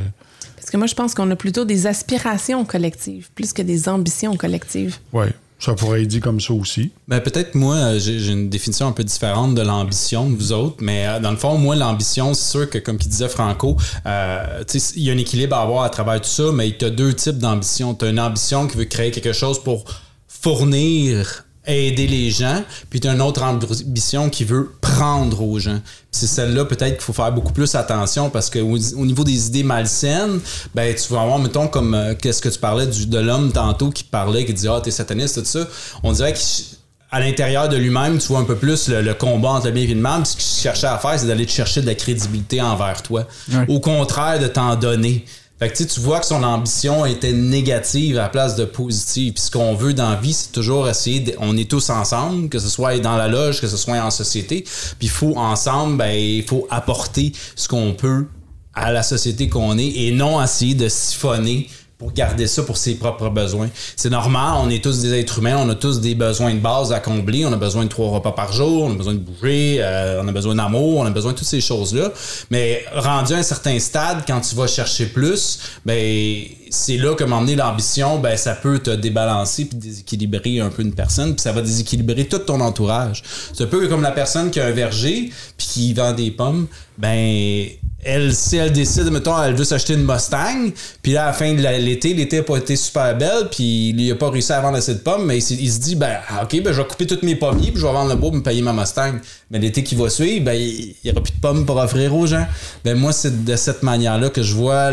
Parce 0.56 0.72
que 0.72 0.78
moi, 0.78 0.88
je 0.88 0.96
pense 0.96 1.14
qu'on 1.14 1.30
a 1.30 1.36
plutôt 1.36 1.64
des 1.64 1.86
aspirations 1.86 2.66
collectives 2.66 3.30
plus 3.36 3.54
que 3.54 3.62
des 3.62 3.88
ambitions 3.88 4.36
collectives. 4.36 4.96
Oui. 5.14 5.28
Ça 5.60 5.74
pourrait 5.74 6.02
être 6.02 6.08
dit 6.08 6.20
comme 6.20 6.42
ça 6.42 6.54
aussi. 6.54 6.92
Ben, 7.08 7.22
peut-être 7.22 7.56
moi, 7.56 7.76
euh, 7.76 8.00
j'ai 8.00 8.32
une 8.32 8.50
définition 8.50 8.88
un 8.88 8.92
peu 8.92 9.04
différente 9.04 9.56
de 9.56 9.62
l'ambition 9.62 10.30
de 10.30 10.36
vous 10.36 10.52
autres, 10.52 10.78
mais 10.82 11.08
euh, 11.08 11.20
dans 11.20 11.32
le 11.32 11.38
fond, 11.38 11.58
moi, 11.58 11.76
l'ambition, 11.76 12.34
c'est 12.34 12.52
sûr 12.52 12.70
que, 12.70 12.78
comme 12.80 12.98
il 13.00 13.08
disait 13.08 13.30
Franco, 13.30 13.78
euh, 14.06 14.64
il 14.96 15.04
y 15.04 15.10
a 15.10 15.14
un 15.14 15.18
équilibre 15.18 15.56
à 15.56 15.62
avoir 15.62 15.84
à 15.84 15.90
travers 15.90 16.20
tout 16.20 16.30
ça, 16.30 16.52
mais 16.54 16.76
tu 16.78 16.86
as 16.86 16.90
deux 16.90 17.14
types 17.14 17.38
d'ambition. 17.38 17.96
Tu 17.96 18.06
as 18.06 18.10
une 18.10 18.20
ambition 18.20 18.68
qui 18.68 18.78
veut 18.78 18.86
créer 18.86 19.12
quelque 19.12 19.34
chose 19.34 19.64
pour 19.64 19.86
fournir 20.28 21.46
aider 21.66 22.08
les 22.08 22.30
gens, 22.30 22.62
puis 22.90 23.00
tu 23.00 23.08
as 23.08 23.14
une 23.14 23.22
autre 23.22 23.42
ambition 23.44 24.30
qui 24.30 24.44
veut 24.44 24.72
prendre 24.82 25.42
aux 25.42 25.60
gens. 25.60 25.80
C'est 26.12 26.28
celle-là 26.28 26.66
peut-être 26.66 26.96
qu'il 26.96 27.02
faut 27.04 27.14
faire 27.14 27.32
beaucoup 27.32 27.54
plus 27.54 27.74
attention 27.76 28.30
parce 28.30 28.50
que 28.50 28.60
au, 28.60 29.06
niveau 29.06 29.24
des 29.24 29.48
idées 29.48 29.64
malsaines, 29.64 30.40
ben 30.76 30.94
tu 30.94 31.14
vas 31.14 31.22
avoir 31.22 31.40
mettons 31.40 31.68
comme 31.68 31.94
euh, 31.94 32.16
qu'est-ce 32.16 32.42
que 32.42 32.50
tu 32.50 32.60
parlais 32.60 32.86
du, 32.86 33.06
de 33.06 33.18
l'homme 33.18 33.52
tantôt 33.52 33.90
qui 33.92 34.04
parlait 34.04 34.46
qui 34.46 34.54
disait 34.54 34.68
ah 34.70 34.82
t'es 34.84 34.92
sataniste 34.92 35.40
tout 35.40 35.46
ça. 35.46 35.68
On 36.04 36.12
dirait 36.12 36.34
qu'à 36.34 37.20
l'intérieur 37.20 37.70
de 37.70 37.78
lui-même, 37.78 38.18
tu 38.18 38.28
vois 38.28 38.40
un 38.40 38.46
peu 38.46 38.56
plus 38.56 38.90
le, 38.90 39.14
combat 39.14 39.52
entre 39.52 39.68
le 39.68 39.72
bien 39.72 39.84
et 39.84 39.88
le 39.88 39.96
mal. 39.96 40.26
Ce 40.26 40.34
qu'il 40.34 40.44
cherchait 40.44 40.88
à 40.88 40.98
faire, 40.98 41.18
c'est 41.18 41.28
d'aller 41.28 41.46
te 41.46 41.52
chercher 41.52 41.82
de 41.82 41.88
la 41.88 41.96
crédibilité 41.96 42.62
envers 42.62 43.02
toi. 43.02 43.26
Au 43.70 43.80
contraire 43.80 44.40
de 44.40 44.48
t'en 44.48 44.76
donner. 44.76 45.26
Fait 45.60 45.70
que 45.70 45.84
tu 45.84 46.00
vois 46.00 46.20
que 46.20 46.26
son 46.26 46.44
ambition 46.44 47.06
était 47.06 47.32
négative 47.32 48.18
à 48.18 48.24
la 48.24 48.30
place 48.30 48.56
de 48.56 48.66
positive. 48.66 49.34
Puis 49.34 49.44
ce 49.44 49.52
qu'on 49.52 49.76
veut 49.76 49.94
dans 49.94 50.10
la 50.10 50.16
vie, 50.16 50.34
c'est 50.34 50.52
toujours 50.52 50.90
essayer, 50.90 51.36
on 51.40 51.56
est 51.56 51.70
tous 51.70 51.90
ensemble, 51.90 52.50
que 52.50 52.60
ce 52.60 52.68
soit 52.68 53.00
dans 53.00 53.16
la 53.16 53.28
loge, 53.28 53.62
que 53.62 53.68
ce 53.68 53.78
soit 53.78 54.02
en 54.02 54.12
société. 54.12 54.64
Puis 54.64 55.08
il 55.08 55.10
faut 55.10 55.38
ensemble, 55.38 55.98
ben, 55.98 56.12
il 56.12 56.44
faut 56.44 56.68
apporter 56.70 57.32
ce 57.56 57.68
qu'on 57.68 57.94
peut 57.94 58.26
à 58.74 58.92
la 58.92 59.04
société 59.04 59.48
qu'on 59.48 59.78
est 59.78 59.88
et 59.88 60.12
non 60.12 60.44
essayer 60.44 60.74
de 60.74 60.90
siphonner 60.90 61.70
garder 62.12 62.48
ça 62.48 62.64
pour 62.64 62.78
ses 62.78 62.96
propres 62.96 63.30
besoins. 63.30 63.70
C'est 63.96 64.10
normal, 64.10 64.56
on 64.64 64.70
est 64.70 64.84
tous 64.84 65.02
des 65.02 65.14
êtres 65.14 65.40
humains, 65.40 65.58
on 65.58 65.70
a 65.70 65.76
tous 65.76 66.02
des 66.02 66.16
besoins 66.16 66.54
de 66.54 66.60
base 66.60 66.92
à 66.92 67.00
combler, 67.00 67.46
on 67.46 67.54
a 67.54 67.58
besoin 67.58 67.84
de 67.84 67.90
trois 67.90 68.10
repas 68.10 68.32
par 68.32 68.52
jour, 68.52 68.84
on 68.84 68.92
a 68.92 68.96
besoin 68.96 69.14
de 69.14 69.20
bouger, 69.20 69.78
euh, 69.80 70.22
on 70.24 70.28
a 70.28 70.32
besoin 70.32 70.56
d'amour, 70.56 71.00
on 71.00 71.06
a 71.06 71.12
besoin 71.12 71.32
de 71.32 71.38
toutes 71.38 71.48
ces 71.48 71.62
choses-là. 71.62 72.12
Mais 72.50 72.84
rendu 72.94 73.34
à 73.34 73.38
un 73.38 73.44
certain 73.44 73.78
stade, 73.80 74.24
quand 74.28 74.42
tu 74.42 74.56
vas 74.56 74.68
chercher 74.68 75.06
plus, 75.06 75.60
ben 75.86 76.44
c'est 76.70 76.98
là 76.98 77.14
que 77.14 77.24
m'emmener 77.24 77.56
l'ambition, 77.56 78.18
ben 78.18 78.36
ça 78.36 78.56
peut 78.56 78.80
te 78.80 78.90
débalancer 78.90 79.66
puis 79.66 79.78
déséquilibrer 79.78 80.60
un 80.60 80.70
peu 80.70 80.82
une 80.82 80.94
personne, 80.94 81.36
puis 81.36 81.42
ça 81.42 81.52
va 81.52 81.62
déséquilibrer 81.62 82.26
tout 82.26 82.40
ton 82.40 82.60
entourage. 82.62 83.24
C'est 83.54 83.64
un 83.64 83.68
peu 83.68 83.88
comme 83.88 84.02
la 84.02 84.12
personne 84.12 84.50
qui 84.50 84.60
a 84.60 84.66
un 84.66 84.72
verger 84.72 85.30
puis 85.58 85.68
qui 85.68 85.94
vend 85.94 86.14
des 86.14 86.32
pommes, 86.32 86.68
ben 86.98 87.68
elle, 88.06 88.34
si 88.34 88.58
elle 88.58 88.72
décide, 88.72 89.10
mettons, 89.12 89.42
elle 89.42 89.56
veut 89.56 89.64
s'acheter 89.64 89.94
une 89.94 90.06
Mustang, 90.06 90.72
puis 91.02 91.14
là, 91.14 91.24
à 91.24 91.28
la 91.28 91.34
fin 91.34 91.54
de 91.54 91.62
l'été, 91.62 92.14
l'été 92.14 92.38
n'a 92.38 92.44
pas 92.44 92.58
été 92.58 92.76
super 92.76 93.18
belle, 93.18 93.50
puis 93.50 93.90
il 93.90 94.10
n'a 94.10 94.16
pas 94.16 94.30
réussi 94.30 94.52
à 94.52 94.62
vendre 94.62 94.78
assez 94.78 94.96
de 94.96 95.00
pommes, 95.00 95.26
mais 95.26 95.38
il, 95.38 95.72
se 95.72 95.80
dit, 95.80 95.96
ben, 95.96 96.18
ah, 96.30 96.44
ok, 96.44 96.62
ben, 96.62 96.74
je 96.74 96.82
vais 96.82 96.88
couper 96.88 97.08
toutes 97.08 97.24
mes 97.24 97.36
pommiers, 97.36 97.72
puis 97.72 97.80
je 97.80 97.86
vais 97.86 97.94
vendre 97.94 98.10
le 98.10 98.16
bois 98.16 98.30
pour 98.30 98.40
me 98.40 98.44
payer 98.44 98.62
ma 98.62 98.74
Mustang. 98.74 99.14
Mais 99.52 99.60
l'été 99.60 99.84
qui 99.84 99.96
va 99.96 100.10
suivre, 100.10 100.46
ben, 100.46 100.54
il 100.54 100.96
n'y 101.06 101.12
aura 101.12 101.22
plus 101.22 101.34
de 101.34 101.40
pommes 101.40 101.66
pour 101.66 101.78
offrir 101.78 102.16
aux 102.16 102.26
gens. 102.26 102.46
Ben, 102.84 102.98
moi, 102.98 103.14
c'est 103.14 103.46
de 103.46 103.56
cette 103.56 103.84
manière-là 103.84 104.30
que 104.30 104.42
je 104.42 104.56
vois 104.56 104.92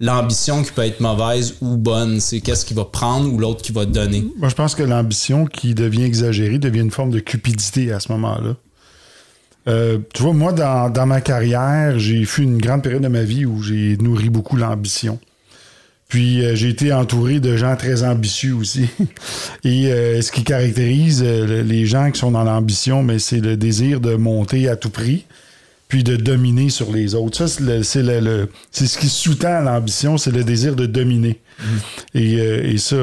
l'ambition 0.00 0.62
qui 0.62 0.72
peut 0.72 0.84
être 0.84 1.00
mauvaise 1.00 1.54
ou 1.60 1.76
bonne. 1.76 2.20
C'est 2.20 2.40
qu'est-ce 2.40 2.64
qu'il 2.64 2.76
va 2.76 2.84
prendre 2.84 3.32
ou 3.32 3.38
l'autre 3.38 3.62
qui 3.62 3.72
va 3.72 3.86
donner. 3.86 4.24
Moi, 4.38 4.48
je 4.48 4.54
pense 4.54 4.74
que 4.74 4.82
l'ambition 4.82 5.46
qui 5.46 5.74
devient 5.74 6.04
exagérée 6.04 6.58
devient 6.58 6.80
une 6.80 6.90
forme 6.90 7.10
de 7.10 7.20
cupidité 7.20 7.92
à 7.92 8.00
ce 8.00 8.12
moment-là. 8.12 8.56
Euh, 9.68 9.98
tu 10.14 10.22
vois, 10.22 10.32
moi, 10.32 10.52
dans, 10.52 11.06
ma 11.06 11.20
carrière, 11.20 11.98
j'ai 11.98 12.24
fait 12.24 12.42
une 12.42 12.58
grande 12.58 12.82
période 12.82 13.02
de 13.02 13.08
ma 13.08 13.22
vie 13.22 13.44
où 13.44 13.62
j'ai 13.62 13.96
nourri 13.96 14.30
beaucoup 14.30 14.56
l'ambition. 14.56 15.18
Puis 16.08 16.44
euh, 16.44 16.54
j'ai 16.54 16.68
été 16.68 16.92
entouré 16.92 17.40
de 17.40 17.56
gens 17.56 17.74
très 17.74 18.04
ambitieux 18.04 18.54
aussi. 18.54 18.88
Et 19.64 19.90
euh, 19.90 20.22
ce 20.22 20.30
qui 20.30 20.44
caractérise 20.44 21.22
les 21.22 21.86
gens 21.86 22.12
qui 22.12 22.20
sont 22.20 22.30
dans 22.30 22.44
l'ambition, 22.44 23.02
mais 23.02 23.18
c'est 23.18 23.40
le 23.40 23.56
désir 23.56 24.00
de 24.00 24.14
monter 24.14 24.68
à 24.68 24.76
tout 24.76 24.90
prix, 24.90 25.24
puis 25.88 26.04
de 26.04 26.14
dominer 26.14 26.70
sur 26.70 26.92
les 26.92 27.16
autres. 27.16 27.36
Ça, 27.36 27.48
c'est 27.82 28.02
le, 28.02 28.48
c'est 28.70 28.86
ce 28.86 28.98
qui 28.98 29.08
sous-tend 29.08 29.62
l'ambition, 29.62 30.16
c'est 30.16 30.30
le 30.30 30.44
désir 30.44 30.76
de 30.76 30.86
dominer. 30.86 31.40
Mm. 31.58 31.64
Et, 32.14 32.78
ça, 32.78 32.96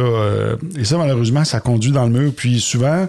et 0.78 0.86
ça, 0.86 0.97
malheureusement, 0.97 1.43
ça 1.43 1.60
conduit 1.60 1.91
dans 1.91 2.06
le 2.06 2.12
mur. 2.12 2.32
Puis 2.36 2.62
souvent, 2.62 3.08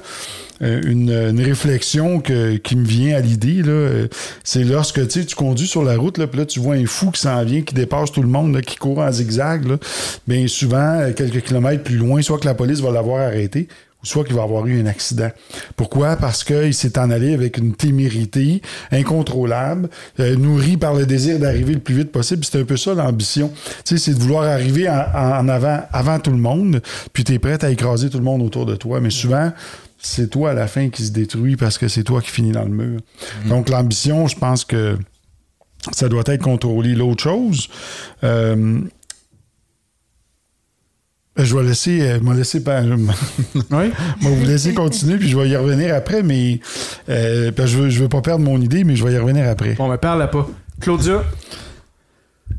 euh, 0.64 0.80
une, 0.84 1.40
réflexion 1.40 2.20
qui 2.20 2.76
me 2.76 2.84
vient 2.84 3.16
à 3.16 3.20
l'idée, 3.20 3.62
euh, 3.66 4.08
c'est 4.44 4.64
lorsque 4.64 5.06
tu 5.08 5.34
conduis 5.34 5.66
sur 5.66 5.84
la 5.84 5.96
route, 5.96 6.16
là, 6.16 6.26
puis 6.26 6.38
là, 6.38 6.46
tu 6.46 6.58
vois 6.58 6.76
un 6.76 6.86
fou 6.86 7.10
qui 7.10 7.20
s'en 7.20 7.44
vient, 7.44 7.60
qui 7.60 7.74
dépasse 7.74 8.12
tout 8.12 8.22
le 8.22 8.28
monde, 8.28 8.58
qui 8.62 8.76
court 8.76 8.98
en 8.98 9.12
zigzag. 9.12 9.64
bien 10.26 10.46
souvent, 10.48 11.00
euh, 11.00 11.12
quelques 11.12 11.42
kilomètres 11.42 11.82
plus 11.82 11.96
loin, 11.96 12.22
soit 12.22 12.38
que 12.38 12.46
la 12.46 12.54
police 12.54 12.80
va 12.80 12.90
l'avoir 12.90 13.26
arrêté, 13.26 13.68
ou 14.02 14.06
soit 14.06 14.24
qu'il 14.24 14.34
va 14.34 14.42
avoir 14.42 14.66
eu 14.66 14.80
un 14.80 14.86
accident. 14.86 15.30
Pourquoi? 15.76 16.16
Parce 16.16 16.44
qu'il 16.44 16.72
s'est 16.72 16.98
en 16.98 17.10
allé 17.10 17.34
avec 17.34 17.58
une 17.58 17.74
témérité 17.74 18.62
incontrôlable, 18.90 19.88
nourrie 20.18 20.76
par 20.76 20.94
le 20.94 21.04
désir 21.06 21.38
d'arriver 21.38 21.74
le 21.74 21.80
plus 21.80 21.94
vite 21.94 22.12
possible. 22.12 22.44
C'est 22.44 22.60
un 22.60 22.64
peu 22.64 22.76
ça 22.76 22.94
l'ambition. 22.94 23.52
c'est 23.84 24.14
de 24.14 24.18
vouloir 24.18 24.44
arriver 24.44 24.88
en, 24.90 25.48
avant, 25.48 25.80
avant 25.90 26.18
tout 26.18 26.30
le 26.30 26.36
monde, 26.36 26.82
puis 27.14 27.24
tu 27.24 27.32
es 27.32 27.38
prêt 27.38 27.62
à 27.64 27.70
écraser 27.70 28.10
tout 28.10 28.18
le 28.18 28.24
monde 28.24 28.42
autour 28.42 28.66
de 28.66 28.76
toi. 28.76 29.00
Mais 29.00 29.10
souvent, 29.10 29.52
c'est 30.04 30.28
toi 30.28 30.50
à 30.50 30.54
la 30.54 30.66
fin 30.66 30.90
qui 30.90 31.04
se 31.04 31.12
détruit 31.12 31.56
parce 31.56 31.78
que 31.78 31.88
c'est 31.88 32.04
toi 32.04 32.20
qui 32.20 32.30
finis 32.30 32.52
dans 32.52 32.64
le 32.64 32.70
mur. 32.70 33.00
Mhm. 33.44 33.48
Donc 33.48 33.68
l'ambition, 33.70 34.26
je 34.26 34.36
pense 34.36 34.64
que 34.64 34.98
ça 35.92 36.08
doit 36.08 36.24
être 36.26 36.42
contrôlé. 36.42 36.94
L'autre 36.94 37.22
chose, 37.22 37.68
euh, 38.22 38.80
je 41.36 41.56
vais 41.56 41.62
laisser, 41.62 42.02
euh, 42.02 42.34
laisser, 42.34 42.62
oui? 43.70 43.92
vous 44.20 44.44
laisser 44.44 44.74
continuer, 44.74 45.16
puis 45.16 45.28
je 45.28 45.38
vais 45.38 45.48
y 45.48 45.56
revenir 45.56 45.94
après, 45.94 46.22
mais 46.22 46.60
euh, 47.08 47.50
je 47.56 47.76
veux, 47.78 47.88
je 47.88 48.02
veux 48.02 48.08
pas 48.08 48.20
perdre 48.20 48.44
mon 48.44 48.60
idée, 48.60 48.84
mais 48.84 48.96
je 48.96 49.04
vais 49.04 49.14
y 49.14 49.18
revenir 49.18 49.48
après. 49.48 49.74
Bon, 49.74 49.88
mais 49.88 49.98
parle 49.98 50.28
pas. 50.30 50.46
Claudia, 50.80 51.24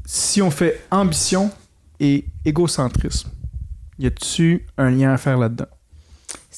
si 0.04 0.42
on 0.42 0.50
fait 0.50 0.82
ambition 0.90 1.52
et 2.00 2.26
égocentrisme, 2.44 3.30
y 4.00 4.08
a-tu 4.08 4.66
un 4.78 4.90
lien 4.90 5.14
à 5.14 5.18
faire 5.18 5.38
là-dedans? 5.38 5.68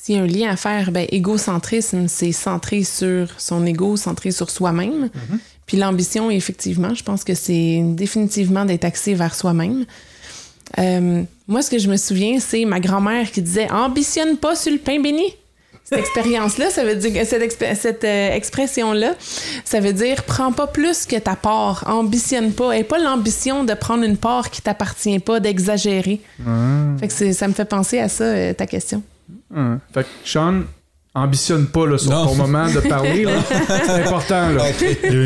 S'il 0.08 0.15
y 0.15 0.20
a 0.20 0.22
un 0.22 0.26
lien 0.26 0.50
à 0.50 0.56
faire, 0.56 0.91
ben, 0.91 1.06
égocentrisme, 1.12 2.08
c'est 2.08 2.32
centré 2.32 2.86
sur 2.86 3.28
son 3.38 3.65
ego, 3.65 3.98
centré 3.98 4.32
sur 4.32 4.50
soi-même. 4.50 5.10
Mhm. 5.13 5.39
Puis 5.65 5.76
l'ambition, 5.76 6.32
effectivement, 6.32 6.93
je 6.93 7.04
pense 7.04 7.26
que 7.26 7.34
c'est 7.34 7.82
définitivement 7.84 8.63
d'être 8.63 8.86
axé 8.86 9.15
vers 9.15 9.36
soi-même. 9.36 9.84
Euh, 10.80 11.24
moi, 11.50 11.62
ce 11.62 11.70
que 11.70 11.78
je 11.78 11.89
me 11.89 11.98
souviens, 11.98 12.39
c'est 12.39 12.63
ma 12.63 12.80
grand-mère 12.80 13.30
qui 13.32 13.41
disait 13.41 13.70
Ambitionne 13.70 14.38
pas 14.38 14.56
sur 14.56 14.72
le 14.72 14.78
pain 14.78 15.02
béni. 15.02 15.26
Cette 15.84 16.00
expérience-là, 16.00 16.70
ça 16.70 16.86
veut 16.86 16.96
dire 16.96 17.26
cette, 17.26 17.76
cette 17.76 18.04
euh, 18.06 18.32
expression-là, 18.32 19.13
ça 19.65 19.82
veut 19.82 19.91
dire 19.93 20.24
prends 20.24 20.54
pas 20.54 20.67
plus 20.67 21.06
que 21.06 21.17
ta 21.17 21.36
part, 21.36 21.84
ambitionne 21.86 22.54
pas. 22.54 22.77
Et 22.77 22.86
pas 22.86 22.98
l'ambition 22.98 23.65
de 23.65 23.73
prendre 23.73 24.06
une 24.06 24.15
part 24.15 24.52
qui 24.52 24.62
t'appartient 24.62 25.19
pas, 25.19 25.42
d'exagérer. 25.42 26.21
Fait 26.98 27.10
que 27.10 27.34
ça 27.34 27.48
me 27.50 27.54
fait 27.54 27.65
penser 27.65 28.00
à 28.00 28.08
ça, 28.08 28.23
euh, 28.23 28.54
ta 28.54 28.67
question. 28.67 29.04
Fait 29.93 30.04
que 30.04 30.10
Sean, 30.27 30.63
ambitionne 31.13 31.65
pas 31.65 31.87
là, 31.87 31.97
sur 31.97 32.12
ton 32.12 32.35
moment 32.35 32.67
de 32.67 32.79
parler. 32.79 33.25
C'est 33.67 34.03
important. 34.03 34.49
Là. 34.51 34.63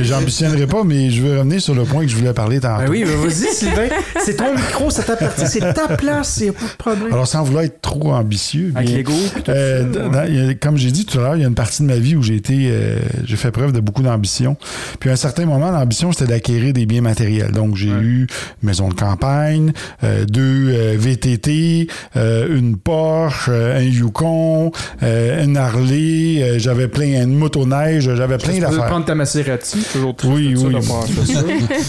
J'ambitionnerai 0.03 0.67
pas, 0.67 0.83
mais 0.83 1.09
je 1.09 1.21
veux 1.21 1.37
revenir 1.37 1.61
sur 1.61 1.75
le 1.75 1.83
point 1.83 2.03
que 2.03 2.11
je 2.11 2.15
voulais 2.15 2.33
parler 2.33 2.59
tantôt. 2.59 2.83
Ben 2.83 2.89
oui, 2.89 3.03
ben 3.03 3.17
vas-y, 3.17 3.53
Sylvain. 3.53 3.87
C'est 4.23 4.37
ton 4.37 4.55
micro, 4.55 4.89
c'est 4.89 5.03
ta 5.03 5.15
partie, 5.15 5.47
c'est 5.47 5.73
ta 5.73 5.97
place, 5.97 6.37
il 6.39 6.43
n'y 6.43 6.49
a 6.49 6.53
pas 6.53 6.65
de 6.65 6.77
problème. 6.77 7.13
Alors, 7.13 7.27
sans 7.27 7.43
vouloir 7.43 7.63
être 7.63 7.81
trop 7.81 8.13
ambitieux. 8.13 8.71
Avec 8.75 8.89
l'ego. 8.89 9.13
Euh, 9.49 10.53
comme 10.61 10.77
j'ai 10.77 10.91
dit 10.91 11.05
tout 11.05 11.19
à 11.19 11.23
l'heure, 11.23 11.35
il 11.35 11.41
y 11.41 11.45
a 11.45 11.47
une 11.47 11.55
partie 11.55 11.81
de 11.83 11.87
ma 11.87 11.97
vie 11.97 12.15
où 12.15 12.21
j'ai 12.21 12.35
été, 12.35 12.69
euh, 12.71 12.99
j'ai 13.25 13.35
fait 13.35 13.51
preuve 13.51 13.73
de 13.73 13.79
beaucoup 13.79 14.01
d'ambition. 14.01 14.55
Puis 14.99 15.09
à 15.09 15.13
un 15.13 15.17
certain 15.17 15.45
moment, 15.45 15.71
l'ambition, 15.71 16.11
c'était 16.11 16.27
d'acquérir 16.27 16.73
des 16.73 16.85
biens 16.85 17.01
matériels. 17.01 17.51
Donc, 17.51 17.75
j'ai 17.75 17.89
eu 17.89 18.27
une 18.61 18.67
maison 18.67 18.89
de 18.89 18.93
campagne, 18.93 19.73
euh, 20.03 20.25
deux 20.25 20.95
VTT, 20.95 21.87
une 22.15 22.77
Porsche, 22.77 23.49
un 23.49 23.81
Yukon, 23.81 24.71
une 25.01 25.57
Harley 25.81 26.41
euh, 26.41 26.59
j'avais 26.59 26.87
plein 26.87 27.25
de 27.25 27.31
motoneige, 27.31 28.13
j'avais 28.15 28.37
plein 28.37 28.53
d'affaires. 28.53 28.69
Tu 28.69 28.75
peux 28.75 28.85
prendre 28.85 29.05
ta 29.05 29.15
Maserati, 29.15 29.83
toujours 29.91 30.15
Oui, 30.25 30.55
oui. 30.57 30.75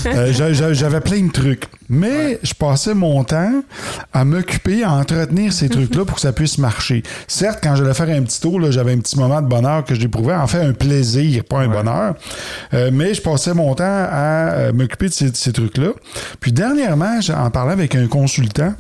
Euh, 0.07 0.73
j'avais 0.73 1.01
plein 1.01 1.23
de 1.23 1.33
trucs. 1.33 1.65
Mais 1.89 2.39
je 2.43 2.55
passais 2.55 2.95
mon 2.95 3.23
temps 3.25 3.63
à 4.13 4.25
m'occuper, 4.25 4.83
à 4.83 4.93
entretenir 4.93 5.53
ces 5.53 5.69
trucs-là 5.69 6.05
pour 6.05 6.17
que 6.17 6.21
ça 6.21 6.33
puisse 6.33 6.59
marcher. 6.59 7.03
Certes, 7.27 7.61
quand 7.63 7.77
j'allais 7.77 7.95
faire 7.95 8.09
un 8.09 8.23
petit 8.23 8.41
tour, 8.41 8.61
j'avais 8.71 8.93
un 8.93 8.99
petit 8.99 9.19
moment 9.19 9.41
de 9.43 9.47
bonheur 9.47 9.85
que 9.85 9.95
j'éprouvais, 9.95 10.35
en 10.35 10.47
fait 10.47 10.61
un 10.61 10.73
plaisir, 10.73 11.45
pas 11.45 11.61
un 11.61 11.69
bonheur. 11.69 12.15
Euh, 12.75 12.91
mais 12.93 13.15
je 13.15 13.23
passais 13.23 13.55
mon 13.55 13.75
temps 13.75 13.85
à 13.85 14.73
m'occuper 14.73 15.09
de 15.09 15.13
ces, 15.13 15.35
ces 15.35 15.53
trucs-là. 15.53 15.91
Puis 16.41 16.53
dernièrement, 16.53 17.19
en 17.37 17.51
parlant 17.51 17.73
avec 17.73 17.95
un 17.95 18.07
consultant, 18.07 18.75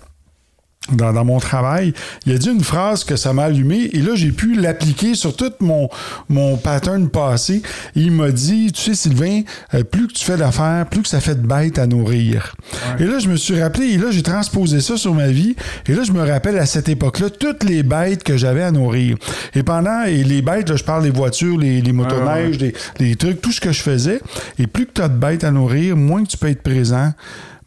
dans, 0.90 1.24
mon 1.24 1.38
travail, 1.38 1.94
il 2.26 2.32
a 2.34 2.38
dit 2.38 2.48
une 2.48 2.64
phrase 2.64 3.04
que 3.04 3.14
ça 3.14 3.32
m'a 3.32 3.44
allumé 3.44 3.88
et 3.92 3.98
là, 3.98 4.14
j'ai 4.14 4.32
pu 4.32 4.54
l'appliquer 4.54 5.14
sur 5.14 5.36
tout 5.36 5.52
mon, 5.60 5.88
mon 6.28 6.56
pattern 6.56 7.08
passé. 7.08 7.62
il 7.94 8.10
m'a 8.10 8.30
dit, 8.30 8.72
tu 8.72 8.82
sais, 8.82 8.94
Sylvain, 8.94 9.42
euh, 9.74 9.84
plus 9.84 10.08
que 10.08 10.12
tu 10.12 10.24
fais 10.24 10.36
d'affaires, 10.36 10.86
plus 10.90 11.02
que 11.02 11.08
ça 11.08 11.20
fait 11.20 11.40
de 11.40 11.46
bêtes 11.46 11.78
à 11.78 11.86
nourrir. 11.86 12.56
Et 12.98 13.04
là, 13.04 13.20
je 13.20 13.28
me 13.28 13.36
suis 13.36 13.60
rappelé 13.62 13.86
et 13.86 13.96
là, 13.96 14.10
j'ai 14.10 14.22
transposé 14.22 14.80
ça 14.80 14.96
sur 14.96 15.14
ma 15.14 15.28
vie 15.28 15.54
et 15.86 15.94
là, 15.94 16.02
je 16.02 16.12
me 16.12 16.26
rappelle 16.26 16.58
à 16.58 16.66
cette 16.66 16.88
époque-là 16.88 17.30
toutes 17.30 17.62
les 17.62 17.84
bêtes 17.84 18.24
que 18.24 18.36
j'avais 18.36 18.62
à 18.62 18.72
nourrir. 18.72 19.16
Et 19.54 19.62
pendant, 19.62 20.02
et 20.02 20.24
les 20.24 20.42
bêtes, 20.42 20.68
là, 20.68 20.76
je 20.76 20.84
parle 20.84 21.04
des 21.04 21.10
voitures, 21.10 21.58
les, 21.58 21.80
les 21.80 21.92
motoneiges, 21.92 22.58
les, 22.58 22.74
les 22.98 23.14
trucs, 23.14 23.40
tout 23.40 23.52
ce 23.52 23.60
que 23.60 23.70
je 23.70 23.82
faisais. 23.82 24.20
Et 24.58 24.66
plus 24.66 24.86
que 24.86 24.92
tu 24.94 25.02
as 25.02 25.08
de 25.08 25.16
bêtes 25.16 25.44
à 25.44 25.52
nourrir, 25.52 25.96
moins 25.96 26.24
que 26.24 26.28
tu 26.28 26.36
peux 26.36 26.48
être 26.48 26.62
présent 26.62 27.12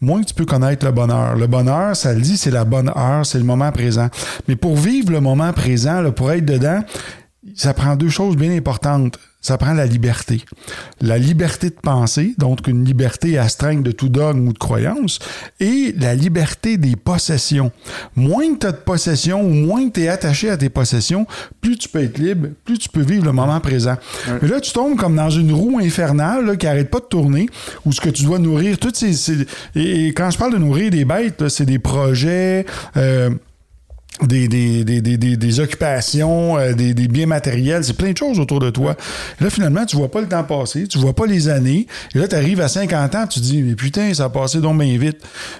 moins 0.01 0.21
que 0.21 0.27
tu 0.27 0.33
peux 0.33 0.45
connaître 0.45 0.85
le 0.85 0.91
bonheur. 0.91 1.35
Le 1.35 1.47
bonheur, 1.47 1.95
ça 1.95 2.13
le 2.13 2.21
dit, 2.21 2.37
c'est 2.37 2.51
la 2.51 2.65
bonne 2.65 2.89
heure, 2.89 3.25
c'est 3.25 3.37
le 3.37 3.43
moment 3.43 3.71
présent. 3.71 4.09
Mais 4.47 4.55
pour 4.55 4.75
vivre 4.75 5.11
le 5.11 5.21
moment 5.21 5.51
présent, 5.53 6.11
pour 6.11 6.31
être 6.31 6.45
dedans, 6.45 6.81
ça 7.56 7.74
prend 7.74 7.95
deux 7.95 8.10
choses 8.10 8.36
bien 8.36 8.56
importantes 8.56 9.18
ça 9.45 9.60
prend 9.60 9.74
la 9.74 9.86
liberté. 9.86 10.41
La 11.01 11.20
liberté 11.20 11.70
de 11.70 11.76
penser, 11.76 12.34
donc 12.39 12.68
une 12.68 12.84
liberté 12.84 13.38
astreinte 13.38 13.84
de 13.84 13.91
tout 13.91 14.10
dogme 14.10 14.47
ou 14.47 14.53
de 14.53 14.58
croyance, 14.58 15.20
et 15.60 15.93
la 15.99 16.16
liberté 16.16 16.78
des 16.78 16.95
possessions. 16.95 17.72
Moins 18.16 18.56
que 18.56 18.60
tu 18.62 18.66
as 18.66 18.72
de 18.72 18.78
possessions 18.78 19.43
ou 19.43 19.53
moins 19.53 19.88
que 19.88 19.93
tu 19.93 20.01
es 20.01 20.08
attaché 20.08 20.49
à 20.49 20.58
tes 20.58 20.70
possessions, 20.70 21.28
plus 21.62 21.78
tu 21.78 21.89
peux 21.89 22.01
être 22.01 22.18
libre, 22.18 22.47
plus 22.66 22.80
tu 22.80 22.89
peux 22.89 23.03
vivre 23.03 23.24
le 23.24 23.34
moment 23.34 23.60
présent. 23.60 23.97
Mais 24.41 24.47
là, 24.47 24.60
tu 24.60 24.72
tombes 24.72 24.97
comme 24.97 25.16
dans 25.16 25.30
une 25.30 25.51
roue 25.51 25.78
infernale 25.78 26.58
qui 26.58 26.66
n'arrête 26.66 26.89
pas 26.89 26.99
de 26.99 27.06
tourner, 27.06 27.47
où 27.86 27.91
ce 27.91 28.01
que 28.01 28.10
tu 28.10 28.24
dois 28.24 28.39
nourrir, 28.39 28.80
toutes 28.80 28.95
ces... 28.95 29.45
et, 29.76 30.08
quand 30.08 30.32
je 30.32 30.39
parle 30.39 30.53
de 30.53 30.58
nourrir 30.58 30.89
des 30.89 31.06
bêtes, 31.06 31.49
c'est 31.49 31.66
des 31.66 31.78
projets... 31.78 32.66
Euh, 32.97 33.30
des, 34.22 34.47
des, 34.47 34.84
des, 34.84 35.01
des, 35.01 35.18
des 35.18 35.59
occupations, 35.59 36.57
euh, 36.57 36.74
des, 36.74 36.93
des, 36.93 37.07
biens 37.07 37.26
matériels, 37.26 37.84
c'est 37.84 37.95
plein 37.95 38.11
de 38.11 38.18
choses 38.18 38.39
autour 38.39 38.59
de 38.59 38.70
toi. 38.70 38.95
là, 39.41 39.49
finalement, 39.49 39.86
tu 39.86 39.97
vois 39.97 40.09
pas 40.09 40.22
le 40.22 40.28
temps 40.28 40.43
passer, 40.43 40.88
tu 40.88 40.97
vois 40.97 41.13
pas 41.13 41.26
les 41.26 41.49
années. 41.49 41.88
Et 42.13 42.20
là, 42.20 42.28
tu 42.28 42.36
arrives 42.36 42.61
à 42.61 42.68
50 42.68 43.16
ans, 43.16 43.28
tu 43.28 43.39
te 43.39 43.45
dis, 43.45 43.61
mais 43.61 43.76
putain, 43.76 44.13
ça 44.13 44.26
a 44.26 44.30
passé 44.30 44.59
donc 44.59 44.80
bien 44.80 44.97
vite. 44.97 45.18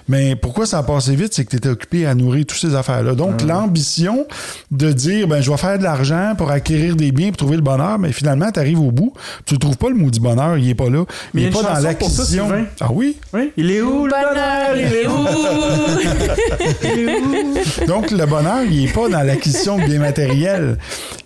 Mais 0.08 0.36
pourquoi 0.36 0.64
ça 0.66 0.78
a 0.78 0.82
passé 0.82 1.14
vite? 1.14 1.34
C'est 1.34 1.44
que 1.44 1.50
tu 1.50 1.56
étais 1.56 1.68
occupé 1.68 2.06
à 2.06 2.14
nourrir 2.14 2.46
toutes 2.46 2.58
ces 2.58 2.74
affaires-là. 2.74 3.14
Donc, 3.14 3.42
l'ambition 3.42 4.26
de 4.70 4.92
dire, 4.92 5.28
ben, 5.28 5.42
je 5.42 5.50
vais 5.50 5.56
faire 5.56 5.78
de 5.78 5.82
l'argent 5.82 6.34
pour 6.36 6.50
acquérir 6.50 6.96
des 6.96 7.12
biens, 7.12 7.28
pour 7.28 7.36
trouver 7.36 7.56
le 7.56 7.62
bonheur, 7.62 7.98
mais 7.98 8.12
finalement, 8.12 8.50
tu 8.50 8.60
arrives 8.60 8.80
au 8.80 8.90
bout, 8.90 9.12
tu 9.44 9.54
ne 9.54 9.58
trouves 9.58 9.76
pas 9.76 9.90
le 9.90 9.96
maudit 9.96 10.20
bonheur, 10.20 10.56
il 10.56 10.68
est 10.68 10.74
pas 10.74 10.88
là. 10.88 11.04
Mais 11.34 11.42
il 11.42 11.48
est 11.48 11.50
pas 11.50 11.62
dans 11.62 11.78
l'acquisition. 11.80 12.48
Ah 12.80 12.88
oui? 12.90 13.16
Oui. 13.34 13.52
Il 13.56 13.70
est 13.70 13.82
où 13.82 14.06
le 14.06 14.12
bonheur? 14.12 14.76
Il 14.76 14.94
est 14.94 15.06
où? 15.06 15.26
il 16.84 17.08
est 17.08 17.20
où? 17.20 17.86
Donc, 17.86 18.10
le 18.10 18.24
bonheur, 18.26 18.45
il 18.68 18.84
n'est 18.84 18.92
pas 18.92 19.08
dans 19.08 19.22
l'acquisition 19.22 19.78
de 19.78 19.84
biens 19.84 19.98
matériels. 19.98 20.78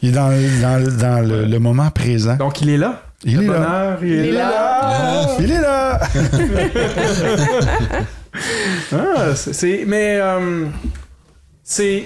Il 0.03 0.11
est 0.11 0.13
dans, 0.13 0.31
dans, 0.31 1.27
le, 1.27 1.59
moment 1.59 1.91
présent. 1.91 2.37
Donc, 2.37 2.61
il 2.61 2.71
est 2.71 2.77
là. 2.77 3.03
Il, 3.25 3.43
est, 3.43 3.47
là. 3.47 3.99
il, 4.01 4.13
est, 4.13 4.33
là. 4.33 5.37
Il 5.39 5.51
est 5.51 5.61
là. 5.61 6.01
ah, 8.93 9.35
c'est. 9.35 9.85
Mais. 9.87 10.19
Euh, 10.21 10.67
c'est. 11.63 12.05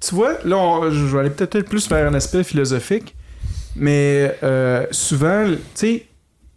Tu 0.00 0.14
vois, 0.14 0.38
là, 0.44 0.90
je 0.90 1.04
vais 1.04 1.20
aller 1.20 1.30
peut-être 1.30 1.68
plus 1.68 1.88
vers 1.88 2.08
un 2.08 2.14
aspect 2.14 2.44
philosophique. 2.44 3.14
Mais 3.76 4.36
euh, 4.42 4.86
souvent, 4.90 5.44
tu 5.46 5.58
sais, 5.74 6.06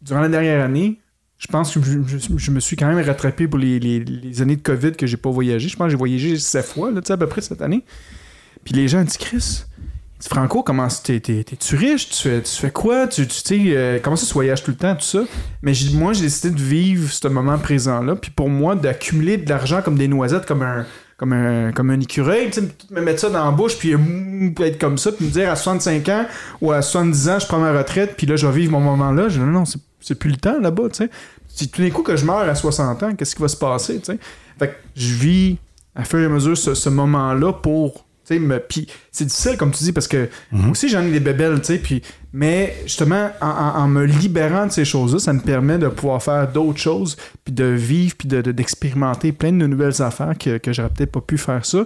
durant 0.02 0.22
la 0.22 0.30
dernière 0.30 0.64
année, 0.64 1.00
je 1.44 1.52
pense 1.52 1.74
que 1.74 1.82
je, 1.84 2.52
me 2.52 2.60
suis 2.62 2.78
quand 2.78 2.88
même 2.88 3.06
rattrapé 3.06 3.50
pour 3.50 3.60
les, 3.60 4.41
années 4.41 4.56
de 4.56 4.62
COVID 4.62 4.94
que 4.94 5.06
j'ai 5.06 5.18
pas 5.18 5.30
voyagé. 5.30 5.68
Je 5.68 5.76
pense 5.76 5.88
que 5.88 5.91
j'ai 5.91 5.98
voyagé 5.98 6.39
sept 6.39 6.66
fois, 6.66 6.89
là, 6.89 7.02
à 7.08 7.18
peu 7.18 7.28
près 7.28 7.41
cette 7.41 7.62
année. 7.62 7.84
Puis 8.64 8.74
les 8.74 8.88
gens 8.88 9.04
disent, 9.04 9.18
Chris, 9.18 9.64
Franco, 10.22 10.64
comment 10.64 10.88
t'es-tu 10.88 11.76
riche? 11.76 12.08
Tu 12.12 12.30
fais, 12.46 12.72
quoi? 12.72 13.08
Tu, 13.08 13.28
sais, 13.30 13.60
euh, 13.60 14.00
comment 14.02 14.16
ça 14.16 14.26
tu 14.26 14.34
voyages 14.34 14.64
tout 14.64 14.72
le 14.72 14.78
temps, 14.78 14.96
tout 14.96 15.02
ça? 15.04 15.20
Mais 15.62 15.74
moi, 15.96 16.14
j'ai 16.14 16.22
décidé 16.22 16.56
de 16.56 16.62
vivre 16.62 17.12
ce 17.12 17.28
moment 17.28 17.58
présent-là. 17.58 18.16
Puis 18.16 18.32
pour 18.32 18.48
moi, 18.48 18.76
d'accumuler 18.76 19.36
de 19.36 19.50
l'argent 19.50 19.82
comme 19.82 19.98
des 19.98 20.08
noisettes, 20.08 20.46
comme 20.46 20.62
un, 20.62 20.86
comme 21.18 21.34
un, 21.34 21.74
comme 21.74 21.89
un 21.89 22.00
écureuil, 22.00 22.52
tu 22.52 22.62
sais, 22.62 22.68
me 22.89 23.02
mettre 23.02 23.20
ça 23.20 23.30
dans 23.30 23.44
la 23.44 23.52
bouche, 23.52 23.78
puis 23.78 23.91
être 24.62 24.80
comme 24.80 24.98
ça, 24.98 25.12
puis 25.12 25.26
me 25.26 25.30
dire 25.30 25.52
à 25.52 25.58
65 25.58 26.08
ans 26.08 26.26
ou 26.62 26.72
à 26.72 26.82
70 26.82 27.28
ans, 27.28 27.39
je 27.39 27.48
prends 27.48 27.60
ma 27.60 27.78
retraite, 27.78 28.14
puis 28.16 28.26
là, 28.28 28.38
je 28.38 28.48
vais 28.48 28.60
vivre 28.60 28.72
mon 28.72 28.80
moment-là. 28.80 29.28
Je 29.28 29.39
dis, 29.39 29.46
non, 29.46 29.52
non, 29.52 29.66
c'est 29.66 29.82
plus 30.12 30.32
le 30.32 30.38
temps 30.38 30.60
là-bas, 30.60 30.89
tu 30.89 30.97
sais. 30.97 31.10
Si 31.47 31.70
tout 31.70 31.82
d'un 31.82 31.89
coup 31.89 32.04
que 32.04 32.16
je 32.16 32.26
meurs 32.26 32.39
à 32.39 32.56
60 32.56 33.04
ans, 33.04 33.16
qu'est-ce 33.16 33.36
qui 33.36 33.41
va 33.41 33.47
se 33.47 33.58
passer, 33.58 33.99
tu 33.99 34.06
sais? 34.06 34.20
Fait 34.60 34.70
que 34.70 34.74
je 34.95 35.14
vis 35.14 35.58
à 35.95 36.04
fur 36.04 36.20
et 36.20 36.26
à 36.26 36.30
mesure 36.30 36.58
ce, 36.58 36.89
moment-là 36.89 37.54
pour 37.54 38.06
me... 38.32 38.58
Puis 38.58 38.88
c'est 39.12 39.26
difficile, 39.26 39.58
comme 39.58 39.72
tu 39.72 39.84
dis, 39.84 39.91
parce 39.91 40.08
que 40.08 40.30
mhm. 40.51 40.72
aussi 40.72 40.89
j'en 40.89 41.04
ai 41.04 41.12
des 41.12 41.20
bébelles, 41.20 41.60
tu 41.60 41.68
sais, 41.68 41.78
puis... 41.78 42.01
Mais 42.36 42.76
justement, 42.86 43.30
en, 43.41 43.88
me 43.88 44.06
libérant 44.06 44.66
de 44.66 44.72
ces 44.72 44.86
choses-là, 44.86 45.20
ça 45.20 45.34
me 45.34 45.39
permet 45.39 45.78
de 45.78 45.88
pouvoir 45.88 46.24
faire 46.24 46.51
d'autres 46.51 46.80
choses, 46.80 47.16
puis 47.45 47.54
de 47.54 47.66
vivre, 47.66 48.16
puis 48.18 48.28
d'expérimenter 48.28 49.32
plein 49.32 49.51
de 49.51 49.68
nouvelles 49.68 50.01
affaires 50.01 50.34
que, 50.39 50.58
que 50.58 50.74
j'aurais 50.74 50.89
peut-être 50.89 51.12
pas 51.12 51.22
pu 51.22 51.38
faire 51.38 51.64
ça 51.64 51.86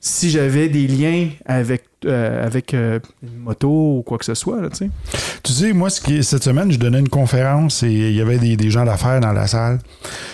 si 0.00 0.30
j'avais 0.30 0.68
des 0.68 0.86
liens 0.86 1.30
avec 1.46 1.84
euh, 2.04 2.44
avec 2.44 2.74
euh, 2.74 3.00
une 3.22 3.38
moto 3.38 3.68
ou 3.70 4.02
quoi 4.02 4.18
que 4.18 4.26
ce 4.26 4.34
soit. 4.34 4.60
Là, 4.60 4.68
tu 4.68 5.52
sais, 5.52 5.72
moi, 5.72 5.88
ce 5.88 6.02
qui, 6.02 6.22
cette 6.22 6.44
semaine, 6.44 6.70
je 6.70 6.78
donnais 6.78 6.98
une 6.98 7.08
conférence 7.08 7.82
et 7.82 7.90
il 7.90 8.14
y 8.14 8.20
avait 8.20 8.36
des, 8.36 8.54
des 8.54 8.70
gens 8.70 8.84
d'affaires 8.84 9.18
dans 9.20 9.32
la 9.32 9.46
salle. 9.46 9.78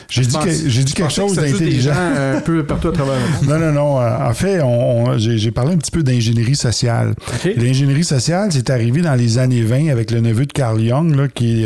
J'ai 0.09 0.23
dit, 0.23 0.37
que, 0.37 0.51
j'ai 0.51 0.83
dit 0.83 0.93
quelque 0.93 1.13
chose 1.13 1.37
d'intelligent. 1.37 1.93
un 1.95 2.41
peu 2.41 2.67
partout 2.67 2.89
à 2.89 2.93
travers 2.93 3.15
le 3.15 3.21
monde. 3.21 3.33
Non, 3.49 3.59
non, 3.61 3.73
non. 3.73 4.01
Euh, 4.01 4.29
en 4.29 4.35
fait, 4.35 4.61
on, 4.61 5.17
j'ai, 5.19 5.53
parlé 5.53 5.75
un 5.75 5.77
petit 5.77 5.93
peu 5.93 6.03
d'ingénierie 6.03 6.57
sociale. 6.57 7.15
L'ingénierie 7.57 8.05
sociale, 8.05 8.51
c'est 8.51 8.69
arrivé 8.69 9.01
dans 9.01 9.15
les 9.15 9.39
années 9.39 9.63
20 9.63 9.89
avec 9.89 10.11
le 10.11 10.21
neveu 10.21 10.47
de 10.47 10.53
Carl 10.53 10.81
Jung, 10.81 11.15
là, 11.15 11.29
qui, 11.29 11.65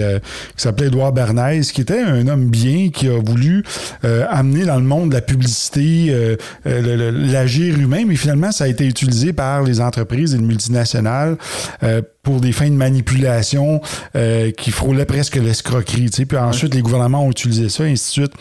s'appelait 0.56 0.88
Edouard 0.88 1.12
Bernays, 1.12 1.62
qui 1.62 1.80
était 1.80 2.00
un 2.00 2.28
homme 2.28 2.46
bien 2.46 2.90
qui 2.90 3.08
a 3.08 3.18
voulu 3.18 3.64
amener 4.02 4.66
dans 4.66 4.76
le 4.76 4.84
monde 4.84 5.14
la 5.14 5.22
publicité, 5.22 6.36
l'agir 6.64 7.78
humain, 7.78 8.04
mais 8.06 8.16
finalement, 8.16 8.52
ça 8.52 8.64
a 8.64 8.68
été 8.68 8.84
utilisé 8.84 9.32
par 9.32 9.62
les 9.62 9.80
entreprises 9.86 10.34
et 10.34 10.38
de 10.38 10.42
multinationales 10.42 11.36
euh, 11.82 12.02
pour 12.22 12.40
des 12.40 12.52
fins 12.52 12.68
de 12.68 12.74
manipulation 12.74 13.80
euh, 14.16 14.50
qui 14.50 14.70
frôlaient 14.70 15.04
presque 15.04 15.36
l'escroquerie. 15.36 16.10
Tu 16.10 16.16
sais. 16.16 16.26
Puis 16.26 16.38
ensuite, 16.38 16.74
les 16.74 16.82
gouvernements 16.82 17.24
ont 17.24 17.30
utilisé 17.30 17.68
ça, 17.68 17.86
et 17.86 17.92
ainsi 17.92 18.20
de 18.20 18.26
suite. 18.26 18.32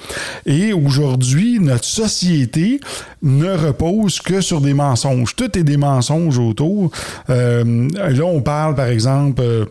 Et 0.45 0.73
aujourd'hui, 0.73 1.59
notre 1.59 1.85
société 1.85 2.79
ne 3.21 3.51
repose 3.51 4.19
que 4.19 4.41
sur 4.41 4.61
des 4.61 4.73
mensonges. 4.73 5.35
Tout 5.35 5.57
est 5.57 5.63
des 5.63 5.77
mensonges 5.77 6.39
autour. 6.39 6.91
Euh, 7.29 7.87
là, 7.93 8.25
on 8.25 8.41
parle, 8.41 8.75
par 8.75 8.87
exemple 8.87 9.67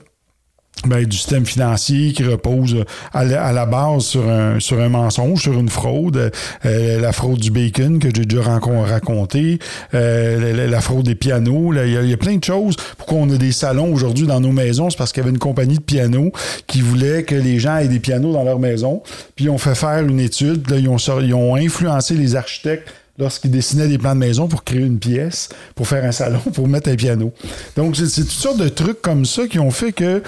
ben, 0.86 1.04
du 1.04 1.16
système 1.16 1.46
financier 1.46 2.12
qui 2.12 2.24
repose 2.24 2.84
à 3.12 3.24
la, 3.24 3.66
base 3.66 4.04
sur 4.04 4.28
un, 4.28 4.60
sur 4.60 4.80
un 4.80 4.88
mensonge, 4.88 5.40
sur 5.40 5.58
une 5.58 5.68
fraude, 5.68 6.32
euh, 6.64 7.00
la 7.00 7.12
fraude 7.12 7.38
du 7.38 7.50
bacon 7.50 7.98
que 7.98 8.08
j'ai 8.14 8.24
déjà 8.24 8.42
raconté, 8.42 9.58
euh, 9.94 10.68
la, 10.68 10.80
fraude 10.80 11.04
des 11.04 11.14
pianos. 11.14 11.72
Il 11.74 12.08
y, 12.08 12.12
a 12.12 12.16
plein 12.16 12.36
de 12.36 12.44
choses. 12.44 12.76
Pourquoi 12.98 13.18
on 13.18 13.30
a 13.30 13.36
des 13.36 13.52
salons 13.52 13.92
aujourd'hui 13.92 14.26
dans 14.26 14.40
nos 14.40 14.52
maisons? 14.52 14.90
C'est 14.90 14.98
parce 14.98 15.12
qu'il 15.12 15.22
y 15.22 15.24
avait 15.24 15.32
une 15.32 15.38
compagnie 15.38 15.76
de 15.76 15.82
pianos 15.82 16.32
qui 16.66 16.80
voulait 16.80 17.22
que 17.22 17.34
les 17.34 17.58
gens 17.58 17.78
aient 17.78 17.88
des 17.88 18.00
pianos 18.00 18.32
dans 18.32 18.44
leur 18.44 18.58
maison. 18.58 19.02
Puis 19.36 19.48
on 19.48 19.58
fait 19.58 19.74
faire 19.74 20.02
une 20.02 20.20
étude. 20.20 20.70
Là, 20.70 20.78
ils, 20.78 20.88
ont, 20.88 20.98
ils 21.20 21.34
ont 21.34 21.56
influencé 21.56 22.14
les 22.14 22.36
architectes 22.36 22.88
lorsqu'il 23.18 23.50
dessinait 23.50 23.88
des 23.88 23.98
plans 23.98 24.14
de 24.14 24.20
maison 24.20 24.48
pour 24.48 24.64
créer 24.64 24.80
une 24.80 24.98
pièce, 24.98 25.48
pour 25.74 25.86
faire 25.86 26.04
un 26.04 26.12
salon, 26.12 26.40
pour 26.54 26.68
mettre 26.68 26.90
un 26.90 26.96
piano. 26.96 27.32
Donc, 27.76 27.96
c'est 27.96 28.22
toutes 28.22 28.30
sortes 28.30 28.58
de 28.58 28.68
trucs 28.68 29.00
comme 29.02 29.24
ça 29.24 29.46
qui 29.46 29.58
ont 29.58 29.70
fait 29.70 29.92
que, 29.92 30.22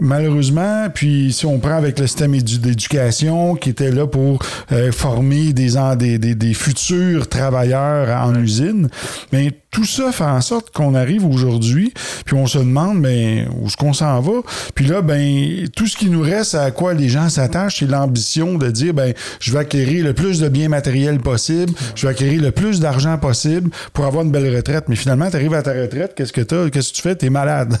malheureusement, 0.00 0.88
puis 0.92 1.32
si 1.32 1.46
on 1.46 1.58
prend 1.58 1.76
avec 1.76 1.98
le 1.98 2.06
système 2.06 2.36
d'éducation 2.40 3.54
qui 3.54 3.70
était 3.70 3.90
là 3.90 4.06
pour 4.06 4.40
euh, 4.72 4.90
former 4.92 5.52
des, 5.52 5.74
des, 5.96 6.18
des, 6.18 6.34
des, 6.34 6.54
futurs 6.54 7.28
travailleurs 7.28 8.08
en 8.24 8.34
usine, 8.34 8.88
mais 9.32 9.52
tout 9.72 9.86
ça 9.86 10.12
fait 10.12 10.22
en 10.22 10.42
sorte 10.42 10.70
qu'on 10.70 10.94
arrive 10.94 11.24
aujourd'hui, 11.24 11.94
puis 12.26 12.36
on 12.36 12.46
se 12.46 12.58
demande, 12.58 13.00
mais 13.00 13.46
où 13.58 13.66
est-ce 13.66 13.76
qu'on 13.78 13.94
s'en 13.94 14.20
va? 14.20 14.42
Puis 14.74 14.86
là, 14.86 15.00
ben, 15.00 15.66
tout 15.74 15.86
ce 15.86 15.96
qui 15.96 16.10
nous 16.10 16.20
reste, 16.20 16.54
à 16.54 16.70
quoi 16.70 16.92
les 16.92 17.08
gens 17.08 17.30
s'attachent, 17.30 17.78
c'est 17.78 17.86
l'ambition 17.86 18.58
de 18.58 18.70
dire, 18.70 18.92
ben, 18.92 19.14
je 19.40 19.50
vais 19.50 19.60
acquérir 19.60 20.04
le 20.04 20.12
plus 20.12 20.40
de 20.40 20.48
biens 20.50 20.68
matériels 20.68 21.20
possible, 21.20 21.72
je 21.94 22.06
vais 22.06 22.12
acquérir 22.12 22.42
le 22.42 22.50
plus 22.50 22.80
d'argent 22.80 23.16
possible 23.16 23.70
pour 23.94 24.04
avoir 24.04 24.24
une 24.24 24.30
belle 24.30 24.54
retraite. 24.54 24.84
Mais 24.88 24.96
finalement, 24.96 25.30
tu 25.30 25.36
arrives 25.36 25.54
à 25.54 25.62
ta 25.62 25.72
retraite, 25.72 26.12
qu'est-ce 26.14 26.34
que 26.34 26.42
tu 26.42 26.70
Qu'est-ce 26.70 26.90
que 26.90 26.96
tu 26.96 27.02
fais? 27.02 27.16
Tu 27.16 27.26
es 27.26 27.30
malade. 27.30 27.74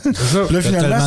là, 0.50 0.62
finalement, 0.62 1.06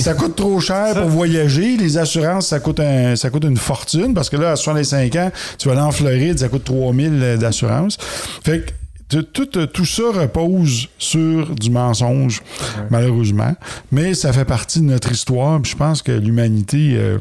ça, 0.00 0.14
coûte 0.14 0.34
trop 0.34 0.58
cher 0.58 0.94
pour 0.94 1.10
voyager. 1.10 1.76
Les 1.76 1.96
assurances, 1.96 2.48
ça 2.48 2.58
coûte, 2.58 2.80
un, 2.80 3.14
ça 3.14 3.30
coûte 3.30 3.44
une 3.44 3.56
fortune 3.56 4.14
parce 4.14 4.30
que 4.30 4.36
là, 4.36 4.50
à 4.50 4.56
65 4.56 5.14
ans, 5.14 5.30
tu 5.58 5.68
vas 5.68 5.74
aller 5.74 5.82
en 5.82 5.92
Floride, 5.92 6.40
ça 6.40 6.48
coûte 6.48 6.64
3000 6.64 7.36
d'assurance. 7.38 7.98
Fait 8.42 8.60
que 8.60 8.72
tout, 9.08 9.46
tout, 9.46 9.84
ça 9.84 10.02
repose 10.12 10.88
sur 10.98 11.54
du 11.54 11.70
mensonge, 11.70 12.42
malheureusement. 12.90 13.54
Mais 13.92 14.14
ça 14.14 14.32
fait 14.32 14.44
partie 14.44 14.80
de 14.80 14.86
notre 14.86 15.12
histoire. 15.12 15.62
je 15.64 15.76
pense 15.76 16.02
que 16.02 16.12
l'humanité. 16.12 16.96
Euh, 16.96 17.18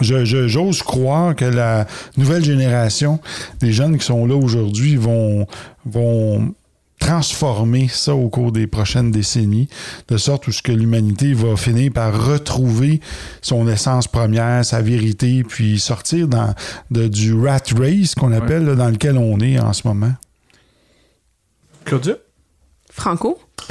j'ose 0.00 0.82
croire 0.82 1.36
que 1.36 1.44
la 1.44 1.86
nouvelle 2.16 2.44
génération 2.44 3.20
des 3.60 3.72
jeunes 3.72 3.96
qui 3.98 4.04
sont 4.04 4.26
là 4.26 4.34
aujourd'hui 4.34 4.96
vont, 4.96 5.46
vont 5.84 6.52
transformer 6.98 7.88
ça 7.88 8.14
au 8.14 8.28
cours 8.28 8.52
des 8.52 8.66
prochaines 8.66 9.10
décennies, 9.10 9.68
de 10.08 10.16
sorte 10.16 10.48
où 10.48 10.52
ce 10.52 10.62
que 10.62 10.72
l'humanité 10.72 11.34
va 11.34 11.56
finir 11.56 11.92
par 11.92 12.26
retrouver 12.26 13.00
son 13.42 13.68
essence 13.68 14.08
première, 14.08 14.64
sa 14.64 14.80
vérité, 14.82 15.44
puis 15.44 15.78
sortir 15.78 16.26
dans, 16.26 16.54
de, 16.90 17.06
du 17.06 17.34
rat 17.34 17.60
race 17.78 18.14
qu'on 18.14 18.32
appelle, 18.32 18.64
dans 18.74 18.88
lequel 18.88 19.18
on 19.18 19.38
est 19.40 19.58
en 19.58 19.72
ce 19.72 19.86
moment. 19.86 20.14
Claudia? 21.86 22.16
Franco? 22.90 23.38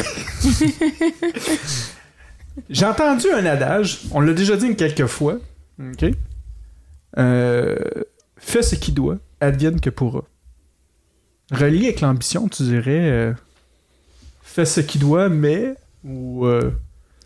J'ai 2.70 2.86
entendu 2.86 3.30
un 3.30 3.46
adage, 3.46 4.04
on 4.12 4.22
l'a 4.22 4.34
déjà 4.34 4.56
dit 4.56 4.74
quelques 4.78 5.08
fois. 5.08 5.38
OK? 5.80 6.06
Euh, 7.18 7.76
fais 8.38 8.62
ce 8.64 8.76
qui 8.76 8.94
doit, 8.94 9.18
advienne 9.42 9.82
que 9.82 9.90
pourra. 9.90 10.24
Relié 11.52 11.88
avec 11.88 12.00
l'ambition, 12.00 12.48
tu 12.48 12.64
dirais 12.64 13.10
euh, 13.12 13.34
fais 14.42 14.66
ce 14.66 14.80
qui 14.80 14.98
doit, 14.98 15.28
mais 15.28 15.76
ou. 16.06 16.46
Euh, 16.46 16.72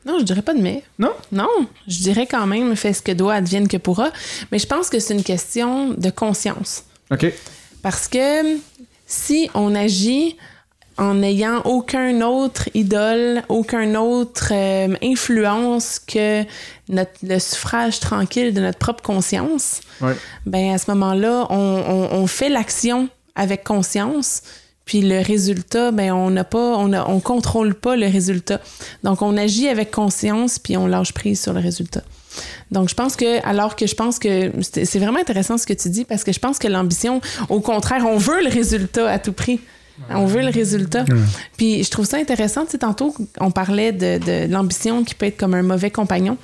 non, 0.05 0.17
je 0.17 0.23
dirais 0.23 0.41
pas 0.41 0.55
de 0.55 0.61
mais. 0.61 0.83
Non? 0.97 1.13
Non, 1.31 1.49
je 1.87 1.99
dirais 1.99 2.25
quand 2.25 2.47
même 2.47 2.75
fais 2.75 2.93
ce 2.93 3.03
que 3.03 3.11
doit, 3.11 3.35
advienne 3.35 3.67
que 3.67 3.77
pourra. 3.77 4.11
Mais 4.51 4.57
je 4.57 4.65
pense 4.65 4.89
que 4.89 4.99
c'est 4.99 5.13
une 5.13 5.23
question 5.23 5.93
de 5.93 6.09
conscience. 6.09 6.85
OK. 7.11 7.31
Parce 7.83 8.07
que 8.07 8.57
si 9.05 9.51
on 9.53 9.75
agit 9.75 10.35
en 10.99 11.15
n'ayant 11.15 11.61
aucun 11.63 12.21
autre 12.21 12.69
idole, 12.73 13.41
aucun 13.47 13.95
autre 13.95 14.51
euh, 14.51 14.95
influence 15.01 15.97
que 15.97 16.43
notre, 16.89 17.11
le 17.23 17.39
suffrage 17.39 17.99
tranquille 17.99 18.53
de 18.53 18.61
notre 18.61 18.77
propre 18.77 19.01
conscience, 19.01 19.81
ben 20.45 20.73
à 20.73 20.77
ce 20.77 20.91
moment-là, 20.91 21.47
on, 21.49 22.09
on, 22.11 22.27
fait 22.27 22.49
l'action 22.49 23.09
avec 23.35 23.63
conscience, 23.63 24.41
puis 24.85 25.01
le 25.01 25.21
résultat, 25.21 25.91
ben 25.91 26.11
on 26.11 26.29
n'a 26.29 26.43
pas, 26.43 26.75
on, 26.77 26.91
a, 26.93 27.07
on 27.07 27.19
contrôle 27.19 27.75
pas 27.75 27.95
le 27.95 28.07
résultat. 28.07 28.59
Donc 29.03 29.21
on 29.21 29.37
agit 29.37 29.69
avec 29.69 29.91
conscience, 29.91 30.59
puis 30.59 30.75
on 30.77 30.85
lâche 30.85 31.13
prise 31.13 31.41
sur 31.41 31.53
le 31.53 31.61
résultat. 31.61 32.03
Donc, 32.71 32.89
je 32.89 32.95
pense 32.95 33.15
que, 33.15 33.43
alors 33.45 33.75
que 33.75 33.87
je 33.87 33.95
pense 33.95 34.19
que 34.19 34.51
c'est 34.61 34.99
vraiment 34.99 35.19
intéressant 35.19 35.57
ce 35.57 35.65
que 35.65 35.73
tu 35.73 35.89
dis, 35.89 36.05
parce 36.05 36.23
que 36.23 36.31
je 36.31 36.39
pense 36.39 36.59
que 36.59 36.67
l'ambition, 36.67 37.21
au 37.49 37.59
contraire, 37.59 38.05
on 38.05 38.17
veut 38.17 38.43
le 38.43 38.49
résultat 38.49 39.09
à 39.09 39.17
tout 39.19 39.33
prix. 39.33 39.59
On 40.09 40.25
veut 40.25 40.41
le 40.41 40.49
résultat. 40.49 41.05
Puis 41.57 41.83
je 41.83 41.89
trouve 41.89 42.05
ça 42.05 42.17
intéressant. 42.17 42.65
Tu 42.65 42.71
sais, 42.71 42.77
tantôt, 42.79 43.15
on 43.39 43.51
parlait 43.51 43.91
de, 43.91 44.51
l'ambition 44.51 45.03
qui 45.03 45.15
peut 45.15 45.25
être 45.25 45.37
comme 45.37 45.53
un 45.53 45.63
mauvais 45.63 45.91
compagnon. 45.91 46.37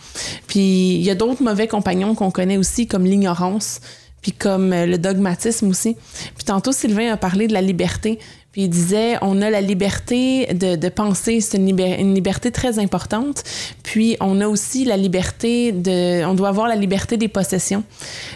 Puis 0.48 0.96
il 0.96 1.04
y 1.04 1.10
a 1.10 1.16
d'autres 1.16 1.44
mauvais 1.44 1.68
compagnons 1.68 2.16
qu'on 2.16 2.32
connaît 2.32 2.58
aussi, 2.58 2.88
comme 2.88 3.06
l'ignorance, 3.06 3.82
puis 4.22 4.32
comme 4.32 4.74
euh, 4.74 4.86
le 4.86 4.98
dogmatisme 4.98 5.70
aussi. 5.70 5.96
Puis 6.36 6.46
tantôt, 6.46 6.72
Sylvain 6.72 7.12
a 7.12 7.18
parlé 7.18 7.48
de 7.48 7.54
la 7.54 7.62
liberté. 7.62 8.20
Puis 8.56 8.62
il 8.64 8.70
disait, 8.70 9.18
on 9.22 9.42
a 9.42 9.50
la 9.50 9.60
liberté 9.60 10.46
de, 10.54 10.88
penser, 10.88 11.42
c'est 11.42 11.58
une, 11.58 11.78
une, 11.78 12.16
liberté 12.16 12.52
très 12.52 12.80
importante. 12.80 13.44
Puis 13.84 14.16
on 14.22 14.40
a 14.40 14.48
aussi 14.48 14.86
la 14.86 14.96
liberté 14.96 15.74
de, 15.74 16.24
on 16.24 16.36
doit 16.36 16.48
avoir 16.48 16.70
la 16.70 16.78
liberté 16.78 17.18
des 17.18 17.28
possessions. 17.28 17.84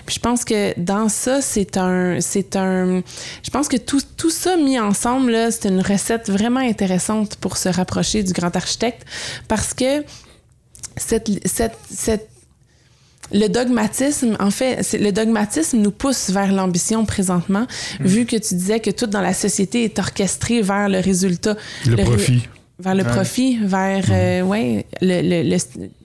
Puis 0.05 0.15
je 0.15 0.19
pense 0.19 0.43
que 0.43 0.77
dans 0.77 1.07
ça, 1.07 1.39
c'est 1.39 1.77
un, 1.77 2.19
c'est 2.19 2.57
un, 2.57 3.01
je 3.43 3.49
pense 3.49 3.69
que 3.69 3.77
tout, 3.77 4.01
tout 4.17 4.29
ça 4.29 4.57
mis 4.57 4.77
ensemble, 4.77 5.31
là, 5.31 5.51
c'est 5.51 5.69
une 5.69 5.79
recette 5.79 6.29
vraiment 6.29 6.59
intéressante 6.59 7.37
pour 7.37 7.55
se 7.55 7.69
rapprocher 7.69 8.21
du 8.21 8.33
grand 8.33 8.53
architecte 8.53 9.05
parce 9.47 9.73
que 9.73 10.03
cette, 10.97 11.29
cette, 11.47 11.77
cette 11.89 12.29
le 13.31 13.47
dogmatisme, 13.47 14.35
en 14.39 14.51
fait, 14.51 14.97
le 14.99 15.11
dogmatisme 15.11 15.79
nous 15.79 15.91
pousse 15.91 16.29
vers 16.29 16.51
l'ambition 16.51 17.05
présentement, 17.05 17.67
hmm. 17.99 18.05
vu 18.05 18.25
que 18.25 18.35
tu 18.35 18.55
disais 18.55 18.79
que 18.79 18.91
tout 18.91 19.07
dans 19.07 19.21
la 19.21 19.33
société 19.33 19.83
est 19.83 19.99
orchestré 19.99 20.61
vers 20.61 20.89
le 20.89 20.99
résultat. 20.99 21.55
Le, 21.85 21.95
profit. 21.97 22.47
Vers 22.79 22.95
le 22.95 23.03
profit, 23.03 23.57
vers 23.61 24.05
euh, 24.09 24.41
ouais, 24.41 24.85
le, 25.01 25.21
le, 25.21 25.57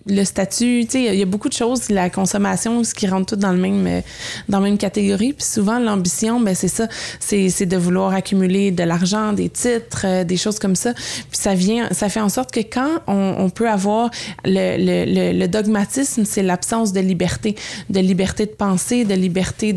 le 0.06 0.24
statut, 0.24 0.84
tu 0.84 0.90
sais, 0.90 1.04
il 1.04 1.18
y 1.18 1.22
a 1.22 1.26
beaucoup 1.26 1.48
de 1.48 1.54
choses, 1.54 1.88
la 1.88 2.10
consommation, 2.10 2.82
ce 2.82 2.94
qui 2.94 3.06
rentre 3.06 3.34
tout 3.34 3.40
dans 3.40 3.52
le 3.52 3.58
même 3.58 3.86
euh, 3.86 4.00
dans 4.48 4.58
la 4.58 4.64
même 4.64 4.78
catégorie. 4.78 5.32
Puis 5.32 5.46
souvent 5.46 5.78
l'ambition, 5.78 6.40
ben 6.40 6.54
c'est 6.54 6.68
ça, 6.68 6.88
c'est, 7.20 7.48
c'est 7.48 7.66
de 7.66 7.76
vouloir 7.76 8.12
accumuler 8.12 8.72
de 8.72 8.82
l'argent, 8.82 9.32
des 9.32 9.48
titres, 9.48 10.04
euh, 10.04 10.24
des 10.24 10.36
choses 10.36 10.58
comme 10.58 10.74
ça. 10.74 10.94
Puis 10.94 11.38
ça 11.38 11.54
vient, 11.54 11.88
ça 11.92 12.08
fait 12.08 12.20
en 12.20 12.28
sorte 12.28 12.50
que 12.50 12.60
quand 12.60 13.02
on, 13.06 13.36
on 13.38 13.50
peut 13.50 13.70
avoir 13.70 14.10
le, 14.44 14.76
le, 14.76 15.32
le, 15.32 15.46
dogmatisme, 15.46 16.24
c'est 16.24 16.42
l'absence 16.42 16.92
de 16.92 17.00
liberté, 17.00 17.54
de 17.88 18.00
liberté 18.00 18.46
de 18.46 18.50
penser, 18.50 19.04
de 19.04 19.14
liberté 19.14 19.76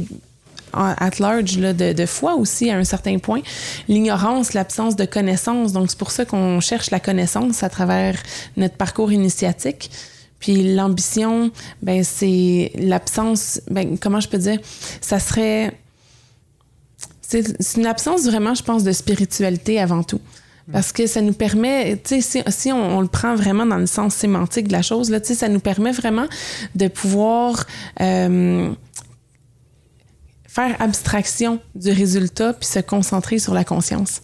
at 0.77 1.19
large 1.19 1.57
de, 1.57 2.05
foi 2.05 2.35
aussi 2.35 2.69
à 2.69 2.77
un 2.77 2.83
certain 2.83 3.17
point. 3.19 3.41
L'ignorance, 3.87 4.53
l'absence 4.53 4.95
de 4.95 5.05
connaissance. 5.05 5.73
Donc, 5.73 5.89
c'est 5.89 5.97
pour 5.97 6.11
ça 6.11 6.25
qu'on 6.25 6.59
cherche 6.59 6.91
la 6.91 6.99
connaissance 6.99 7.63
à 7.63 7.69
travers 7.69 8.15
notre 8.55 8.75
parcours 8.75 9.11
initiatique. 9.11 9.91
Puis 10.39 10.75
l'ambition, 10.75 11.51
ben 11.81 12.03
c'est 12.03 12.71
l'absence, 12.75 13.59
ben 13.71 13.97
comment 13.97 14.19
je 14.19 14.29
peux 14.29 14.37
dire, 14.37 14.59
ça 15.01 15.19
serait 15.19 15.73
c'est 17.29 17.75
une 17.75 17.85
absence 17.85 18.23
vraiment, 18.25 18.53
je 18.53 18.63
pense, 18.63 18.83
de 18.85 18.91
spiritualité 18.93 19.81
avant 19.81 20.01
tout. 20.01 20.21
Parce 20.71 20.91
que 20.91 21.07
ça 21.07 21.21
nous 21.21 21.33
permet, 21.33 21.97
tu 22.03 22.21
sais, 22.21 22.43
si, 22.43 22.51
si 22.51 22.71
on, 22.73 22.99
le 22.99 23.07
prend 23.07 23.35
vraiment 23.35 23.65
dans 23.65 23.77
le 23.77 23.85
sens 23.85 24.13
sémantique 24.13 24.67
de 24.67 24.73
la 24.73 24.81
chose, 24.81 25.09
là, 25.09 25.21
tu 25.21 25.27
sais, 25.27 25.35
ça 25.35 25.47
nous 25.47 25.61
permet 25.61 25.91
vraiment 25.91 26.25
de 26.75 26.89
pouvoir 26.89 27.65
euh, 28.01 28.69
faire 30.57 30.75
abstraction 30.81 31.59
du 31.75 31.91
résultat 31.91 32.51
puis 32.53 32.67
se 32.67 32.79
concentrer 32.79 33.37
sur 33.37 33.53
la 33.53 33.63
conscience. 33.63 34.23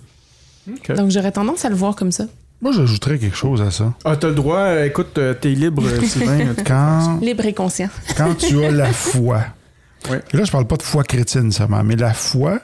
Donc, 0.66 1.12
j'aurais 1.12 1.32
tendance 1.32 1.64
à 1.64 1.70
le 1.70 1.76
voir 1.76 1.96
comme 1.96 2.12
ça. 2.12 2.26
Moi, 2.60 2.72
j'ajouterais 2.72 3.20
quelque 3.20 3.36
chose 3.36 3.62
à 3.62 3.70
ça. 3.70 3.94
Ah, 4.04 4.16
t'as 4.16 4.30
le 4.30 4.36
droit. 4.36 4.60
Euh, 4.60 4.86
écoute, 4.86 5.18
euh, 5.18 5.36
t'es 5.36 5.50
libre, 5.50 5.84
euh, 5.86 6.02
Sylvain. 6.02 6.56
quand, 6.66 7.20
libre 7.22 7.46
et 7.46 7.54
conscient. 7.54 7.90
quand 8.18 8.34
tu 8.36 8.64
as 8.64 8.72
la 8.72 8.92
foi. 8.92 9.42
Et 10.34 10.38
là, 10.38 10.44
je 10.44 10.52
parle 10.52 10.66
pas 10.66 10.78
de 10.78 10.82
foi 10.82 11.04
chrétienne 11.04 11.52
seulement, 11.52 11.84
mais 11.84 11.96
la 11.96 12.14
foi 12.14 12.60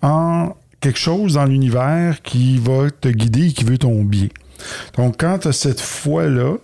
en 0.00 0.54
quelque 0.80 0.98
chose 0.98 1.34
dans 1.34 1.44
l'univers 1.44 2.22
qui 2.22 2.58
va 2.58 2.90
te 2.90 3.08
guider 3.08 3.48
et 3.48 3.52
qui 3.52 3.64
veut 3.64 3.78
ton 3.78 4.04
bien. 4.04 4.28
Donc, 4.96 5.16
quand 5.18 5.40
tu 5.40 5.48
as 5.48 5.52
cette 5.52 5.80
foi-là, 5.80 6.54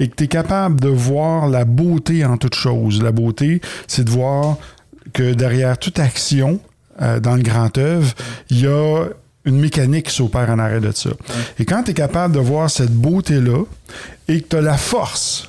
et 0.00 0.08
que 0.08 0.14
tu 0.14 0.24
es 0.24 0.28
capable 0.28 0.80
de 0.80 0.88
voir 0.88 1.48
la 1.48 1.64
beauté 1.64 2.24
en 2.24 2.36
toute 2.36 2.54
chose. 2.54 3.02
La 3.02 3.12
beauté, 3.12 3.60
c'est 3.86 4.04
de 4.04 4.10
voir 4.10 4.56
que 5.16 5.32
derrière 5.32 5.78
toute 5.78 5.98
action 5.98 6.60
dans 7.00 7.36
le 7.36 7.42
grand 7.42 7.78
œuvre, 7.78 8.12
il 8.50 8.60
y 8.60 8.66
a 8.66 9.06
une 9.46 9.58
mécanique 9.58 10.06
qui 10.08 10.14
s'opère 10.14 10.50
en 10.50 10.58
arrêt 10.58 10.80
de 10.80 10.92
ça. 10.92 11.10
Et 11.58 11.64
quand 11.64 11.84
tu 11.84 11.92
es 11.92 11.94
capable 11.94 12.34
de 12.34 12.40
voir 12.40 12.68
cette 12.68 12.92
beauté-là 12.92 13.64
et 14.28 14.42
que 14.42 14.48
tu 14.48 14.56
as 14.56 14.60
la 14.60 14.76
force 14.76 15.48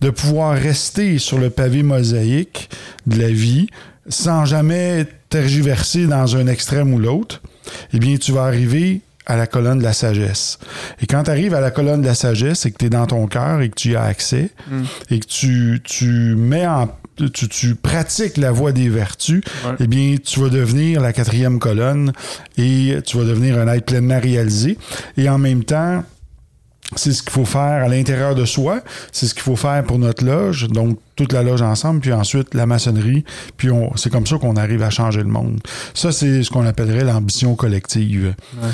de 0.00 0.08
pouvoir 0.08 0.56
rester 0.56 1.18
sur 1.18 1.38
le 1.38 1.50
pavé 1.50 1.82
mosaïque 1.82 2.70
de 3.06 3.20
la 3.20 3.28
vie 3.28 3.66
sans 4.08 4.46
jamais 4.46 5.06
tergiverser 5.28 6.06
dans 6.06 6.34
un 6.36 6.46
extrême 6.46 6.94
ou 6.94 6.98
l'autre, 6.98 7.42
eh 7.92 7.98
bien, 7.98 8.16
tu 8.16 8.32
vas 8.32 8.44
arriver 8.44 9.02
à 9.26 9.36
la 9.36 9.46
colonne 9.46 9.78
de 9.78 9.84
la 9.84 9.92
sagesse. 9.92 10.58
Et 11.02 11.06
quand 11.06 11.24
tu 11.24 11.30
arrives 11.30 11.54
à 11.54 11.60
la 11.60 11.70
colonne 11.70 12.00
de 12.00 12.06
la 12.06 12.14
sagesse 12.14 12.64
et 12.64 12.72
que 12.72 12.78
tu 12.78 12.86
es 12.86 12.90
dans 12.90 13.06
ton 13.06 13.26
cœur 13.26 13.60
et 13.60 13.68
que 13.68 13.74
tu 13.74 13.90
y 13.90 13.96
as 13.96 14.04
accès 14.04 14.50
mm. 14.70 14.82
et 15.10 15.20
que 15.20 15.26
tu, 15.26 15.80
tu 15.84 16.34
mets 16.34 16.66
en 16.66 16.88
tu, 17.28 17.74
pratiques 17.74 18.36
la 18.36 18.52
voie 18.52 18.72
des 18.72 18.88
vertus, 18.88 19.42
eh 19.78 19.86
bien, 19.86 20.16
tu 20.22 20.40
vas 20.40 20.48
devenir 20.48 21.00
la 21.00 21.12
quatrième 21.12 21.58
colonne 21.58 22.12
et 22.56 22.96
tu 23.04 23.18
vas 23.18 23.24
devenir 23.24 23.58
un 23.58 23.68
être 23.68 23.86
pleinement 23.86 24.20
réalisé. 24.20 24.78
Et 25.16 25.28
en 25.28 25.38
même 25.38 25.64
temps, 25.64 26.04
c'est 26.96 27.12
ce 27.12 27.22
qu'il 27.22 27.32
faut 27.32 27.44
faire 27.44 27.84
à 27.84 27.88
l'intérieur 27.88 28.34
de 28.34 28.44
soi, 28.44 28.80
c'est 29.12 29.26
ce 29.26 29.34
qu'il 29.34 29.42
faut 29.42 29.56
faire 29.56 29.82
pour 29.84 29.98
notre 29.98 30.24
loge, 30.24 30.68
donc 30.68 30.98
toute 31.16 31.32
la 31.32 31.42
loge 31.42 31.62
ensemble, 31.62 32.00
puis 32.00 32.12
ensuite 32.12 32.54
la 32.54 32.66
maçonnerie, 32.66 33.24
puis 33.56 33.68
c'est 33.96 34.10
comme 34.10 34.26
ça 34.26 34.38
qu'on 34.38 34.56
arrive 34.56 34.82
à 34.82 34.90
changer 34.90 35.20
le 35.20 35.28
monde. 35.28 35.60
Ça, 35.94 36.12
c'est 36.12 36.42
ce 36.42 36.50
qu'on 36.50 36.66
appellerait 36.66 37.04
l'ambition 37.04 37.54
collective. 37.54 38.34
Ouais. 38.60 38.68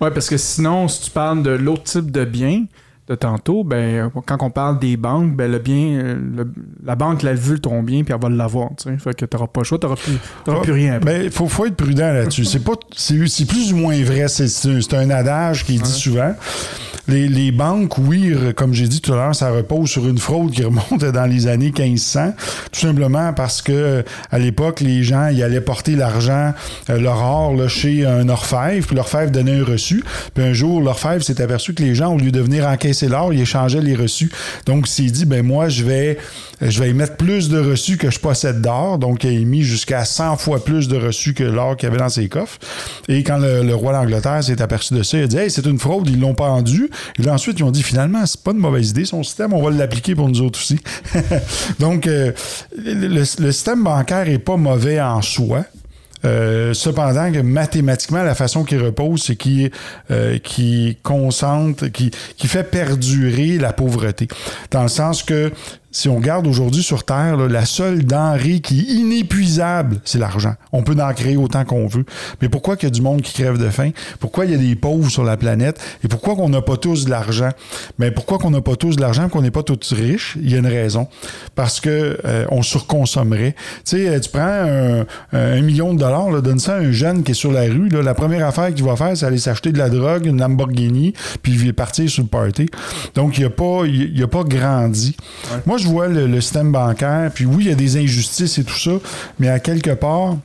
ouais. 0.00 0.10
parce 0.10 0.28
que 0.28 0.36
sinon, 0.36 0.88
si 0.88 1.02
tu 1.02 1.10
parles 1.10 1.42
de 1.42 1.50
l'autre 1.50 1.84
type 1.84 2.10
de 2.10 2.24
bien, 2.24 2.64
de 3.06 3.14
tantôt, 3.14 3.64
ben, 3.64 4.10
quand 4.24 4.38
on 4.40 4.48
parle 4.48 4.78
des 4.78 4.96
banques, 4.96 5.36
ben, 5.36 5.52
le 5.52 5.58
bien, 5.58 6.16
la 6.82 6.94
banque, 6.94 7.22
elle 7.22 7.36
vu 7.36 7.60
ton 7.60 7.82
bien, 7.82 8.02
puis 8.02 8.14
elle 8.14 8.20
va 8.20 8.30
l'avoir. 8.30 8.70
Fait 8.98 9.14
que 9.14 9.26
t'auras 9.26 9.46
pas 9.46 9.60
le 9.60 9.64
choix, 9.64 9.78
t'auras 9.78 9.96
plus, 9.96 10.18
plus 10.62 10.72
rien. 10.72 10.98
Il 11.00 11.04
ben, 11.04 11.30
faut, 11.30 11.46
faut 11.46 11.66
être 11.66 11.76
prudent 11.76 12.12
là-dessus. 12.12 12.46
c'est, 12.46 12.64
pas, 12.64 12.72
c'est, 12.96 13.16
plus 13.46 13.74
ou 13.74 13.76
moins 13.76 14.02
vrai. 14.02 14.28
C'est, 14.28 14.94
un 14.94 15.10
adage 15.10 15.64
qui 15.64 15.76
est 15.76 15.82
dit 15.82 15.90
souvent. 15.90 16.34
Les, 17.06 17.28
les, 17.28 17.52
banques, 17.52 17.98
oui, 17.98 18.34
comme 18.56 18.72
j'ai 18.72 18.88
dit 18.88 19.02
tout 19.02 19.12
à 19.12 19.16
l'heure, 19.16 19.34
ça 19.34 19.50
repose 19.50 19.90
sur 19.90 20.08
une 20.08 20.16
fraude 20.16 20.52
qui 20.52 20.64
remonte 20.64 21.04
dans 21.04 21.26
les 21.26 21.46
années 21.46 21.70
1500, 21.76 22.32
tout 22.72 22.80
simplement 22.80 23.34
parce 23.34 23.60
que 23.60 24.02
à 24.30 24.38
l'époque, 24.38 24.80
les 24.80 25.02
gens 25.02 25.28
ils 25.28 25.42
allaient 25.42 25.60
porter 25.60 25.96
l'argent, 25.96 26.54
euh, 26.88 26.98
leur 26.98 27.22
or 27.22 27.54
là, 27.54 27.68
chez 27.68 28.06
un 28.06 28.30
orfèvre, 28.30 28.86
puis 28.86 28.96
l'orfèvre 28.96 29.30
donnait 29.30 29.60
un 29.60 29.64
reçu. 29.64 30.02
Puis 30.32 30.42
un 30.42 30.54
jour, 30.54 30.80
l'orfèvre 30.80 31.22
s'est 31.22 31.42
aperçu 31.42 31.74
que 31.74 31.82
les 31.82 31.94
gens, 31.94 32.14
au 32.14 32.16
lieu 32.16 32.32
de 32.32 32.40
venir 32.40 32.66
encaisser 32.66 32.93
l'or, 33.02 33.32
ils 33.32 33.40
échangeaient 33.40 33.80
les 33.80 33.94
reçus. 33.94 34.30
Donc, 34.66 34.88
il 34.88 34.90
s'est 34.90 35.10
dit, 35.10 35.24
ben 35.26 35.44
moi, 35.44 35.68
je 35.68 35.84
vais, 35.84 36.18
je 36.60 36.82
vais 36.82 36.92
plus 37.06 37.48
de 37.48 37.58
reçus 37.58 37.96
que 37.96 38.10
je 38.10 38.18
possède 38.18 38.60
d'or. 38.60 38.98
Donc, 38.98 39.24
il 39.24 39.30
a 39.30 39.32
émis 39.32 39.62
jusqu'à 39.62 40.04
100 40.04 40.36
fois 40.36 40.64
plus 40.64 40.88
de 40.88 40.96
reçus 40.96 41.34
que 41.34 41.44
l'or 41.44 41.76
qu'il 41.76 41.88
avait 41.88 41.98
dans 41.98 42.08
ses 42.08 42.28
coffres. 42.28 42.58
Et 43.08 43.22
quand 43.22 43.38
le, 43.38 43.74
roi 43.74 43.92
d'Angleterre 43.92 44.42
s'est 44.42 44.62
aperçu 44.62 44.94
de 44.94 45.02
ça, 45.02 45.18
il 45.18 45.24
a 45.24 45.26
dit, 45.26 45.36
c'est 45.48 45.66
une 45.66 45.78
fraude, 45.78 46.08
ils 46.08 46.20
l'ont 46.20 46.34
pendu. 46.34 46.90
Et 47.22 47.28
ensuite, 47.28 47.58
ils 47.58 47.64
ont 47.64 47.70
dit 47.70 47.82
finalement, 47.82 48.24
c'est 48.26 48.42
pas 48.42 48.52
une 48.52 48.58
mauvaise 48.58 48.90
idée, 48.90 49.04
son 49.04 49.22
système, 49.22 49.52
on 49.52 49.62
va 49.62 49.70
l'appliquer 49.70 50.14
pour 50.14 50.28
nous 50.28 50.40
autres 50.40 50.58
aussi. 50.58 50.78
Donc, 51.78 52.06
euh, 52.06 52.32
le, 52.76 53.24
système 53.24 53.84
bancaire 53.84 54.28
est 54.28 54.38
pas 54.38 54.56
mauvais 54.56 55.00
en 55.00 55.22
soi. 55.22 55.64
Euh, 56.24 56.72
cependant, 56.74 57.30
que 57.30 57.40
mathématiquement, 57.40 58.22
la 58.22 58.34
façon 58.34 58.64
qu'il 58.64 58.82
repose, 58.82 59.22
c'est 59.22 59.36
qu'il 59.36 59.70
euh, 60.10 60.38
qui 60.38 60.96
concentre, 61.02 61.88
qui, 61.88 62.10
qui 62.36 62.48
fait 62.48 62.64
perdurer 62.64 63.58
la 63.58 63.72
pauvreté. 63.72 64.28
Dans 64.70 64.82
le 64.82 64.88
sens 64.88 65.22
que 65.22 65.52
si 65.94 66.08
on 66.08 66.16
regarde 66.16 66.48
aujourd'hui 66.48 66.82
sur 66.82 67.04
Terre, 67.04 67.36
la 67.36 67.64
seule 67.64 68.04
denrée 68.04 68.58
qui 68.58 68.80
est 68.80 68.92
inépuisable, 68.94 70.00
c'est 70.04 70.18
l'argent. 70.18 70.54
On 70.72 70.82
peut 70.82 70.96
en 71.00 71.14
créer 71.14 71.36
autant 71.36 71.64
qu'on 71.64 71.86
veut. 71.86 72.04
Mais 72.42 72.48
pourquoi 72.48 72.76
qu'il 72.76 72.88
y 72.88 72.90
a 72.90 72.90
du 72.90 73.00
monde 73.00 73.22
qui 73.22 73.32
crève 73.32 73.58
de 73.58 73.70
faim? 73.70 73.90
Pourquoi 74.18 74.44
il 74.44 74.50
y 74.50 74.54
a 74.54 74.58
des 74.58 74.74
pauvres 74.74 75.08
sur 75.08 75.22
la 75.22 75.36
planète? 75.36 75.80
Et 76.02 76.08
pourquoi 76.08 76.34
qu'on 76.34 76.48
n'a 76.48 76.62
pas 76.62 76.76
tous 76.76 77.04
de 77.04 77.10
l'argent? 77.10 77.50
Mais 78.00 78.10
pourquoi 78.10 78.38
qu'on 78.38 78.50
n'a 78.50 78.60
pas 78.60 78.74
tous 78.74 78.96
de 78.96 79.00
l'argent 79.00 79.28
qu'on 79.28 79.40
n'est 79.40 79.52
pas 79.52 79.62
tous 79.62 79.92
riches? 79.92 80.36
Il 80.42 80.50
y 80.50 80.56
a 80.56 80.58
une 80.58 80.66
raison. 80.66 81.06
Parce 81.54 81.78
que 81.78 82.18
euh, 82.24 82.44
on 82.50 82.62
surconsommerait. 82.62 83.54
Tu 83.84 83.96
sais, 83.96 84.08
euh, 84.08 84.18
tu 84.18 84.30
prends 84.30 85.04
un, 85.32 85.60
million 85.62 85.94
de 85.94 86.00
dollars, 86.00 86.42
donne 86.42 86.58
ça 86.58 86.74
à 86.74 86.78
un 86.78 86.90
jeune 86.90 87.22
qui 87.22 87.30
est 87.30 87.34
sur 87.34 87.52
la 87.52 87.62
rue. 87.62 87.88
la 87.88 88.14
première 88.14 88.44
affaire 88.44 88.74
qu'il 88.74 88.84
va 88.84 88.96
faire, 88.96 89.16
c'est 89.16 89.26
aller 89.26 89.38
s'acheter 89.38 89.70
de 89.70 89.78
la 89.78 89.90
drogue, 89.90 90.26
une 90.26 90.40
Lamborghini, 90.40 91.12
puis 91.40 91.52
il 91.52 91.66
va 91.66 91.72
partir 91.72 92.10
sur 92.10 92.24
le 92.24 92.28
party. 92.28 92.66
Donc, 93.14 93.38
il 93.38 93.44
n'a 93.44 93.50
pas, 93.50 93.82
il, 93.86 94.20
a 94.20 94.26
pas 94.26 94.42
grandi. 94.42 95.16
Moi, 95.66 95.78
je 95.84 95.88
vois 95.88 96.08
le, 96.08 96.40
système 96.40 96.72
bancaire, 96.72 97.30
puis 97.32 97.44
oui, 97.44 97.64
il 97.64 97.68
y 97.68 97.72
a 97.72 97.76
des 97.76 97.96
injustices 97.96 98.58
et 98.58 98.64
tout 98.64 98.78
ça, 98.78 98.92
mais 99.38 99.48
à 99.48 99.60
quelque 99.60 99.90
part, 99.90 100.36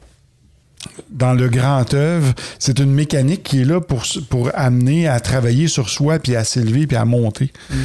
dans 1.09 1.33
le 1.33 1.49
grand 1.49 1.93
œuvre, 1.93 2.33
c'est 2.57 2.79
une 2.79 2.91
mécanique 2.91 3.43
qui 3.43 3.61
est 3.61 3.65
là 3.65 3.81
pour, 3.81 4.03
pour 4.29 4.49
amener 4.53 5.07
à 5.07 5.19
travailler 5.19 5.67
sur 5.67 5.89
soi, 5.89 6.19
puis 6.19 6.35
à 6.35 6.43
s'élever, 6.43 6.87
puis 6.87 6.97
à 6.97 7.05
monter. 7.05 7.51
Mm. 7.69 7.75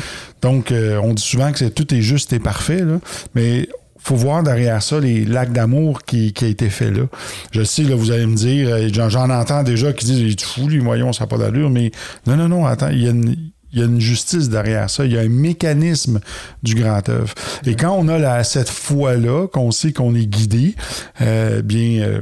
Donc, 0.42 0.72
euh, 0.72 1.00
on 1.02 1.14
dit 1.14 1.22
souvent 1.22 1.52
que 1.52 1.64
tout 1.64 1.92
est 1.94 2.02
juste 2.02 2.32
et 2.32 2.38
parfait, 2.38 2.84
là, 2.84 2.98
mais 3.34 3.68
faut 3.98 4.16
voir 4.16 4.42
derrière 4.42 4.82
ça 4.82 5.00
les 5.00 5.24
lacs 5.24 5.52
d'amour 5.52 6.02
qui, 6.02 6.34
qui 6.34 6.44
a 6.44 6.48
été 6.48 6.68
fait 6.68 6.90
là. 6.90 7.05
Je 7.52 7.62
sais, 7.62 7.84
là, 7.84 7.96
vous 7.96 8.11
allez 8.11 8.26
me 8.26 8.36
dire, 8.36 8.68
euh, 8.68 9.09
j'en 9.09 9.30
entends 9.30 9.62
déjà 9.62 9.92
qui 9.92 10.05
disent, 10.05 10.18
il 10.18 10.32
est 10.32 10.42
fou, 10.42 10.68
lui, 10.68 10.78
voyons, 10.78 11.12
ça 11.12 11.24
n'a 11.24 11.28
pas 11.28 11.38
d'allure, 11.38 11.70
mais 11.70 11.90
non, 12.26 12.36
non, 12.36 12.48
non, 12.48 12.66
attends, 12.66 12.90
il 12.90 13.02
y 13.02 13.07
a 13.07 13.11
une, 13.11 13.34
il 13.75 13.81
y 13.81 13.83
a 13.83 13.87
une 13.87 14.01
justice 14.01 14.49
derrière 14.49 14.89
ça. 14.89 15.05
Il 15.05 15.12
y 15.12 15.18
a 15.18 15.20
un 15.20 15.29
mécanisme 15.29 16.20
du 16.62 16.77
grand 16.77 17.07
œuvre. 17.09 17.35
Et 17.66 17.75
quand 17.75 17.93
on 17.93 18.09
a 18.09 18.45
cette 18.45 18.70
foi-là, 18.70 19.49
qu'on 19.49 19.72
sait 19.72 19.93
qu'on 19.93 20.14
est 20.14 20.27
guidé, 20.27 20.77
euh, 21.20 21.61
bien, 21.61 22.03
euh, 22.03 22.20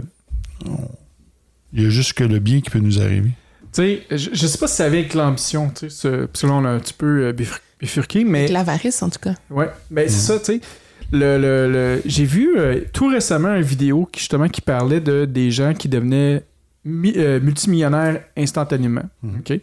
il 1.75 1.83
y 1.83 1.87
a 1.87 1.91
juste 1.91 2.15
que 2.15 2.25
le 2.25 2.39
bien 2.39 2.61
qui 2.63 2.71
peut 2.71 2.79
nous 2.79 3.01
arriver. 3.01 3.31
Tu 3.73 3.83
sais, 3.83 4.03
je, 4.11 4.31
ne 4.31 4.35
sais 4.35 4.59
pas 4.59 4.67
si 4.67 4.77
c'est 4.77 4.85
avec 4.85 5.15
l'ambition, 5.15 5.71
tu 5.71 5.91
sais, 5.91 6.27
parce 6.27 6.43
que 6.43 6.47
là, 6.47 6.55
on 6.55 6.65
a 6.65 6.71
un 6.71 6.79
petit 6.79 6.95
peu 6.95 7.27
euh, 7.27 7.33
bifurqué, 7.81 8.25
mais... 8.25 8.41
Avec 8.41 8.51
l'avarice, 8.51 9.03
en 9.03 9.11
tout 9.11 9.21
cas. 9.21 9.35
Ouais, 9.51 9.71
ben 9.91 10.09
c'est 10.09 10.21
ça, 10.21 10.39
tu 10.39 10.45
sais. 10.45 10.61
Le, 11.15 12.01
j'ai 12.07 12.25
vu 12.25 12.57
tout 12.95 13.09
récemment 13.09 13.55
une 13.55 13.63
vidéo 13.63 14.09
qui, 14.11 14.21
justement 14.21 14.49
qui 14.49 14.63
parlait 14.63 15.01
de 15.01 15.27
des 15.27 15.51
gens 15.51 15.75
qui 15.75 15.91
devenaient 15.91 16.43
multimillionnaires 16.85 18.23
instantanément. 18.35 19.05
Mhm. 19.23 19.41
OK? 19.41 19.61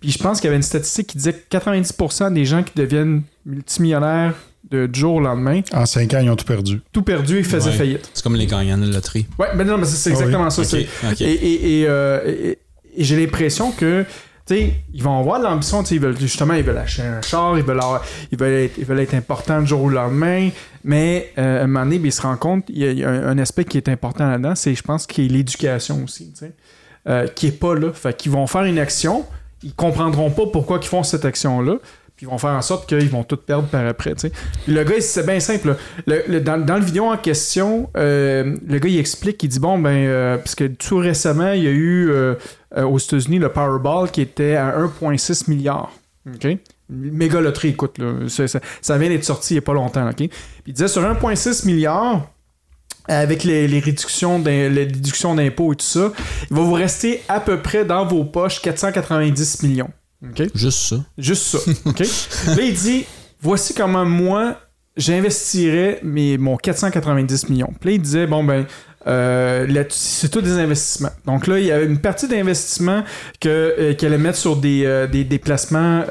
Puis 0.00 0.10
je 0.10 0.18
pense 0.18 0.40
qu'il 0.40 0.48
y 0.48 0.48
avait 0.48 0.56
une 0.56 0.62
statistique 0.62 1.08
qui 1.08 1.18
disait 1.18 1.32
que 1.32 1.56
90% 1.56 2.32
des 2.32 2.44
gens 2.44 2.62
qui 2.62 2.72
deviennent 2.74 3.22
multimillionnaires 3.44 4.34
de, 4.70 4.86
du 4.86 5.00
jour 5.00 5.16
au 5.16 5.20
lendemain. 5.20 5.60
En 5.72 5.86
5 5.86 6.14
ans, 6.14 6.20
ils 6.20 6.30
ont 6.30 6.36
tout 6.36 6.44
perdu. 6.44 6.80
Tout 6.92 7.02
perdu, 7.02 7.38
ils 7.38 7.44
faisaient 7.44 7.72
faillite. 7.72 8.10
C'est 8.12 8.22
comme 8.22 8.36
les 8.36 8.46
gagnants 8.46 8.78
de 8.78 8.92
loterie. 8.92 9.26
Ouais, 9.38 9.48
mais 9.54 9.64
non, 9.64 9.78
mais 9.78 9.86
c'est 9.86 10.10
exactement 10.10 10.50
ça. 10.50 10.62
Euh, 10.62 12.24
et, 12.24 12.58
j'ai 12.98 13.16
l'impression 13.16 13.72
que. 13.72 14.04
sais, 14.46 14.72
ils 14.92 15.02
vont 15.02 15.18
avoir 15.18 15.38
l'ambition, 15.38 15.82
ils 15.82 16.00
veulent 16.00 16.18
justement, 16.18 16.54
ils 16.54 16.64
veulent 16.64 16.78
acheter 16.78 17.02
un 17.02 17.20
char, 17.20 17.58
ils 17.58 17.64
veulent, 17.64 17.80
ils 18.32 18.38
veulent, 18.38 18.52
être, 18.52 18.78
ils 18.78 18.84
veulent 18.84 19.00
être 19.00 19.14
importants 19.14 19.60
du 19.60 19.66
jour 19.66 19.82
au 19.82 19.90
lendemain, 19.90 20.48
mais 20.82 21.32
euh, 21.36 21.60
à 21.60 21.64
un 21.64 21.66
moment 21.66 21.84
donné, 21.84 21.98
ben, 21.98 22.06
ils 22.06 22.12
se 22.12 22.22
rendent 22.22 22.38
compte, 22.38 22.64
il 22.68 22.98
y 22.98 23.04
a, 23.04 23.10
un, 23.10 23.38
aspect 23.38 23.64
qui 23.64 23.76
est 23.76 23.88
important 23.88 24.26
là-dedans, 24.26 24.54
c'est, 24.54 24.74
je 24.74 24.82
pense, 24.82 25.06
qui 25.06 25.26
est 25.26 25.28
l'éducation 25.28 26.02
aussi, 26.04 26.32
euh, 27.06 27.28
qui 27.28 27.48
est 27.48 27.58
pas 27.58 27.74
là. 27.74 27.92
Fait 27.92 28.16
qu'ils 28.16 28.32
vont 28.32 28.46
faire 28.46 28.64
une 28.64 28.78
action, 28.78 29.26
ils 29.62 29.74
comprendront 29.74 30.30
pas 30.30 30.46
pourquoi 30.46 30.78
ils 30.80 30.86
font 30.86 31.02
cette 31.02 31.24
action-là. 31.24 31.76
Puis 32.16 32.24
ils 32.24 32.30
vont 32.30 32.38
faire 32.38 32.52
en 32.52 32.62
sorte 32.62 32.88
qu'ils 32.88 33.10
vont 33.10 33.24
tout 33.24 33.36
perdre 33.36 33.68
par 33.68 33.86
après. 33.86 34.14
Le 34.66 34.84
gars, 34.84 35.00
c'est 35.00 35.26
bien 35.26 35.38
simple. 35.38 35.76
Le, 36.06 36.40
dans, 36.40 36.58
dans, 36.64 36.76
le 36.76 36.84
vidéo 36.84 37.04
en 37.04 37.18
question, 37.18 37.90
euh, 37.94 38.56
le 38.66 38.78
gars 38.78 38.88
il 38.88 38.98
explique, 38.98 39.42
il 39.42 39.48
dit 39.48 39.58
bon 39.58 39.78
ben 39.78 39.90
euh, 39.90 40.38
parce 40.38 40.54
que 40.54 40.64
tout 40.64 40.96
récemment, 40.96 41.52
il 41.52 41.64
y 41.64 41.66
a 41.66 41.72
eu 41.72 42.08
euh, 42.08 42.34
aux 42.74 42.98
États-Unis 42.98 43.38
le 43.38 43.50
Powerball 43.50 44.10
qui 44.10 44.22
était 44.22 44.56
à 44.56 44.78
1,6 44.78 45.50
milliard. 45.50 45.92
OK? 46.26 46.56
Méga 46.88 47.40
loterie, 47.40 47.70
écoute, 47.70 48.00
ça, 48.28 48.96
vient 48.96 49.08
d'être 49.08 49.24
sorti 49.24 49.54
il 49.54 49.56
n'y 49.56 49.58
a 49.58 49.62
pas 49.62 49.74
longtemps. 49.74 50.08
OK? 50.08 50.16
Puis 50.16 50.30
il 50.68 50.72
disait 50.72 50.88
sur 50.88 51.02
1,6 51.02 51.66
milliard, 51.66 52.30
avec 53.08 53.44
les, 53.44 53.66
réductions 53.78 54.38
d'impôts 54.38 55.72
et 55.72 55.76
tout 55.76 55.84
ça, 55.84 56.12
il 56.50 56.56
va 56.56 56.62
vous 56.62 56.72
rester 56.72 57.22
à 57.28 57.40
peu 57.40 57.60
près 57.60 57.84
dans 57.84 58.06
vos 58.06 58.24
poches 58.24 58.60
490 58.60 59.62
millions. 59.62 59.90
Juste 60.54 60.78
ça. 60.78 60.96
Juste 61.18 61.42
ça. 61.42 61.58
Là, 62.54 62.62
il 62.62 62.74
dit 62.74 63.04
voici 63.40 63.74
comment 63.74 64.04
moi 64.04 64.58
j'investirais 64.96 66.00
mes, 66.02 66.38
mon 66.38 66.56
490 66.56 67.50
millions. 67.50 67.72
Puis 67.80 67.90
là, 67.90 67.94
il 67.96 68.02
disait 68.02 68.26
bon, 68.26 68.42
ben, 68.42 68.66
euh, 69.06 69.84
c'est 69.90 70.30
tout 70.30 70.40
des 70.40 70.58
investissements. 70.58 71.10
Donc 71.26 71.46
là, 71.46 71.58
il 71.58 71.66
y 71.66 71.72
a 71.72 71.80
une 71.80 71.98
partie 71.98 72.26
d'investissement 72.26 73.04
que, 73.40 73.48
euh, 73.48 73.94
qu'elle 73.94 74.12
allait 74.12 74.22
mettre 74.22 74.38
sur 74.38 74.56
des, 74.56 74.84
euh, 74.84 75.06
des, 75.06 75.24
des, 75.24 75.38
placements 75.38 76.02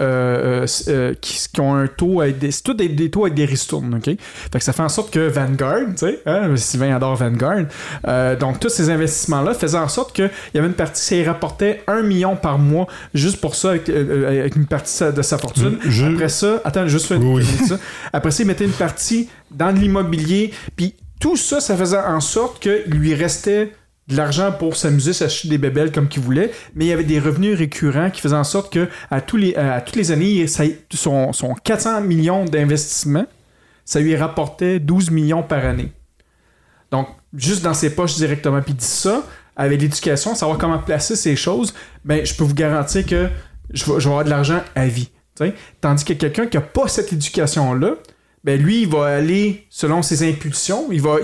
qui, 1.21 1.47
qui, 1.51 1.61
ont 1.61 1.75
un 1.75 1.87
taux 1.87 2.21
avec 2.21 2.39
des. 2.39 2.51
C'est 2.51 2.63
tout 2.63 2.73
des, 2.73 3.09
taux 3.09 3.25
avec 3.25 3.33
des 3.33 3.45
ristournes, 3.45 3.95
OK? 3.95 4.05
Fait 4.05 4.59
que 4.59 4.63
ça 4.63 4.73
fait 4.73 4.83
en 4.83 4.89
sorte 4.89 5.11
que 5.11 5.27
Vanguard, 5.27 5.87
tu 5.89 5.97
sais, 5.97 6.19
hein, 6.25 6.55
Sylvain 6.55 6.95
adore 6.95 7.15
Vanguard. 7.15 7.65
donc 8.39 8.59
tous 8.59 8.69
ces 8.69 8.89
investissements-là 8.89 9.53
faisaient 9.53 9.77
en 9.77 9.87
sorte 9.87 10.15
qu'il 10.15 10.29
y 10.53 10.57
avait 10.57 10.67
une 10.67 10.73
partie, 10.73 11.01
ça 11.01 11.31
rapportait 11.31 11.83
un 11.87 12.01
million 12.01 12.35
par 12.35 12.57
mois 12.57 12.87
juste 13.13 13.41
pour 13.41 13.55
ça, 13.55 13.71
avec, 13.71 14.55
une 14.55 14.67
partie 14.67 15.03
de 15.11 15.21
sa 15.21 15.37
fortune. 15.37 15.79
Après 16.13 16.29
ça, 16.29 16.61
attends, 16.63 16.87
juste 16.87 17.07
ça. 17.07 17.15
Après 18.13 18.31
ça, 18.31 18.43
il 18.43 18.47
mettait 18.47 18.65
une 18.65 18.71
partie 18.71 19.29
dans 19.51 19.69
l'immobilier, 19.69 20.53
puis 20.75 20.95
tout 21.19 21.37
ça, 21.37 21.59
ça 21.59 21.77
faisait 21.77 21.97
en 21.97 22.19
sorte 22.19 22.61
qu'il 22.61 22.91
lui 22.91 23.13
restait 23.13 23.71
de 24.07 24.17
l'argent 24.17 24.51
pour 24.51 24.75
s'amuser, 24.75 25.13
s'acheter 25.13 25.47
des 25.47 25.57
bébelles 25.57 25.91
comme 25.91 26.07
qu'il 26.07 26.21
voulait, 26.21 26.51
mais 26.75 26.85
il 26.85 26.87
y 26.89 26.91
avait 26.91 27.03
des 27.03 27.19
revenus 27.19 27.57
récurrents 27.57 28.11
qui 28.11 28.21
faisaient 28.21 28.35
en 28.35 28.43
sorte 28.43 28.71
que 28.71 28.87
à, 29.09 29.21
toutes 29.21 29.95
les 29.95 30.11
années, 30.11 30.45
son, 30.93 31.55
400 31.63 32.01
millions 32.01 32.45
d'investissements, 32.45 33.25
ça 33.83 33.99
lui 33.99 34.15
rapportait 34.15 34.79
12 34.79 35.11
millions 35.11 35.43
par 35.43 35.65
année. 35.65 35.91
Donc, 36.91 37.07
juste 37.35 37.63
dans 37.63 37.73
ses 37.73 37.89
poches 37.89 38.15
directement. 38.15 38.61
Puis 38.61 38.73
dit 38.73 38.85
ça, 38.85 39.23
avec 39.55 39.81
l'éducation, 39.81 40.35
savoir 40.35 40.57
comment 40.57 40.79
placer 40.79 41.15
ces 41.15 41.35
choses, 41.35 41.73
ben, 42.03 42.25
je 42.25 42.35
peux 42.35 42.43
vous 42.43 42.53
garantir 42.53 43.05
que 43.05 43.29
je 43.73 43.85
vais, 43.85 44.05
avoir 44.05 44.23
de 44.23 44.29
l'argent 44.29 44.61
à 44.75 44.87
vie. 44.87 45.09
Tandis 45.81 46.05
que 46.05 46.13
quelqu'un 46.13 46.45
qui 46.47 46.57
n'a 46.57 46.61
pas 46.61 46.87
cette 46.87 47.11
éducation-là, 47.11 47.95
ben 48.45 48.61
lui, 48.61 48.83
il 48.83 48.87
va 48.87 49.07
aller 49.07 49.65
selon 49.71 50.03
ses 50.03 50.29
impulsions, 50.29 50.91
il 50.91 51.01
va, 51.01 51.17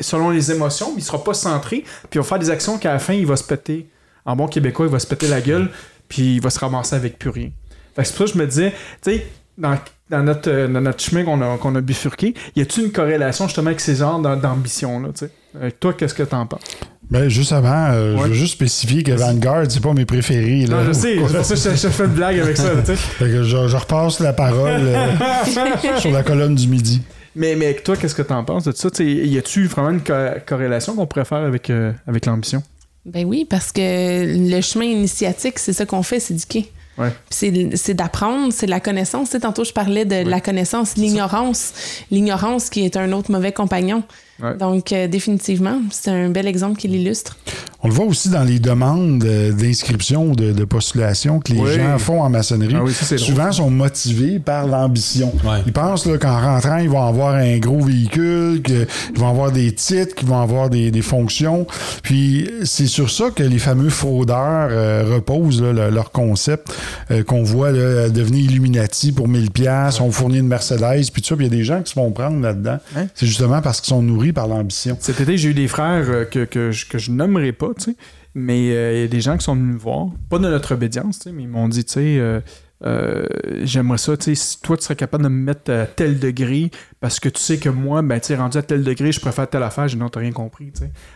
selon 0.00 0.30
les 0.30 0.52
émotions, 0.52 0.94
il 0.96 1.02
sera 1.02 1.22
pas 1.24 1.34
centré, 1.34 1.82
puis 2.08 2.14
il 2.14 2.18
va 2.18 2.24
faire 2.24 2.38
des 2.38 2.50
actions 2.50 2.78
qu'à 2.78 2.92
la 2.92 3.00
fin, 3.00 3.14
il 3.14 3.26
va 3.26 3.36
se 3.36 3.42
péter. 3.42 3.88
En 4.24 4.36
bon 4.36 4.46
québécois, 4.46 4.86
il 4.86 4.92
va 4.92 5.00
se 5.00 5.06
péter 5.08 5.26
la 5.26 5.40
gueule, 5.40 5.70
puis 6.08 6.36
il 6.36 6.40
va 6.40 6.50
se 6.50 6.60
ramasser 6.60 6.94
avec 6.94 7.18
plus 7.18 7.30
rien. 7.30 7.50
c'est 7.96 8.14
pour 8.14 8.18
ça 8.18 8.24
que 8.26 8.30
je 8.30 8.38
me 8.38 8.46
disais, 8.46 8.70
tu 9.02 9.10
sais, 9.10 9.26
dans, 9.58 9.76
notre, 10.22 10.48
euh, 10.48 10.68
notre 10.68 11.02
chemin 11.02 11.24
qu'on 11.24 11.74
a, 11.74 11.80
bifurqué, 11.80 12.34
y 12.54 12.60
a-t-il 12.60 12.86
une 12.86 12.92
corrélation 12.92 13.48
justement 13.48 13.66
avec 13.66 13.80
ces 13.80 13.96
genres 13.96 14.20
d'ambition-là, 14.20 15.08
tu 15.08 15.26
sais? 15.26 15.72
toi, 15.80 15.92
qu'est-ce 15.94 16.14
que 16.14 16.22
t'en 16.22 16.46
penses? 16.46 16.62
Ben, 17.10 17.28
juste 17.28 17.52
avant, 17.52 17.88
euh, 17.90 18.18
je 18.18 18.22
veux 18.24 18.34
juste 18.34 18.52
spécifier 18.52 19.02
que 19.02 19.12
Vanguard, 19.12 19.64
c'est 19.70 19.82
pas 19.82 19.94
mes 19.94 20.04
préférés. 20.04 20.66
Là, 20.66 20.76
non, 20.76 20.84
je 20.88 20.92
sais, 20.92 21.14
c'est 21.14 21.34
pour 21.34 21.44
ça 21.44 21.70
que 21.70 21.76
je, 21.76 21.88
fais 21.88 22.04
une 22.04 22.10
blague 22.10 22.38
avec 22.38 22.56
ça. 22.56 22.70
que 23.18 23.42
je, 23.42 23.76
repasse 23.76 24.20
la 24.20 24.34
parole 24.34 24.82
euh, 24.82 25.06
sur 25.98 26.10
la 26.10 26.22
colonne 26.22 26.54
du 26.54 26.68
midi. 26.68 27.00
Mais, 27.34 27.56
mais 27.56 27.74
toi, 27.74 27.96
qu'est-ce 27.96 28.14
que 28.14 28.22
tu 28.22 28.32
en 28.32 28.44
penses 28.44 28.64
de 28.64 28.72
ça? 28.72 28.88
y 28.98 29.38
a-tu 29.38 29.66
vraiment 29.68 29.90
une 29.90 30.02
corrélation 30.46 30.94
qu'on 30.96 31.06
pourrait 31.06 31.24
faire 31.24 31.38
avec, 31.38 31.70
euh, 31.70 31.92
avec 32.06 32.26
l'ambition? 32.26 32.62
Ben 33.06 33.24
oui, 33.24 33.46
parce 33.48 33.72
que 33.72 33.80
le 33.80 34.60
chemin 34.60 34.84
initiatique, 34.84 35.58
c'est 35.58 35.72
ça 35.72 35.86
qu'on 35.86 36.02
fait, 36.02 36.20
c'est 36.20 36.34
éduquer. 36.34 36.70
Ouais. 36.98 37.12
C'est 37.30 37.94
d'apprendre, 37.94 38.52
c'est 38.52 38.66
la 38.66 38.80
connaissance. 38.80 39.30
tantôt, 39.40 39.64
je 39.64 39.72
parlais 39.72 40.04
de 40.04 40.28
la 40.28 40.40
connaissance, 40.40 40.96
l'ignorance. 40.96 41.72
L'ignorance 42.10 42.68
qui 42.68 42.84
est 42.84 42.96
un 42.96 43.12
autre 43.12 43.30
mauvais 43.30 43.52
compagnon. 43.52 44.02
Donc, 44.58 44.92
euh, 44.92 45.08
définitivement, 45.08 45.80
c'est 45.90 46.12
un 46.12 46.28
bel 46.28 46.46
exemple 46.46 46.78
qui 46.78 46.86
l'illustre. 46.86 47.36
On 47.82 47.88
le 47.88 47.94
voit 47.94 48.06
aussi 48.06 48.28
dans 48.28 48.42
les 48.42 48.58
demandes 48.58 49.24
euh, 49.24 49.52
d'inscription 49.52 50.30
ou 50.30 50.36
de, 50.36 50.64
postulation 50.64 51.40
que 51.40 51.52
les 51.52 51.74
gens 51.74 51.98
font 51.98 52.22
en 52.22 52.30
maçonnerie. 52.30 52.74
Ah 52.76 53.16
Souvent, 53.16 53.52
sont 53.52 53.70
motivés 53.70 54.38
par 54.38 54.66
l'ambition. 54.66 55.32
Ils 55.66 55.72
pensent 55.72 56.08
qu'en 56.20 56.40
rentrant, 56.40 56.78
ils 56.78 56.88
vont 56.88 57.02
avoir 57.02 57.34
un 57.34 57.58
gros 57.58 57.80
véhicule, 57.80 58.62
qu'ils 58.62 58.86
vont 59.16 59.28
avoir 59.28 59.50
des 59.50 59.72
titres, 59.72 60.14
qu'ils 60.14 60.28
vont 60.28 60.40
avoir 60.40 60.70
des, 60.70 60.92
fonctions. 61.02 61.66
Puis, 62.02 62.50
c'est 62.64 62.86
sur 62.86 63.10
ça 63.10 63.30
que 63.30 63.42
les 63.42 63.58
fameux 63.58 63.90
fraudeurs 63.90 64.68
euh, 64.70 65.04
reposent 65.14 65.62
leur 65.62 66.10
concept 66.10 66.72
qu'on 67.26 67.42
voit 67.42 67.72
devenir 67.72 68.50
Illuminati 68.50 69.12
pour 69.12 69.28
1000 69.28 69.50
pièces, 69.50 70.00
on 70.00 70.10
fournit 70.10 70.38
une 70.38 70.48
Mercedes, 70.48 71.10
puis 71.12 71.22
tout 71.22 71.28
ça. 71.28 71.36
Puis 71.36 71.46
il 71.46 71.52
y 71.52 71.54
a 71.54 71.56
des 71.56 71.64
gens 71.64 71.82
qui 71.82 71.90
se 71.90 71.94
font 71.94 72.10
prendre 72.10 72.40
là-dedans. 72.40 72.78
C'est 73.14 73.26
justement 73.26 73.62
parce 73.62 73.80
qu'ils 73.80 73.88
sont 73.88 74.02
nourris 74.02 74.27
par 74.32 74.48
l'ambition. 74.48 74.96
Cet 75.00 75.20
été, 75.20 75.36
j'ai 75.36 75.50
eu 75.50 75.54
des 75.54 75.68
frères 75.68 76.08
euh, 76.08 76.24
que, 76.24 76.70
je, 76.70 76.86
que 76.86 77.10
nommerai 77.10 77.52
pas, 77.52 77.72
mais 78.34 78.70
euh, 78.70 78.94
il 78.94 79.00
y 79.00 79.04
a 79.04 79.08
des 79.08 79.20
gens 79.20 79.36
qui 79.36 79.44
sont 79.44 79.54
venus 79.54 79.74
me 79.74 79.78
voir, 79.78 80.08
pas 80.28 80.38
de 80.38 80.48
notre 80.48 80.74
obédience, 80.74 81.26
mais 81.32 81.42
ils 81.42 81.48
m'ont 81.48 81.68
dit, 81.68 81.84
tu 81.84 81.92
sais, 81.94 82.40
euh, 82.84 83.26
j'aimerais 83.62 83.98
ça, 83.98 84.14
si 84.18 84.60
toi 84.60 84.76
tu 84.76 84.84
serais 84.84 84.96
capable 84.96 85.24
de 85.24 85.28
me 85.28 85.42
mettre 85.42 85.72
à 85.72 85.86
tel 85.86 86.18
degré, 86.18 86.70
parce 87.00 87.18
que 87.18 87.28
tu 87.28 87.40
sais 87.40 87.58
que 87.58 87.68
moi, 87.68 88.02
ben, 88.02 88.20
tu 88.20 88.34
rendu 88.34 88.56
à 88.58 88.62
tel 88.62 88.84
degré, 88.84 89.10
je 89.10 89.20
préfère 89.20 89.48
telle 89.48 89.62
affaire, 89.62 89.88
j'ai 89.88 89.96
non, 89.96 90.08
t'as 90.08 90.20
rien 90.20 90.32
compris. 90.32 90.72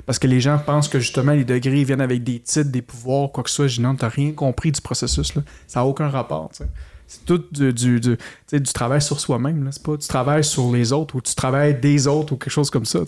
Parce 0.07 0.19
que 0.19 0.27
les 0.27 0.41
gens 0.41 0.59
pensent 0.59 0.89
que 0.89 0.99
justement 0.99 1.33
les 1.33 1.45
degrés 1.45 1.85
viennent 1.85 2.01
avec 2.01 2.25
des 2.25 2.41
titres, 2.41 2.71
des 2.71 2.83
pouvoirs, 2.83 3.31
quoi 3.31 3.45
que 3.45 3.51
ce 3.51 3.57
soit, 3.57 3.67
j'ai 3.69 3.83
non, 3.83 3.95
t'as 3.95 4.09
rien 4.09 4.33
compris 4.33 4.73
du 4.73 4.81
processus. 4.81 5.33
Ça 5.67 5.81
n'a 5.81 5.87
aucun 5.87 6.09
rapport, 6.09 6.51
tu 6.51 6.65
sais 6.65 6.71
c'est 7.13 7.27
tout 7.27 7.45
du, 7.53 7.75
du, 7.75 8.01
du, 8.01 8.17
du, 8.53 8.73
travail 8.73 9.03
sur 9.03 9.21
soi-même. 9.21 9.69
C'est 9.71 9.83
pas 9.83 9.97
du 9.97 10.07
travail 10.07 10.43
sur 10.43 10.73
les 10.73 10.95
autres 10.95 11.17
ou 11.17 11.21
du 11.21 11.35
travail 11.35 11.79
des 11.79 12.07
autres 12.07 12.33
ou 12.33 12.37
quelque 12.37 12.53
chose 12.53 12.71
comme 12.71 12.87
ça. 12.87 13.01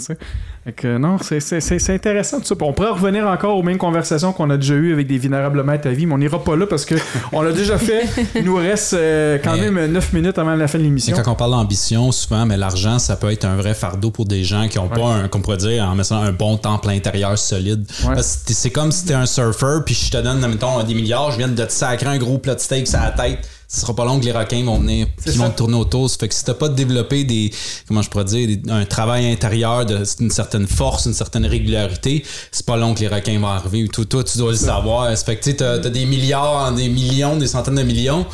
que, 0.76 0.98
non, 0.98 1.16
c'est 1.22 1.90
intéressant 1.90 2.38
tout 2.38 2.44
ça. 2.44 2.54
On 2.60 2.74
pourrait 2.74 2.90
revenir 2.90 3.26
encore 3.26 3.56
aux 3.56 3.62
mêmes 3.62 3.78
conversations 3.78 4.34
qu'on 4.34 4.50
a 4.50 4.58
déjà 4.58 4.74
eues 4.74 4.92
avec 4.92 5.06
des 5.06 5.16
vulnérablement 5.16 5.72
à 5.72 5.78
ta 5.78 5.90
vie, 5.90 6.04
mais 6.04 6.12
on 6.12 6.18
n'ira 6.18 6.42
pas 6.44 6.54
là 6.54 6.66
parce 6.66 6.84
qu'on 6.84 7.40
l'a 7.40 7.52
déjà 7.52 7.78
fait. 7.78 8.06
Il 8.34 8.44
nous 8.44 8.56
reste 8.56 8.92
euh, 8.92 9.38
quand 9.42 9.56
même 9.56 9.86
9 9.90 10.12
minutes 10.12 10.38
avant 10.38 10.54
la 10.54 10.68
fin 10.68 10.78
de 10.78 10.82
l'émission. 10.82 11.16
Quand 11.16 11.32
on 11.32 11.34
parle 11.34 11.52
d'ambition, 11.52 12.12
souvent, 12.12 12.44
mais 12.44 12.58
l'argent, 12.58 12.98
ça 12.98 13.16
peut 13.16 13.32
être 13.32 13.46
un 13.46 13.56
vrai 13.56 13.72
fardeau 13.72 14.10
pour 14.10 14.26
des 14.26 14.44
gens 14.44 14.68
qui 14.68 14.76
n'ont 14.76 14.88
pas, 14.88 15.06
un, 15.06 15.28
comme 15.28 15.40
on 15.40 15.44
pourrait 15.44 15.56
dire, 15.56 15.84
en 15.84 15.94
mettant 15.94 16.20
un 16.20 16.32
bon 16.32 16.58
temple 16.58 16.90
intérieur 16.90 17.38
solide. 17.38 17.86
C'est 18.20 18.70
comme 18.70 18.92
si 18.92 19.06
t'es 19.06 19.14
un 19.14 19.26
surfeur, 19.26 19.82
puis 19.82 19.94
je 19.94 20.10
te 20.10 20.18
donne, 20.18 20.46
mettons, 20.46 20.82
des 20.82 20.94
milliards, 20.94 21.30
je 21.30 21.38
viens 21.38 21.48
de 21.48 21.64
te 21.64 21.72
sacrer 21.72 22.08
un 22.08 22.18
gros 22.18 22.36
plat 22.36 22.54
de 22.54 22.60
steak 22.60 22.86
sur 22.86 23.00
la 23.00 23.10
tête 23.10 23.38
ce 23.68 23.80
sera 23.80 23.94
pas 23.94 24.04
long 24.04 24.20
que 24.20 24.24
les 24.24 24.32
requins 24.32 24.64
vont 24.64 24.78
venir 24.78 25.06
qui 25.22 25.36
vont 25.36 25.50
tourner 25.50 25.76
autour. 25.76 26.08
Ça 26.10 26.16
fait 26.18 26.28
que 26.28 26.34
si 26.34 26.44
t'as 26.44 26.54
pas 26.54 26.68
développé 26.68 27.24
des 27.24 27.50
comment 27.88 28.02
je 28.02 28.10
pourrais 28.10 28.24
dire 28.24 28.58
un 28.68 28.84
travail 28.84 29.30
intérieur 29.30 29.84
d'une 29.86 30.30
certaine 30.30 30.66
force, 30.66 31.06
une 31.06 31.14
certaine 31.14 31.46
régularité, 31.46 32.24
c'est 32.52 32.66
pas 32.66 32.76
long 32.76 32.94
que 32.94 33.00
les 33.00 33.08
requins 33.08 33.38
vont 33.38 33.48
arriver. 33.48 33.88
Toi, 33.88 34.04
toi 34.04 34.24
tu 34.24 34.38
dois 34.38 34.52
le 34.52 34.56
savoir. 34.56 35.16
Ça 35.16 35.24
fait 35.24 35.36
que 35.36 35.50
tu 35.50 35.64
as, 35.64 35.78
des 35.78 36.06
milliards, 36.06 36.72
des 36.72 36.88
millions, 36.88 37.36
des 37.36 37.46
centaines 37.46 37.76
de 37.76 37.82
millions. 37.82 38.26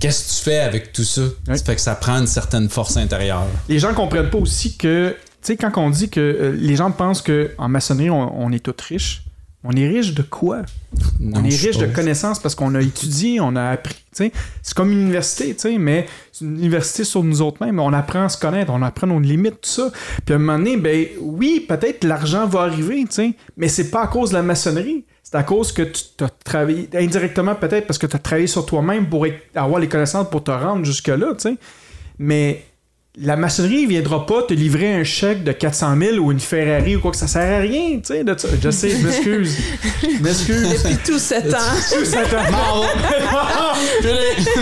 Qu'est-ce 0.00 0.24
que 0.24 0.38
tu 0.38 0.44
fais 0.50 0.60
avec 0.60 0.92
tout 0.92 1.04
ça? 1.04 1.22
Ça 1.46 1.56
fait 1.56 1.74
que 1.74 1.80
ça 1.80 1.94
prend 1.94 2.18
une 2.18 2.26
certaine 2.26 2.68
force 2.68 2.96
intérieure. 2.96 3.46
Les 3.68 3.78
gens 3.78 3.94
comprennent 3.94 4.30
pas 4.30 4.38
aussi 4.38 4.76
que, 4.76 5.10
tu 5.10 5.16
sais, 5.42 5.56
quand 5.56 5.72
on 5.76 5.90
dit 5.90 6.08
que 6.08 6.20
euh, 6.20 6.52
les 6.56 6.76
gens 6.76 6.90
pensent 6.90 7.22
qu'en 7.22 7.68
maçonnerie, 7.68 8.10
on, 8.10 8.52
est 8.52 8.60
tous 8.60 8.74
riches, 8.82 9.22
on 9.64 9.72
est 9.72 9.88
riche 9.88 10.14
de 10.14 10.22
quoi? 10.22 10.62
on 11.20 11.44
est 11.44 11.48
riche 11.48 11.78
de 11.78 11.86
connaissances 11.86 12.38
parce 12.38 12.54
qu'on 12.54 12.74
a 12.74 12.80
étudié, 12.80 13.40
on 13.40 13.56
a 13.56 13.70
appris. 13.70 13.96
C'est 14.12 14.32
comme 14.74 14.92
une 14.92 15.02
université, 15.02 15.54
mais 15.78 16.06
c'est 16.32 16.44
une 16.44 16.56
université 16.56 17.04
sur 17.04 17.22
nous 17.22 17.42
autres 17.42 17.64
mêmes. 17.64 17.78
On 17.80 17.92
apprend 17.92 18.24
à 18.24 18.28
se 18.28 18.38
connaître, 18.38 18.72
on 18.72 18.82
apprend 18.82 19.06
nos 19.06 19.20
limites, 19.20 19.60
tout 19.60 19.68
ça. 19.68 19.90
Puis 20.24 20.32
à 20.32 20.36
un 20.36 20.38
moment 20.38 20.58
donné, 20.58 20.76
ben 20.76 21.06
oui, 21.20 21.64
peut-être 21.68 22.04
l'argent 22.04 22.46
va 22.46 22.62
arriver, 22.62 23.04
mais 23.56 23.68
c'est 23.68 23.90
pas 23.90 24.04
à 24.04 24.06
cause 24.06 24.30
de 24.30 24.36
la 24.36 24.42
maçonnerie. 24.42 25.04
C'est 25.22 25.34
à 25.34 25.42
cause 25.42 25.72
que 25.72 25.82
tu 25.82 26.22
as 26.22 26.28
travaillé, 26.44 26.88
indirectement 26.94 27.56
peut-être 27.56 27.88
parce 27.88 27.98
que 27.98 28.06
tu 28.06 28.14
as 28.14 28.20
travaillé 28.20 28.46
sur 28.46 28.64
toi-même 28.64 29.08
pour 29.08 29.26
avoir 29.56 29.80
les 29.80 29.88
connaissances 29.88 30.30
pour 30.30 30.44
te 30.44 30.52
rendre 30.52 30.84
jusque-là, 30.84 31.34
Mais 32.18 32.64
la 33.18 33.36
maçonnerie 33.36 33.84
ne 33.84 33.88
viendra 33.88 34.26
pas 34.26 34.42
te 34.42 34.52
livrer 34.52 34.92
un 34.92 35.04
chèque 35.04 35.42
de 35.42 35.52
400 35.52 35.96
000 35.98 36.16
ou 36.18 36.32
une 36.32 36.40
Ferrari 36.40 36.96
ou 36.96 37.00
quoi 37.00 37.12
que 37.12 37.16
ça 37.16 37.26
sert 37.26 37.60
à 37.60 37.60
rien, 37.60 37.96
tu 37.96 38.00
sais, 38.04 38.24
de 38.24 38.36
ça. 38.36 38.48
Je 38.62 38.70
sais, 38.70 38.90
je 38.90 39.06
m'excuse. 39.06 39.56
Je 40.02 40.22
m'excuse. 40.22 40.68
Depuis 40.84 40.96
tout 40.98 41.18
ce 41.18 41.34
temps. 41.34 41.96
tout 41.96 42.04
ce 42.04 42.30
temps. 42.30 42.52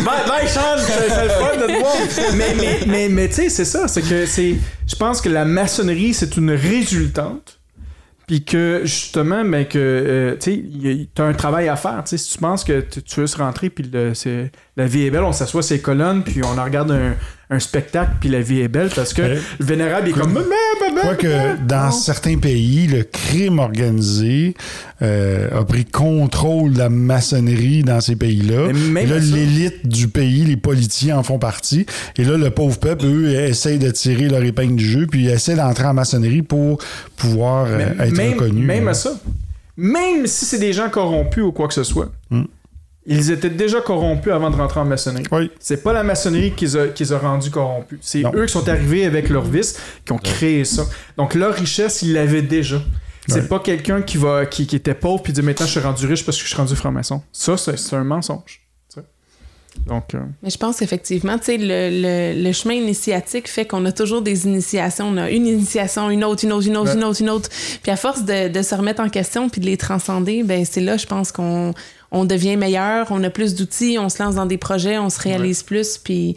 bye, 0.05 0.29
bye, 0.29 0.49
Sean, 0.49 0.79
c'est 0.79 1.25
le 1.25 1.31
fun 1.31 1.57
de 1.57 1.67
te 1.67 1.79
voir. 1.81 1.97
Mais, 2.37 2.55
mais, 2.55 2.81
mais, 2.87 3.09
mais 3.09 3.29
tu 3.29 3.35
sais, 3.35 3.49
c'est 3.49 3.65
ça, 3.65 3.89
c'est 3.89 4.03
que 4.03 4.25
c'est... 4.27 4.55
Je 4.87 4.95
pense 4.95 5.21
que 5.21 5.29
la 5.29 5.45
maçonnerie, 5.45 6.15
c'est 6.15 6.37
une 6.37 6.53
résultante 6.53 7.59
puis 8.27 8.45
que 8.45 8.83
justement, 8.85 9.45
ben 9.45 9.67
que 9.67 9.79
euh, 9.79 10.37
tu 10.41 11.09
as 11.19 11.25
un 11.25 11.35
travail 11.35 11.69
à 11.69 11.77
faire. 11.77 12.03
Si 12.07 12.17
tu 12.17 12.39
penses 12.39 12.65
que 12.65 12.81
tu 12.81 13.21
veux 13.21 13.27
se 13.27 13.37
rentrer, 13.37 13.69
puis 13.69 13.91
la 13.93 14.87
vie 14.87 15.03
est 15.03 15.11
belle, 15.11 15.25
on 15.25 15.33
s'assoit 15.33 15.63
ces 15.63 15.81
colonnes, 15.81 16.23
puis 16.23 16.41
on 16.43 16.63
regarde 16.63 16.91
un, 16.91 17.15
un 17.51 17.59
spectacle, 17.59 18.13
puis 18.21 18.29
la 18.31 18.41
vie 18.41 18.61
est 18.61 18.69
belle, 18.69 18.89
parce 18.95 19.13
que 19.13 19.23
le 19.23 19.41
vénérable 19.61 20.09
est 20.09 20.13
comme. 20.13 20.35
que 21.19 21.63
dans 21.67 21.91
certains 21.91 22.39
pays, 22.39 22.87
le 22.87 23.03
crime 23.03 23.59
organisé 23.59 24.55
euh, 25.03 25.61
a 25.61 25.65
pris 25.65 25.85
contrôle 25.85 26.73
de 26.73 26.79
la 26.79 26.89
maçonnerie 26.89 27.83
dans 27.83 28.01
ces 28.01 28.17
pays-là. 28.17 28.71
Et 29.01 29.07
là, 29.07 29.19
l'élite 29.19 29.87
du 29.87 30.09
pays, 30.09 30.45
les 30.45 30.57
politiciens 30.57 31.19
en 31.19 31.23
font 31.23 31.39
partie. 31.39 31.87
Et 32.17 32.25
là, 32.25 32.37
le 32.37 32.51
pauvre 32.51 32.79
peuple, 32.79 33.05
eux, 33.05 33.35
essayent 33.35 33.79
de 33.79 33.91
tirer 33.91 34.29
leur 34.29 34.43
épingle 34.43 34.77
du 34.77 34.89
jeu, 34.89 35.07
puis 35.07 35.29
essaient 35.29 35.57
d'entrer 35.57 35.87
en 35.87 35.95
maçonnerie 35.95 36.43
pour 36.43 36.79
pouvoir 37.17 37.67
euh, 37.69 37.91
être 37.99 38.17
même, 38.17 38.33
reconnus. 38.33 38.67
Même 38.67 38.89
à 38.89 38.95
ça. 38.95 39.11
Même 39.77 40.27
si 40.27 40.45
c'est 40.45 40.59
des 40.59 40.73
gens 40.73 40.89
corrompus 40.89 41.43
ou 41.43 41.53
quoi 41.53 41.69
que 41.69 41.75
ce 41.75 41.85
soit. 41.85 42.11
Hmm. 42.31 42.45
Ils 43.07 43.31
étaient 43.31 43.51
déjà 43.51 43.81
corrompus 43.81 44.33
avant 44.33 44.51
de 44.51 44.57
rentrer 44.57 44.81
en 44.81 44.85
maçonnerie. 44.85 45.25
Oui. 45.31 45.51
C'est 45.61 45.83
pas 45.83 45.93
la 45.93 46.03
maçonnerie 46.03 46.53
qui 46.53 46.65
les 46.65 46.77
a, 46.77 46.89
qui 46.89 47.13
a 47.13 47.19
rendus 47.19 47.51
corrompus. 47.51 47.99
C'est 48.01 48.23
eux 48.35 48.47
qui 48.47 48.53
sont 48.53 48.69
arrivés 48.69 49.05
avec 49.05 49.29
leur 49.29 49.45
vice, 49.45 49.79
qui 50.07 50.13
ont 50.13 50.19
créé 50.19 50.65
ça. 50.65 50.85
Donc 51.19 51.35
leur 51.35 51.55
richesse, 51.55 52.03
ils 52.03 52.15
l'avaient 52.15 52.43
déjà. 52.43 52.81
C'est 53.29 53.49
pas 53.49 53.59
quelqu'un 53.59 54.03
qui 54.03 54.19
va 54.19 54.45
qui, 54.47 54.67
qui, 54.67 54.77
était 54.77 54.95
pauvre 54.95 55.23
puis 55.23 55.33
dit 55.33 55.41
maintenant 55.41 55.65
je 55.65 55.71
suis 55.71 55.81
rendu 55.81 56.07
riche 56.07 56.25
parce 56.27 56.37
que 56.37 56.45
je 56.45 56.49
suis 56.49 56.57
rendu 56.57 56.77
franc-maçon. 56.77 57.23
Ça, 57.33 57.57
c'est 57.57 57.97
un 57.97 58.05
mensonge. 58.05 58.61
Donc, 59.87 60.15
euh, 60.15 60.21
Mais 60.43 60.51
je 60.51 60.57
pense 60.57 60.79
qu'effectivement, 60.79 61.37
le, 61.47 61.57
le, 61.59 62.43
le, 62.43 62.53
chemin 62.53 62.75
initiatique 62.75 63.49
fait 63.49 63.67
qu'on 63.67 63.85
a 63.85 63.93
toujours 63.93 64.23
des 64.23 64.47
initiations. 64.47 65.09
On 65.09 65.17
a 65.17 65.31
une 65.31 65.47
initiation, 65.47 66.11
une 66.11 66.25
autre, 66.25 66.45
une 66.45 66.53
autre, 66.53 66.67
une 66.67 66.77
autre, 66.77 66.95
une 66.95 67.05
autre, 67.05 67.21
une 67.21 67.31
autre. 67.31 67.51
Puis 67.83 67.91
à 67.91 67.97
force 67.97 68.25
de, 68.25 68.49
de, 68.49 68.63
se 68.63 68.75
remettre 68.75 69.03
en 69.03 69.09
question 69.09 69.49
puis 69.49 69.61
de 69.61 69.67
les 69.67 69.77
transcender, 69.77 70.43
ben 70.43 70.65
c'est 70.65 70.81
là, 70.81 70.97
je 70.97 71.07
pense 71.07 71.33
qu'on 71.33 71.75
on 72.15 72.25
devient 72.25 72.57
meilleur, 72.57 73.09
on 73.11 73.23
a 73.25 73.29
plus 73.29 73.55
d'outils, 73.57 73.99
on 73.99 74.09
se 74.09 74.23
lance 74.23 74.37
dans 74.37 74.47
des 74.47 74.57
projets, 74.57 74.99
on 74.99 75.11
se 75.11 75.21
réalise 75.21 75.65
plus, 75.65 75.99
puis 75.99 76.37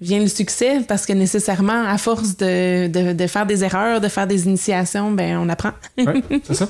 vient 0.00 0.20
le 0.20 0.28
succès 0.28 0.80
parce 0.86 1.06
que 1.06 1.14
nécessairement, 1.14 1.84
à 1.88 1.96
force 1.96 2.36
de, 2.36 3.12
de, 3.12 3.26
faire 3.26 3.46
des 3.46 3.64
erreurs, 3.64 4.02
de 4.02 4.08
faire 4.08 4.26
des 4.26 4.44
initiations, 4.46 5.10
ben 5.12 5.38
on 5.38 5.48
apprend. 5.48 5.72
ouais, 5.98 6.22
c'est 6.44 6.54
ça. 6.54 6.68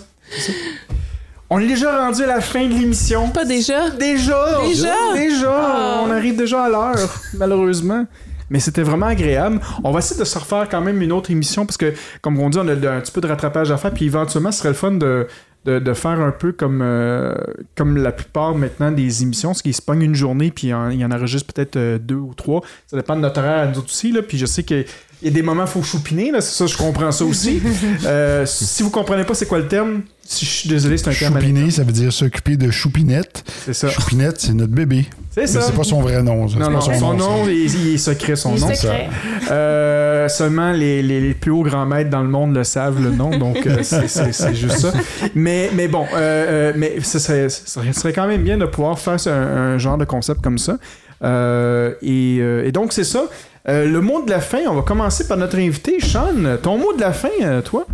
On 1.50 1.58
est 1.58 1.66
déjà 1.66 1.98
rendu 2.06 2.22
à 2.22 2.26
la 2.26 2.40
fin 2.40 2.64
de 2.66 2.72
l'émission. 2.72 3.28
Pas 3.28 3.44
déjà? 3.44 3.90
Déjà! 3.90 4.60
Déjà! 4.66 4.94
Déjà! 5.14 5.52
Ah. 5.52 6.02
On 6.06 6.10
arrive 6.10 6.36
déjà 6.36 6.64
à 6.64 6.68
l'heure, 6.68 7.20
malheureusement. 7.34 8.06
Mais 8.50 8.60
c'était 8.60 8.82
vraiment 8.82 9.06
agréable. 9.06 9.60
On 9.82 9.90
va 9.90 9.98
essayer 9.98 10.18
de 10.18 10.24
se 10.24 10.38
refaire 10.38 10.68
quand 10.70 10.80
même 10.80 11.02
une 11.02 11.12
autre 11.12 11.30
émission 11.30 11.66
parce 11.66 11.76
que, 11.76 11.92
comme 12.20 12.38
on 12.38 12.50
dit, 12.50 12.58
on 12.58 12.68
a 12.68 12.72
un 12.72 13.00
petit 13.00 13.12
peu 13.12 13.20
de 13.20 13.26
rattrapage 13.26 13.70
à 13.70 13.76
faire. 13.76 13.92
Puis 13.92 14.06
éventuellement, 14.06 14.52
ce 14.52 14.60
serait 14.60 14.70
le 14.70 14.74
fun 14.74 14.92
de, 14.92 15.26
de, 15.64 15.94
faire 15.94 16.20
un 16.20 16.30
peu 16.30 16.52
comme, 16.52 16.80
euh, 16.82 17.34
comme 17.74 17.96
la 17.96 18.12
plupart 18.12 18.54
maintenant 18.54 18.92
des 18.92 19.22
émissions, 19.22 19.54
ce 19.54 19.62
qui 19.62 19.72
se 19.72 19.80
pogne 19.80 20.02
une 20.02 20.14
journée, 20.14 20.50
puis 20.50 20.68
il 20.68 21.00
y 21.00 21.04
en 21.04 21.10
enregistre 21.10 21.52
peut-être 21.52 21.76
euh, 21.76 21.98
deux 21.98 22.16
ou 22.16 22.34
trois. 22.34 22.62
Ça 22.86 22.96
dépend 22.96 23.16
de 23.16 23.22
notre 23.22 23.40
horaire 23.40 23.62
à 23.62 23.66
nous 23.66 23.80
aussi. 23.80 24.12
Là, 24.12 24.22
puis 24.22 24.36
je 24.36 24.46
sais 24.46 24.62
qu'il 24.62 24.84
Il 25.24 25.28
y 25.28 25.30
a 25.30 25.34
des 25.36 25.42
moments, 25.42 25.64
il 25.64 25.68
faut 25.70 25.82
choupiner, 25.82 26.30
là, 26.30 26.42
c'est 26.42 26.54
ça, 26.54 26.66
je 26.66 26.76
comprends 26.76 27.10
ça 27.10 27.24
aussi. 27.24 27.60
Euh, 28.06 28.44
si 28.44 28.82
vous 28.82 28.90
comprenez 28.90 29.24
pas 29.24 29.32
c'est 29.34 29.46
quoi 29.46 29.58
le 29.58 29.66
terme, 29.66 30.02
si 30.22 30.44
je 30.44 30.50
suis 30.50 30.68
désolé, 30.68 30.98
c'est 30.98 31.08
un 31.08 31.12
terme. 31.14 31.34
Choupiner, 31.40 31.70
ça 31.70 31.82
veut 31.82 31.92
dire 31.92 32.12
s'occuper 32.12 32.56
de 32.58 32.70
Choupinette. 32.70 33.42
C'est 33.64 33.72
ça. 33.72 33.88
Choupinette, 33.88 34.38
c'est 34.40 34.52
notre 34.52 34.72
bébé. 34.72 35.06
C'est 35.30 35.46
ça. 35.46 35.60
Mais 35.60 35.64
c'est 35.64 35.72
pas 35.72 35.84
son 35.84 36.02
vrai 36.02 36.22
nom. 36.22 36.46
ça. 36.48 36.58
Non, 36.58 36.68
non, 36.70 36.74
pas 36.78 36.80
son, 36.84 36.94
son, 36.98 37.14
nom, 37.14 37.48
il, 37.48 37.64
il 37.88 37.94
est 37.94 37.98
secret, 37.98 38.36
son 38.36 38.54
Il 38.56 38.60
nom. 38.60 38.74
secret. 38.74 39.08
Euh, 39.50 40.28
seulement 40.28 40.72
les, 40.72 41.02
les- 41.02 41.20
les 41.20 41.34
plus 41.34 41.50
hauts 41.50 41.62
grands 41.62 41.86
maîtres 41.86 42.10
dans 42.10 42.22
le 42.22 42.28
monde 42.28 42.54
le 42.54 42.64
savent, 42.64 43.02
le 43.02 43.10
nom, 43.10 43.36
donc 43.38 43.66
euh, 43.66 43.78
c'est- 43.82 44.54
juste 44.54 44.78
ça. 44.78 44.92
Mais, 45.34 45.70
mais 45.74 45.88
bon, 45.88 46.04
euh, 46.14 46.72
mais 46.76 46.96
ce 47.02 47.18
serait, 47.18 48.12
quand 48.12 48.26
même 48.26 48.42
bien 48.42 48.58
de 48.58 48.66
pouvoir 48.66 48.98
faire 48.98 49.16
un, 49.26 49.30
un 49.74 49.78
genre 49.78 49.96
de 49.98 50.04
concept 50.04 50.42
comme 50.42 50.58
ça. 50.58 50.76
Euh, 51.22 51.94
et, 52.02 52.38
euh, 52.40 52.66
et 52.66 52.72
donc, 52.72 52.92
c'est 52.92 53.04
ça. 53.04 53.24
Euh, 53.66 53.86
le 53.86 54.00
mot 54.00 54.22
de 54.24 54.30
la 54.30 54.40
fin, 54.40 54.58
on 54.68 54.74
va 54.74 54.82
commencer 54.82 55.26
par 55.26 55.36
notre 55.38 55.56
invité, 55.56 55.98
Sean. 56.00 56.58
Ton 56.62 56.76
mot 56.78 56.92
de 56.94 57.00
la 57.00 57.12
fin, 57.12 57.30
euh, 57.42 57.62
toi? 57.62 57.86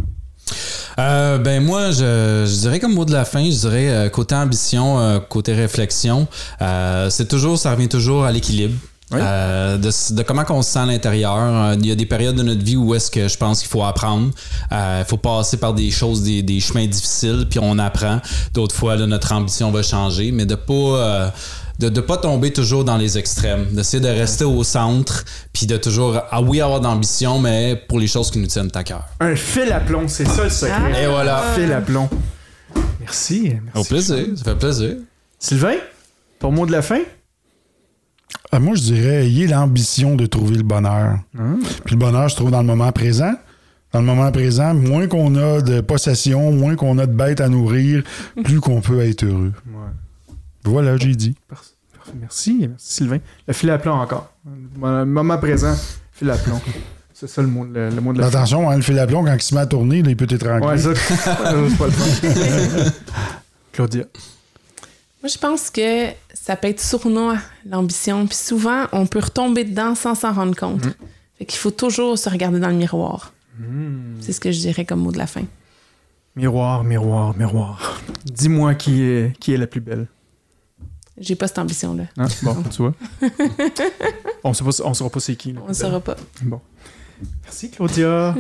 Euh, 0.99 1.39
ben 1.39 1.63
moi, 1.63 1.93
je, 1.93 2.45
je 2.47 2.61
dirais 2.61 2.81
comme 2.81 2.95
mot 2.95 3.05
de 3.05 3.13
la 3.13 3.25
fin, 3.25 3.45
je 3.45 3.57
dirais 3.57 3.89
euh, 3.89 4.09
côté 4.09 4.35
ambition, 4.35 5.21
côté 5.29 5.55
réflexion, 5.55 6.27
c'est 7.09 7.29
toujours, 7.29 7.57
ça 7.59 7.71
revient 7.71 7.89
toujours 7.89 8.25
à 8.25 8.33
l'équilibre. 8.33 8.75
Oui. 9.13 9.19
Euh, 9.21 9.77
de, 9.77 10.15
de 10.15 10.23
comment 10.23 10.45
on 10.51 10.63
se 10.63 10.71
sent 10.71 10.79
à 10.79 10.87
l'intérieur. 10.87 11.75
Il 11.75 11.85
y 11.85 11.91
a 11.91 11.97
des 11.97 12.07
périodes 12.07 12.37
de 12.37 12.45
notre 12.45 12.63
vie 12.63 12.77
où 12.77 12.95
est-ce 12.95 13.11
que 13.11 13.27
je 13.27 13.37
pense 13.37 13.59
qu'il 13.59 13.69
faut 13.69 13.83
apprendre. 13.83 14.31
Euh, 14.71 15.03
Il 15.05 15.09
faut 15.09 15.17
passer 15.17 15.57
par 15.57 15.75
des 15.75 15.91
choses, 15.91 16.23
des, 16.23 16.43
des 16.43 16.61
chemins 16.61 16.87
difficiles, 16.87 17.47
puis 17.51 17.59
on 17.61 17.77
apprend. 17.81 18.21
D'autres 18.55 18.75
fois, 18.77 18.95
là, 18.95 19.07
notre 19.07 19.33
ambition 19.33 19.73
va 19.73 19.83
changer, 19.83 20.31
mais 20.31 20.47
de 20.47 20.55
pas 20.55 20.73
euh, 20.75 21.29
de 21.81 21.89
ne 21.89 22.01
pas 22.03 22.19
tomber 22.19 22.53
toujours 22.53 22.85
dans 22.85 22.99
les 22.99 23.17
extrêmes, 23.17 23.65
d'essayer 23.73 24.03
de 24.03 24.09
rester 24.09 24.45
au 24.45 24.63
centre, 24.65 25.25
puis 25.51 25.67
de 25.67 25.79
toujours, 25.79 26.21
ah 26.31 26.43
oui, 26.43 26.61
avoir 26.61 26.81
d'ambition, 26.81 27.39
mais 27.39 27.83
pour 27.89 27.99
les 27.99 28.07
choses 28.07 28.31
qui 28.31 28.39
nous 28.39 28.47
tiennent 28.47 28.71
à 28.75 28.85
cœur. 28.85 29.07
Un 29.19 29.35
fil 29.35 29.73
à 29.73 29.81
plomb, 29.81 30.07
c'est 30.07 30.29
ça 30.29 30.45
le 30.45 30.51
secret. 30.51 31.03
Et 31.03 31.07
voilà. 31.07 31.43
Un 31.43 31.55
fil 31.55 31.73
à 31.73 31.81
plomb. 31.81 32.09
Merci. 33.01 33.55
Au 33.75 33.79
merci. 33.79 33.89
plaisir, 33.89 34.27
ça 34.37 34.45
fait 34.45 34.59
plaisir. 34.59 34.97
Sylvain, 35.39 35.77
ton 36.39 36.53
mot 36.53 36.67
de 36.67 36.73
la 36.73 36.83
fin? 36.83 37.01
Ah, 38.53 38.59
moi, 38.59 38.75
je 38.75 38.83
dirais, 38.83 39.25
ayez 39.25 39.47
l'ambition 39.47 40.17
de 40.17 40.27
trouver 40.27 40.57
le 40.57 40.63
bonheur. 40.63 41.19
Puis 41.87 41.95
le 41.95 41.99
bonheur 41.99 42.31
se 42.31 42.37
trouve 42.37 42.51
dans 42.51 42.61
le 42.61 42.67
moment 42.67 42.93
présent. 42.93 43.33
Dans 43.93 44.01
le 44.01 44.07
moment 44.07 44.31
présent, 44.31 44.75
moins 44.75 45.09
qu'on 45.09 45.35
a 45.35 45.63
de 45.63 45.81
possessions, 45.81 46.53
moins 46.53 46.77
qu'on 46.77 46.99
a 46.99 47.07
de 47.07 47.13
bêtes 47.13 47.41
à 47.41 47.49
nourrir, 47.49 48.03
plus 48.45 48.61
qu'on 48.61 48.83
peut 48.83 49.01
être 49.01 49.25
heureux. 49.25 49.53
Voilà, 50.65 50.97
j'ai 50.97 51.15
dit. 51.15 51.35
Parfait. 51.49 51.71
Merci. 52.21 52.57
Merci, 52.69 52.95
Sylvain. 52.95 53.19
Le 53.47 53.53
fil 53.53 53.71
à 53.71 53.79
plomb 53.79 53.93
encore. 53.95 54.33
Le 54.47 55.05
moment 55.05 55.39
présent, 55.39 55.77
fil 56.13 56.31
à 56.31 56.37
plomb. 56.37 56.61
C'est 57.13 57.29
ça 57.29 57.43
le 57.43 57.49
mot, 57.49 57.67
le, 57.67 57.91
le 57.91 58.01
mot 58.01 58.15
de 58.15 58.19
la 58.19 58.31
fin. 58.31 58.39
Attention, 58.39 58.71
hein, 58.71 58.77
le 58.77 58.83
fil 58.83 58.99
à 58.99 59.07
plomb, 59.07 59.23
quand 59.23 59.35
il 59.35 59.43
se 59.43 59.55
met 59.55 59.61
à 59.61 59.67
tourner, 59.67 60.03
là, 60.03 60.09
il 60.09 60.17
peut 60.17 60.27
t'étrangler. 60.27 60.67
Ouais, 60.67 60.79
ça, 60.79 60.95
c'est 60.95 61.37
pas 61.37 61.53
le 61.53 61.69
fun. 61.69 61.87
Claudia. 63.73 64.05
Moi, 65.23 65.29
je 65.31 65.37
pense 65.37 65.69
que 65.69 66.07
ça 66.33 66.57
peut 66.57 66.69
être 66.69 66.81
sournois, 66.81 67.37
l'ambition. 67.69 68.27
Puis 68.27 68.37
souvent, 68.39 68.87
on 68.93 69.07
peut 69.07 69.19
retomber 69.19 69.65
dedans 69.65 69.95
sans 69.95 70.15
s'en 70.15 70.33
rendre 70.33 70.57
compte. 70.57 70.83
Fait 71.39 71.45
qu'il 71.45 71.59
faut 71.59 71.71
toujours 71.71 72.19
se 72.19 72.31
regarder 72.31 72.59
dans 72.59 72.69
le 72.71 72.75
miroir. 72.77 73.35
C'est 74.21 74.33
ce 74.33 74.41
que 74.41 74.51
je 74.51 74.61
dirais 74.61 74.87
comme 74.87 75.01
mot 75.01 75.13
de 75.13 75.19
la 75.19 75.27
fin. 75.27 75.43
Miroir, 76.37 76.85
miroir, 76.85 77.37
miroir. 77.37 78.01
Dis-moi 78.25 78.75
qui 78.75 79.03
est, 79.03 79.37
qui 79.39 79.53
est 79.53 79.59
la 79.59 79.67
plus 79.67 79.81
belle. 79.83 80.07
J'ai 81.21 81.37
pas 81.37 81.47
cette 81.47 81.59
ambition-là. 81.59 82.05
Hein? 82.17 82.27
Bon, 82.43 82.57
tu 82.71 82.83
vois. 82.83 82.95
On 84.43 84.53
on 84.85 84.95
saura 84.95 85.11
pas 85.11 85.21
c'est 85.21 85.37
qui. 85.37 85.53
la 85.53 85.61
On 85.63 85.69
ne 85.69 85.73
saura 85.75 86.01
pas. 86.01 86.17
Bon. 86.43 86.61
Merci, 87.45 87.71
Claudia. 87.71 88.35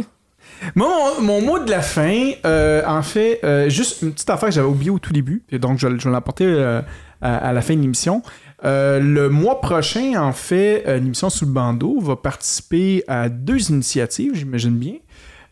Moi, 0.75 0.89
mon, 1.21 1.23
mon 1.23 1.43
mot 1.43 1.59
de 1.59 1.71
la 1.71 1.83
fin, 1.83 2.33
euh, 2.45 2.83
en 2.87 3.03
fait, 3.03 3.41
euh, 3.45 3.69
juste 3.69 4.03
une 4.03 4.13
petite 4.13 4.29
affaire 4.31 4.49
que 4.49 4.55
j'avais 4.55 4.69
oubliée 4.69 4.91
au 4.91 4.99
tout 4.99 5.13
début, 5.13 5.43
et 5.51 5.59
donc 5.59 5.79
je, 5.79 5.89
je 5.99 6.05
vais 6.05 6.11
l'apporter 6.11 6.45
euh, 6.45 6.81
à, 7.21 7.37
à 7.37 7.53
la 7.53 7.61
fin 7.63 7.75
de 7.75 7.81
l'émission. 7.81 8.23
Le 8.63 9.29
mois 9.29 9.61
prochain, 9.61 10.21
en 10.21 10.33
fait, 10.33 10.85
l'émission 10.87 11.31
sous 11.31 11.47
le 11.47 11.53
bandeau 11.53 11.99
va 12.01 12.17
participer 12.17 13.05
à 13.09 13.29
deux 13.29 13.71
initiatives, 13.71 14.35
j'imagine 14.35 14.77
bien. 14.77 14.95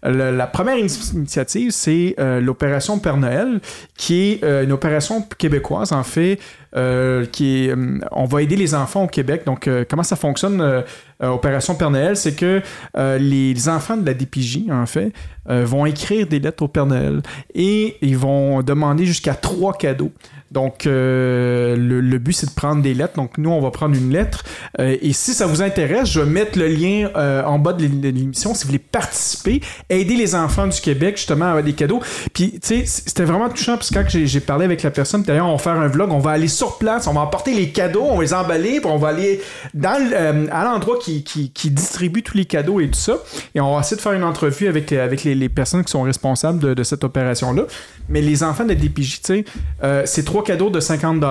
La 0.03 0.46
première 0.46 0.76
ini- 0.76 1.12
initiative, 1.14 1.72
c'est 1.72 2.14
euh, 2.20 2.40
l'opération 2.40 3.01
Père 3.01 3.16
Noël, 3.16 3.61
qui 3.96 4.30
est 4.32 4.44
euh, 4.44 4.62
une 4.62 4.70
opération 4.70 5.22
québécoise, 5.36 5.90
en 5.92 6.05
fait, 6.05 6.38
euh, 6.76 7.26
qui 7.26 7.66
est, 7.66 7.74
on 8.12 8.24
va 8.26 8.42
aider 8.42 8.55
les 8.55 8.74
enfants 8.76 9.05
au 9.05 9.09
Québec. 9.09 9.42
Donc, 9.44 9.68
comment 9.88 10.05
ça 10.05 10.14
fonctionne, 10.16 10.84
Opération 11.20 11.74
Père 11.74 11.90
Noël, 11.90 12.16
c'est 12.16 12.34
que 12.34 12.62
euh, 12.96 13.18
les, 13.18 13.68
enfants 13.68 13.96
de 13.96 14.06
la 14.06 14.14
DPJ, 14.14 14.70
en 14.70 14.86
fait, 14.86 15.12
euh, 15.50 15.64
vont 15.64 15.84
écrire 15.86 16.26
des 16.26 16.38
lettres 16.38 16.62
au 16.62 16.68
Père 16.68 16.86
Noël 16.86 17.22
et 17.54 17.96
ils 18.02 18.16
vont 18.16 18.62
demander 18.62 19.04
jusqu'à 19.06 19.34
trois 19.34 19.72
cadeaux. 19.72 20.12
Donc, 20.50 20.86
euh, 20.86 21.76
le, 21.76 22.18
but, 22.18 22.32
c'est 22.32 22.46
de 22.46 22.54
prendre 22.54 22.82
des 22.82 22.94
lettres. 22.94 23.14
Donc, 23.16 23.36
nous, 23.36 23.50
on 23.50 23.60
va 23.60 23.70
prendre 23.70 23.94
une 23.94 24.10
lettre. 24.10 24.44
Euh, 24.80 24.96
et 25.02 25.12
si 25.12 25.34
ça 25.34 25.46
vous 25.46 25.60
intéresse, 25.60 26.10
je 26.10 26.20
vais 26.20 26.30
mettre 26.30 26.58
le 26.58 26.68
lien 26.68 27.10
euh, 27.16 27.42
en 27.44 27.58
bas 27.58 27.74
de 27.74 27.82
l'é- 27.82 27.88
de 27.88 28.08
l'émission. 28.08 28.54
Si 28.54 28.62
vous 28.62 28.68
voulez 28.68 28.78
participer, 28.78 29.60
aider 29.90 30.16
les 30.16 30.34
enfants 30.34 30.66
du 30.66 30.80
Québec, 30.80 31.16
justement, 31.18 31.44
à 31.44 31.48
avoir 31.48 31.64
des 31.64 31.74
cadeaux. 31.74 32.00
Puis, 32.32 32.52
tu 32.52 32.58
sais, 32.62 32.82
c'était 32.86 33.24
vraiment 33.24 33.50
touchant. 33.50 33.74
Parce 33.76 33.90
que 33.90 33.94
quand 33.96 34.04
j'ai 34.08 34.40
parlé 34.40 34.64
avec 34.64 34.82
la 34.82 34.90
personne, 34.90 35.22
d'ailleurs, 35.22 35.48
on 35.48 35.52
va 35.52 35.58
faire 35.58 35.78
un 35.78 35.88
vlog. 35.88 36.10
On 36.12 36.18
va 36.18 36.30
aller 36.30 36.48
sur 36.48 36.78
place. 36.78 37.06
On 37.06 37.12
va 37.12 37.20
emporter 37.20 37.52
les 37.52 37.68
cadeaux. 37.68 38.04
On 38.08 38.16
va 38.16 38.22
les 38.22 38.32
emballer. 38.32 38.80
Puis, 38.80 38.90
on 38.90 38.96
va 38.96 39.08
aller 39.08 39.42
dans 39.74 39.98
euh, 40.00 40.46
à 40.50 40.64
l'endroit 40.64 40.96
qui, 41.24 41.70
distribue 41.70 42.22
tous 42.22 42.36
les 42.36 42.44
cadeaux 42.44 42.80
et 42.80 42.88
tout 42.88 42.98
ça. 42.98 43.18
Et 43.54 43.61
on 43.61 43.74
va 43.74 43.80
essayer 43.80 43.96
de 43.96 44.00
faire 44.00 44.12
une 44.12 44.24
entrevue 44.24 44.68
avec, 44.68 44.90
les- 44.90 44.98
avec 44.98 45.24
les, 45.24 45.48
personnes 45.48 45.84
qui 45.84 45.90
sont 45.90 46.02
responsables 46.02 46.74
de, 46.74 46.82
cette 46.82 47.04
opération-là. 47.04 47.64
Mais 48.09 48.20
les 48.20 48.42
enfants 48.42 48.64
de 48.64 48.74
DPJ, 48.74 49.20
tu 49.20 49.20
sais, 49.22 49.44
euh, 49.82 50.02
c'est 50.06 50.24
trois 50.24 50.42
cadeaux 50.44 50.70
de 50.70 50.80
50 50.80 51.22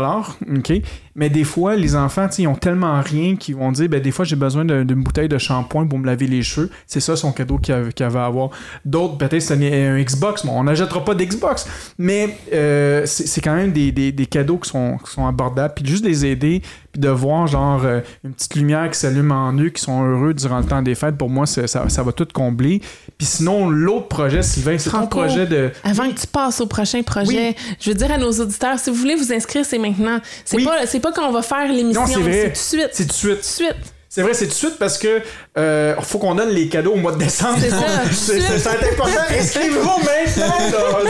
OK? 0.57 0.73
Mais 1.17 1.29
des 1.29 1.43
fois, 1.43 1.75
les 1.75 1.95
enfants, 1.95 2.27
ils 2.37 2.47
ont 2.47 2.55
tellement 2.55 3.01
rien 3.01 3.35
qu'ils 3.35 3.55
vont 3.55 3.71
dire, 3.71 3.89
ben, 3.89 3.99
des 3.99 4.11
fois, 4.11 4.23
j'ai 4.23 4.35
besoin 4.35 4.63
d'une 4.63 5.03
bouteille 5.03 5.27
de 5.27 5.37
shampoing 5.37 5.87
pour 5.87 5.97
me 5.99 6.05
laver 6.05 6.27
les 6.27 6.43
cheveux. 6.43 6.69
C'est 6.85 6.99
ça 6.99 7.15
son 7.15 7.31
cadeau 7.31 7.57
qu'il 7.57 7.73
avait, 7.73 8.01
avait 8.01 8.19
à 8.19 8.25
avoir. 8.25 8.51
D'autres, 8.85 9.17
peut-être, 9.17 9.41
c'est 9.41 9.55
un, 9.55 9.99
Xbox. 10.01 10.45
Bon, 10.45 10.53
on 10.55 10.63
n'achètera 10.63 11.03
pas 11.03 11.15
d'Xbox. 11.15 11.67
Mais 11.97 12.37
euh, 12.53 13.01
c'est 13.05 13.41
quand 13.41 13.55
même 13.55 13.71
des, 13.71 13.91
des- 13.91 14.11
des 14.11 14.25
cadeaux 14.27 14.57
qui 14.59 14.69
sont, 14.69 14.97
qui 15.03 15.11
sont 15.11 15.25
abordables. 15.27 15.73
Puis 15.75 15.85
juste 15.87 16.05
les 16.05 16.25
aider, 16.25 16.61
puis 16.91 17.01
de 17.01 17.09
voir, 17.09 17.47
genre, 17.47 17.81
euh, 17.83 18.01
une 18.23 18.33
petite 18.33 18.55
lumière 18.55 18.89
qui 18.91 18.99
s'allume 18.99 19.31
en 19.31 19.53
eux, 19.53 19.69
qui 19.69 19.81
sont 19.81 20.03
heureux 20.05 20.33
durant 20.35 20.59
le 20.59 20.65
temps 20.65 20.81
des 20.83 20.93
fêtes, 20.95 21.17
pour 21.17 21.29
moi, 21.31 21.45
ça, 21.47 21.65
ça 21.67 22.03
va 22.03 22.11
tout 22.11 22.27
combler. 22.31 22.79
Puis 23.17 23.25
sinon, 23.25 23.69
l'autre 23.69 24.07
projet, 24.07 24.43
Sylvain, 24.43 24.77
c'est 24.77 24.91
ton 24.91 25.07
projet 25.07 25.47
de. 25.47 25.71
Avant 25.83 26.07
que 26.11 26.19
tu 26.19 26.27
passes 26.27 26.61
au 26.61 26.67
prochain 26.67 27.01
projet, 27.01 27.55
je 27.79 27.89
veux 27.89 27.95
dire 27.95 28.11
à 28.11 28.17
nos 28.19 28.31
auditeurs, 28.31 28.77
si 28.77 28.91
vous 28.91 28.95
voulez 28.97 29.15
vous 29.15 29.33
inscrire, 29.33 29.65
c'est 29.65 29.79
maintenant. 29.79 30.19
C'est 30.45 30.57
Oui. 30.57 30.63
pas, 30.63 30.85
pas 31.11 31.21
quand 31.21 31.27
on 31.27 31.31
va 31.31 31.41
faire 31.41 31.71
l'émission, 31.71 32.01
Non, 32.01 32.07
c'est 32.07 32.19
vrai. 32.19 32.51
c'est 32.53 32.75
tout 32.77 32.77
de 32.77 32.83
suite. 32.83 32.89
C'est 32.93 33.03
tout 33.05 33.09
de 33.09 33.13
suite. 33.13 33.35
Tout 33.35 33.37
de 33.39 33.43
suite. 33.43 33.93
C'est 34.09 34.21
vrai, 34.23 34.33
c'est 34.33 34.45
tout 34.45 34.51
de 34.51 34.55
suite 34.55 34.77
parce 34.79 34.97
que 34.97 35.21
euh, 35.57 35.95
faut 36.01 36.19
qu'on 36.19 36.35
donne 36.35 36.49
les 36.49 36.67
cadeaux 36.67 36.93
au 36.93 36.97
mois 36.97 37.11
de 37.13 37.17
décembre. 37.17 37.57
C'est 37.59 37.69
ça, 37.69 37.77
c'est 38.11 38.39
suite. 38.39 38.43
c'est- 38.47 38.59
c'est 38.59 38.69
important. 38.69 39.19
Inscrivez-vous 39.39 39.83
maintenant. 39.83 40.53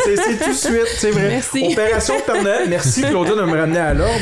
C'est 0.05 0.15
c'est 0.15 0.37
tout 0.43 0.49
de 0.51 0.55
suite, 0.55 0.87
c'est 0.97 1.11
vrai. 1.11 1.27
Merci. 1.29 1.67
Opération 1.73 2.13
Père 2.25 2.41
Noël. 2.43 2.63
Merci 2.69 3.01
Claudia 3.01 3.35
de 3.35 3.41
me 3.41 3.57
ramener 3.59 3.79
à 3.79 3.93
l'ordre. 3.93 4.13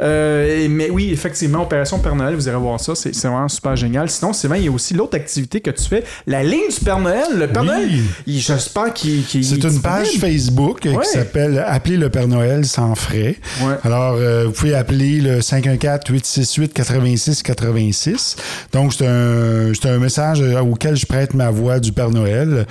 Euh, 0.00 0.66
mais 0.70 0.90
oui, 0.90 1.10
effectivement, 1.12 1.62
Opération 1.62 1.98
Père 1.98 2.14
Noël, 2.14 2.34
vous 2.34 2.48
irez 2.48 2.56
voir 2.56 2.80
ça. 2.80 2.94
C'est 2.94 3.14
c'est 3.14 3.28
vraiment 3.28 3.48
super 3.48 3.76
génial. 3.76 4.08
Sinon, 4.10 4.32
Sylvain, 4.32 4.56
il 4.56 4.64
y 4.64 4.68
a 4.68 4.70
aussi 4.70 4.94
l'autre 4.94 5.16
activité 5.16 5.60
que 5.60 5.70
tu 5.70 5.84
fais, 5.88 6.02
la 6.26 6.42
ligne 6.42 6.68
du 6.68 6.80
Père 6.84 6.98
Noël. 6.98 7.24
Le 7.34 7.46
Père 7.48 7.62
Oui. 7.62 7.68
Noël, 7.68 7.88
il- 8.26 8.40
j'espère 8.40 8.92
qu'il 8.92 9.24
qu'il 9.24 9.44
C'est 9.44 9.62
une 9.64 9.80
page. 9.80 10.08
Facebook 10.20 10.80
Ouais. 10.84 10.96
qui 11.02 11.08
s'appelle 11.10 11.64
Appeler 11.66 11.96
le 11.96 12.10
Père 12.10 12.28
Noël 12.28 12.64
sans 12.66 12.94
frais. 12.94 13.36
Ouais. 13.62 13.74
Alors, 13.84 14.14
euh, 14.16 14.44
vous 14.46 14.52
pouvez 14.52 14.74
appeler 14.74 15.20
le 15.20 15.40
514-868-8686. 15.40 18.36
Donc, 18.72 18.92
c'est 18.92 19.06
un, 19.06 19.61
c'est 19.74 19.88
un 19.88 19.98
message 19.98 20.40
euh, 20.40 20.60
auquel 20.60 20.96
je 20.96 21.06
prête 21.06 21.34
ma 21.34 21.50
voix 21.50 21.80
du 21.80 21.92
Père 21.92 22.10
Noël. 22.10 22.66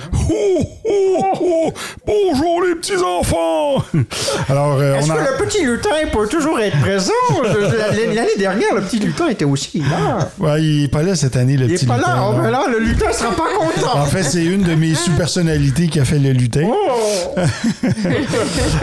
Oh, 0.92 1.26
oh, 1.42 1.74
bonjour 2.06 2.64
les 2.64 2.76
petits-enfants! 2.76 3.84
Alors, 4.50 4.80
euh, 4.80 4.96
Est-ce 4.96 5.12
on 5.12 5.16
que 5.16 5.20
le 5.20 5.46
petit 5.46 5.64
lutin 5.66 5.90
peut 6.12 6.28
toujours 6.28 6.60
être 6.60 6.80
présent? 6.82 7.12
L'année 7.90 8.38
dernière, 8.38 8.76
le 8.76 8.82
petit 8.82 9.00
lutin 9.00 9.30
était 9.30 9.46
aussi 9.46 9.80
là. 9.80 10.30
Ouais, 10.40 10.62
il 10.62 10.84
est 10.86 10.88
pas 10.88 11.04
là 11.04 11.16
cette 11.16 11.36
année, 11.36 11.58
le 11.58 11.66
Il 11.66 11.74
petit 11.74 11.86
est 11.86 11.88
pas 11.88 11.98
lutin, 11.98 12.16
là. 12.16 12.26
Oh, 12.28 12.34
non. 12.34 12.44
ben 12.44 12.52
là, 12.52 12.66
le 12.70 12.80
lutin 12.80 13.12
sera 13.12 13.32
pas 13.32 13.50
content. 13.58 14.00
En 14.00 14.06
fait, 14.06 14.24
c'est 14.24 14.44
une 14.44 14.64
de 14.64 14.76
mes 14.76 14.94
sous-personnalités 14.96 15.88
qui 15.88 16.00
a 16.00 16.06
fait 16.06 16.20
le 16.20 16.32
lutin. 16.32 16.68
Oh! 16.68 17.36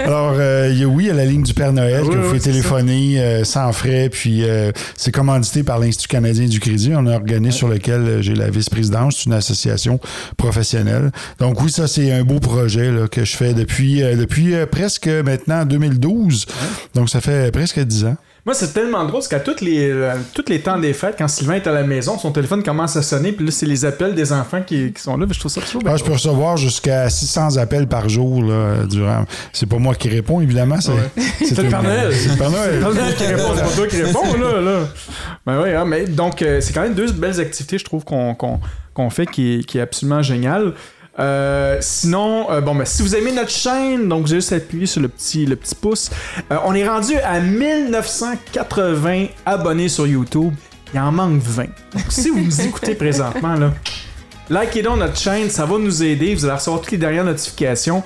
Alors, 0.05 0.35
euh, 0.39 0.69
il 0.73 0.79
y 0.79 0.85
a, 0.85 0.87
oui, 0.87 1.05
il 1.05 1.07
y 1.09 1.11
a 1.11 1.15
la 1.15 1.25
ligne 1.25 1.43
du 1.43 1.55
Père 1.55 1.73
Noël 1.73 2.03
Oui, 2.05 2.11
que 2.11 2.17
vous 2.17 2.29
pouvez 2.29 2.41
téléphoner 2.41 3.21
euh, 3.21 3.45
sans 3.45 3.73
frais. 3.73 4.09
Puis, 4.11 4.45
euh, 4.45 4.73
c'est 4.97 5.13
commandité 5.13 5.63
par 5.63 5.79
l'Institut 5.79 6.09
canadien 6.09 6.47
du 6.47 6.61
crédit, 6.61 6.93
un 6.93 7.07
organisme 7.07 7.59
sur 7.59 7.69
lequel 7.69 8.01
euh, 8.01 8.23
j'ai 8.23 8.35
la 8.35 8.51
vice-présidence. 8.51 9.17
C'est 9.19 9.27
une 9.27 9.33
association 9.35 10.01
professionnelle. 10.37 11.11
Donc, 11.39 11.61
oui, 11.63 11.71
ça, 11.71 11.87
c'est 11.87 11.98
un 11.99 12.25
beau 12.25 12.39
projet 12.39 12.91
là, 12.91 13.09
que 13.09 13.25
je 13.25 13.37
fais 13.37 13.55
depuis, 13.55 14.03
euh, 14.03 14.17
depuis 14.17 14.55
euh, 14.55 14.67
presque 14.67 15.09
maintenant 15.09 15.65
2012. 15.65 16.47
Donc, 16.95 17.09
ça 17.09 17.21
fait 17.21 17.53
presque 17.53 17.81
10 17.81 18.05
ans. 18.07 18.17
Moi, 18.47 18.55
c'est 18.55 18.73
tellement 18.73 19.01
drôle 19.01 19.13
parce 19.13 19.29
qu'à 19.29 19.41
tous 19.41 19.61
les, 19.61 19.91
euh, 19.91 20.15
toutes 20.33 20.49
les 20.49 20.61
temps 20.61 20.79
des 20.79 20.95
fêtes, 20.95 21.17
quand 21.19 21.29
Sylvain 21.29 21.57
est 21.57 21.67
à 21.67 21.73
la 21.73 21.83
maison, 21.83 22.19
son 22.19 22.33
téléphone 22.33 22.63
commence 22.63 22.97
à 22.97 23.03
sonner, 23.03 23.33
puis 23.33 23.45
là, 23.45 23.53
c'est 23.53 23.67
les 23.67 23.85
appels 23.85 24.15
des 24.15 24.33
enfants 24.33 24.63
qui, 24.63 24.93
qui 24.93 25.03
sont 25.03 25.19
là. 25.19 25.27
Je 25.31 25.39
trouve 25.39 25.53
ça 25.53 25.61
toujours 25.61 25.83
ah, 25.85 25.97
Je 25.99 26.05
peux 26.05 26.13
recevoir 26.13 26.57
jusqu'à 26.57 27.11
600 27.11 27.59
appels 27.59 27.87
par 27.87 28.09
jour 28.09 28.43
là, 28.43 28.87
durant. 28.89 29.27
C'est 29.53 29.69
pas 29.69 29.77
moi 29.77 29.95
qui 29.95 30.09
réponds, 30.09 30.41
évidemment. 30.41 30.81
C'est 30.81 30.93
le 31.63 31.69
Père 31.69 31.83
Noël. 31.83 32.11
C'est 32.15 32.31
le 32.31 32.37
Père 32.37 32.51
Noël. 32.51 33.15
qui 33.19 33.25
répond, 33.27 33.55
c'est 33.55 33.63
pas 33.63 33.69
toi 33.69 33.87
qui 33.87 34.03
réponds, 34.03 34.35
là. 34.39 34.61
là. 34.63 34.89
Ben 35.45 35.63
oui, 35.63 35.75
hein, 35.75 35.85
mais 35.85 36.07
donc, 36.07 36.41
euh, 36.41 36.63
c'est 36.63 36.73
quand 36.73 36.83
même 36.83 36.95
deux 36.95 37.13
belles 37.13 37.41
activités, 37.41 37.77
je 37.77 37.85
trouve, 37.85 38.05
qu'on 38.05 38.35
qu'on 38.35 39.11
fait 39.11 39.27
qui 39.27 39.55
est, 39.55 39.65
qui 39.65 39.79
est 39.79 39.83
absolument 39.83 40.23
génial. 40.23 40.73
Euh, 41.19 41.79
sinon, 41.81 42.51
euh, 42.51 42.61
bon, 42.61 42.75
ben, 42.75 42.85
si 42.85 43.03
vous 43.03 43.15
aimez 43.17 43.33
notre 43.33 43.51
chaîne, 43.51 44.09
donc 44.09 44.23
vous 44.23 44.33
avez 44.33 44.41
juste 44.41 44.53
appuyé 44.53 44.87
sur 44.87 45.01
le 45.01 45.09
petit, 45.09 45.47
le 45.47 45.57
petit 45.57 45.75
pouce. 45.75 46.11
Euh, 46.53 46.57
on 46.65 46.75
est 46.75 46.89
rendu 46.89 47.17
à 47.17 47.41
1980 47.41 49.27
abonnés 49.45 49.89
sur 49.89 50.07
YouTube. 50.07 50.55
Il 50.95 51.01
en 51.01 51.13
manque 51.13 51.43
20. 51.43 51.63
Donc, 51.65 52.05
si 52.09 52.31
vous 52.31 52.41
nous 52.41 52.61
écoutez 52.61 52.95
présentement, 52.95 53.55
là, 53.55 53.73
likez 54.49 54.83
donc 54.83 54.99
notre 54.99 55.19
chaîne, 55.19 55.51
ça 55.51 55.67
va 55.67 55.79
nous 55.79 56.03
aider. 56.03 56.35
Vous 56.35 56.45
allez 56.45 56.55
recevoir 56.55 56.81
toutes 56.81 56.93
les 56.93 56.99
dernières 56.99 57.25
notifications. 57.25 58.03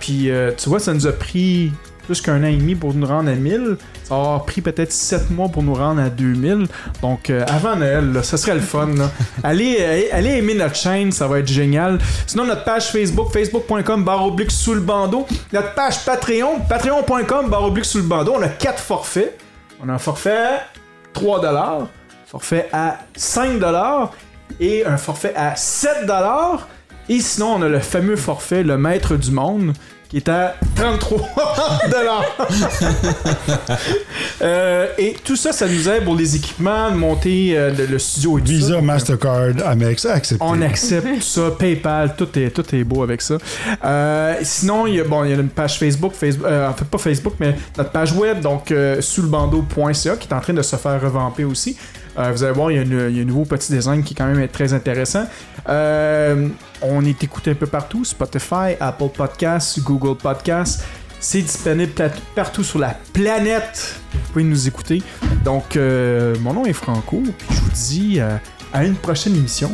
Puis, 0.00 0.30
tu 0.58 0.68
vois, 0.68 0.80
ça 0.80 0.92
nous 0.92 1.06
a 1.06 1.12
pris 1.12 1.72
plus 2.04 2.20
qu'un 2.20 2.42
an 2.42 2.48
et 2.48 2.56
demi 2.56 2.74
pour 2.74 2.92
nous 2.92 3.06
rendre 3.06 3.30
à 3.30 3.34
1000. 3.34 3.78
Ça 4.08 4.14
a 4.14 4.38
pris 4.38 4.60
peut-être 4.60 4.92
7 4.92 5.30
mois 5.30 5.48
pour 5.48 5.64
nous 5.64 5.74
rendre 5.74 6.00
à 6.00 6.10
2000. 6.10 6.68
Donc, 7.02 7.28
euh, 7.28 7.44
avant 7.48 7.74
Noël, 7.74 8.12
là, 8.12 8.22
ça 8.22 8.36
serait 8.36 8.54
le 8.54 8.60
fun. 8.60 8.88
allez, 9.42 10.08
allez, 10.12 10.36
aimer 10.36 10.54
notre 10.54 10.76
chaîne, 10.76 11.10
ça 11.10 11.26
va 11.26 11.40
être 11.40 11.48
génial. 11.48 11.98
Sinon, 12.24 12.46
notre 12.46 12.62
page 12.62 12.92
Facebook, 12.92 13.32
facebook.com 13.32 14.04
barre 14.04 14.30
sous 14.48 14.74
le 14.74 14.80
bandeau. 14.80 15.26
Notre 15.52 15.74
page 15.74 16.04
Patreon, 16.04 16.60
patreon.com 16.68 17.50
barre 17.50 17.72
sous 17.82 17.98
le 17.98 18.04
bandeau. 18.04 18.34
On 18.38 18.42
a 18.42 18.48
4 18.48 18.78
forfaits. 18.78 19.36
On 19.82 19.88
a 19.88 19.94
un 19.94 19.98
forfait 19.98 20.36
à 20.36 20.60
3 21.12 21.88
forfait 22.26 22.68
à 22.72 22.98
5 23.16 23.60
et 24.60 24.86
un 24.86 24.98
forfait 24.98 25.34
à 25.34 25.56
7 25.56 26.06
et 27.08 27.20
sinon, 27.20 27.54
on 27.54 27.62
a 27.62 27.68
le 27.68 27.78
fameux 27.78 28.16
forfait, 28.16 28.64
le 28.64 28.76
maître 28.76 29.14
du 29.16 29.30
monde, 29.30 29.74
qui 30.08 30.18
est 30.18 30.28
à 30.28 30.54
33 30.74 31.18
euh, 34.42 34.86
et 34.98 35.16
tout 35.24 35.36
ça, 35.36 35.52
ça 35.52 35.66
nous 35.66 35.88
aide 35.88 36.04
pour 36.04 36.14
les 36.14 36.36
équipements, 36.36 36.90
de 36.90 36.96
monter 36.96 37.56
euh, 37.56 37.72
le, 37.88 37.98
studio 37.98 38.38
et 38.38 38.42
tout 38.42 38.48
Visa, 38.48 38.80
Mastercard, 38.80 39.54
Amex, 39.64 40.04
accepté. 40.06 40.44
On 40.46 40.60
accepte 40.62 41.06
tout 41.06 41.20
ça, 41.20 41.50
PayPal, 41.58 42.14
tout 42.16 42.38
est, 42.38 42.50
tout 42.50 42.74
est 42.74 42.84
beau 42.84 43.02
avec 43.02 43.22
ça. 43.22 43.38
Euh, 43.84 44.36
sinon, 44.42 44.86
il 44.86 44.94
y, 44.94 45.00
a, 45.00 45.04
bon, 45.04 45.24
il 45.24 45.30
y 45.30 45.34
a 45.34 45.36
une 45.36 45.48
page 45.48 45.78
Facebook, 45.78 46.12
Facebook 46.14 46.46
en 46.46 46.74
fait 46.74 46.84
pas 46.84 46.98
Facebook, 46.98 47.34
mais 47.40 47.56
notre 47.76 47.90
page 47.90 48.12
web, 48.12 48.40
donc 48.40 48.72
sous 49.00 49.22
le 49.22 49.28
bandeau.ca, 49.28 50.16
qui 50.16 50.28
est 50.28 50.34
en 50.34 50.40
train 50.40 50.54
de 50.54 50.62
se 50.62 50.76
faire 50.76 51.00
revamper 51.00 51.44
aussi. 51.44 51.76
Euh, 52.18 52.32
vous 52.32 52.42
allez 52.42 52.52
voir, 52.52 52.70
il 52.70 52.76
y, 52.76 53.20
a 53.20 53.22
un 53.22 53.24
nouveau 53.24 53.44
petit 53.44 53.72
design 53.72 54.02
qui 54.02 54.14
est 54.14 54.16
quand 54.16 54.26
même 54.26 54.48
très 54.48 54.72
intéressant. 54.72 55.24
Euh, 55.68 56.48
on 56.82 57.04
est 57.04 57.22
écouté 57.22 57.50
un 57.50 57.54
peu 57.54 57.66
partout, 57.66 58.04
Spotify, 58.04 58.74
Apple 58.80 59.08
Podcasts, 59.14 59.80
Google 59.80 60.16
Podcasts. 60.16 60.84
C'est 61.18 61.42
disponible 61.42 61.92
partout 62.34 62.62
sur 62.62 62.78
la 62.78 62.96
planète. 63.12 64.00
Vous 64.12 64.32
pouvez 64.32 64.44
nous 64.44 64.68
écouter. 64.68 65.02
Donc, 65.44 65.76
euh, 65.76 66.36
mon 66.40 66.54
nom 66.54 66.66
est 66.66 66.72
Franco. 66.72 67.22
Puis 67.38 67.56
je 67.56 67.60
vous 67.60 67.70
dis 67.70 68.20
à 68.72 68.84
une 68.84 68.94
prochaine 68.94 69.34
émission. 69.34 69.70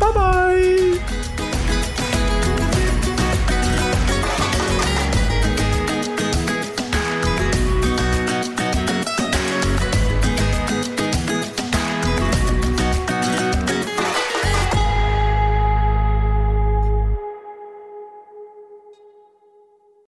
bye 0.00 0.12
bye! 0.14 1.23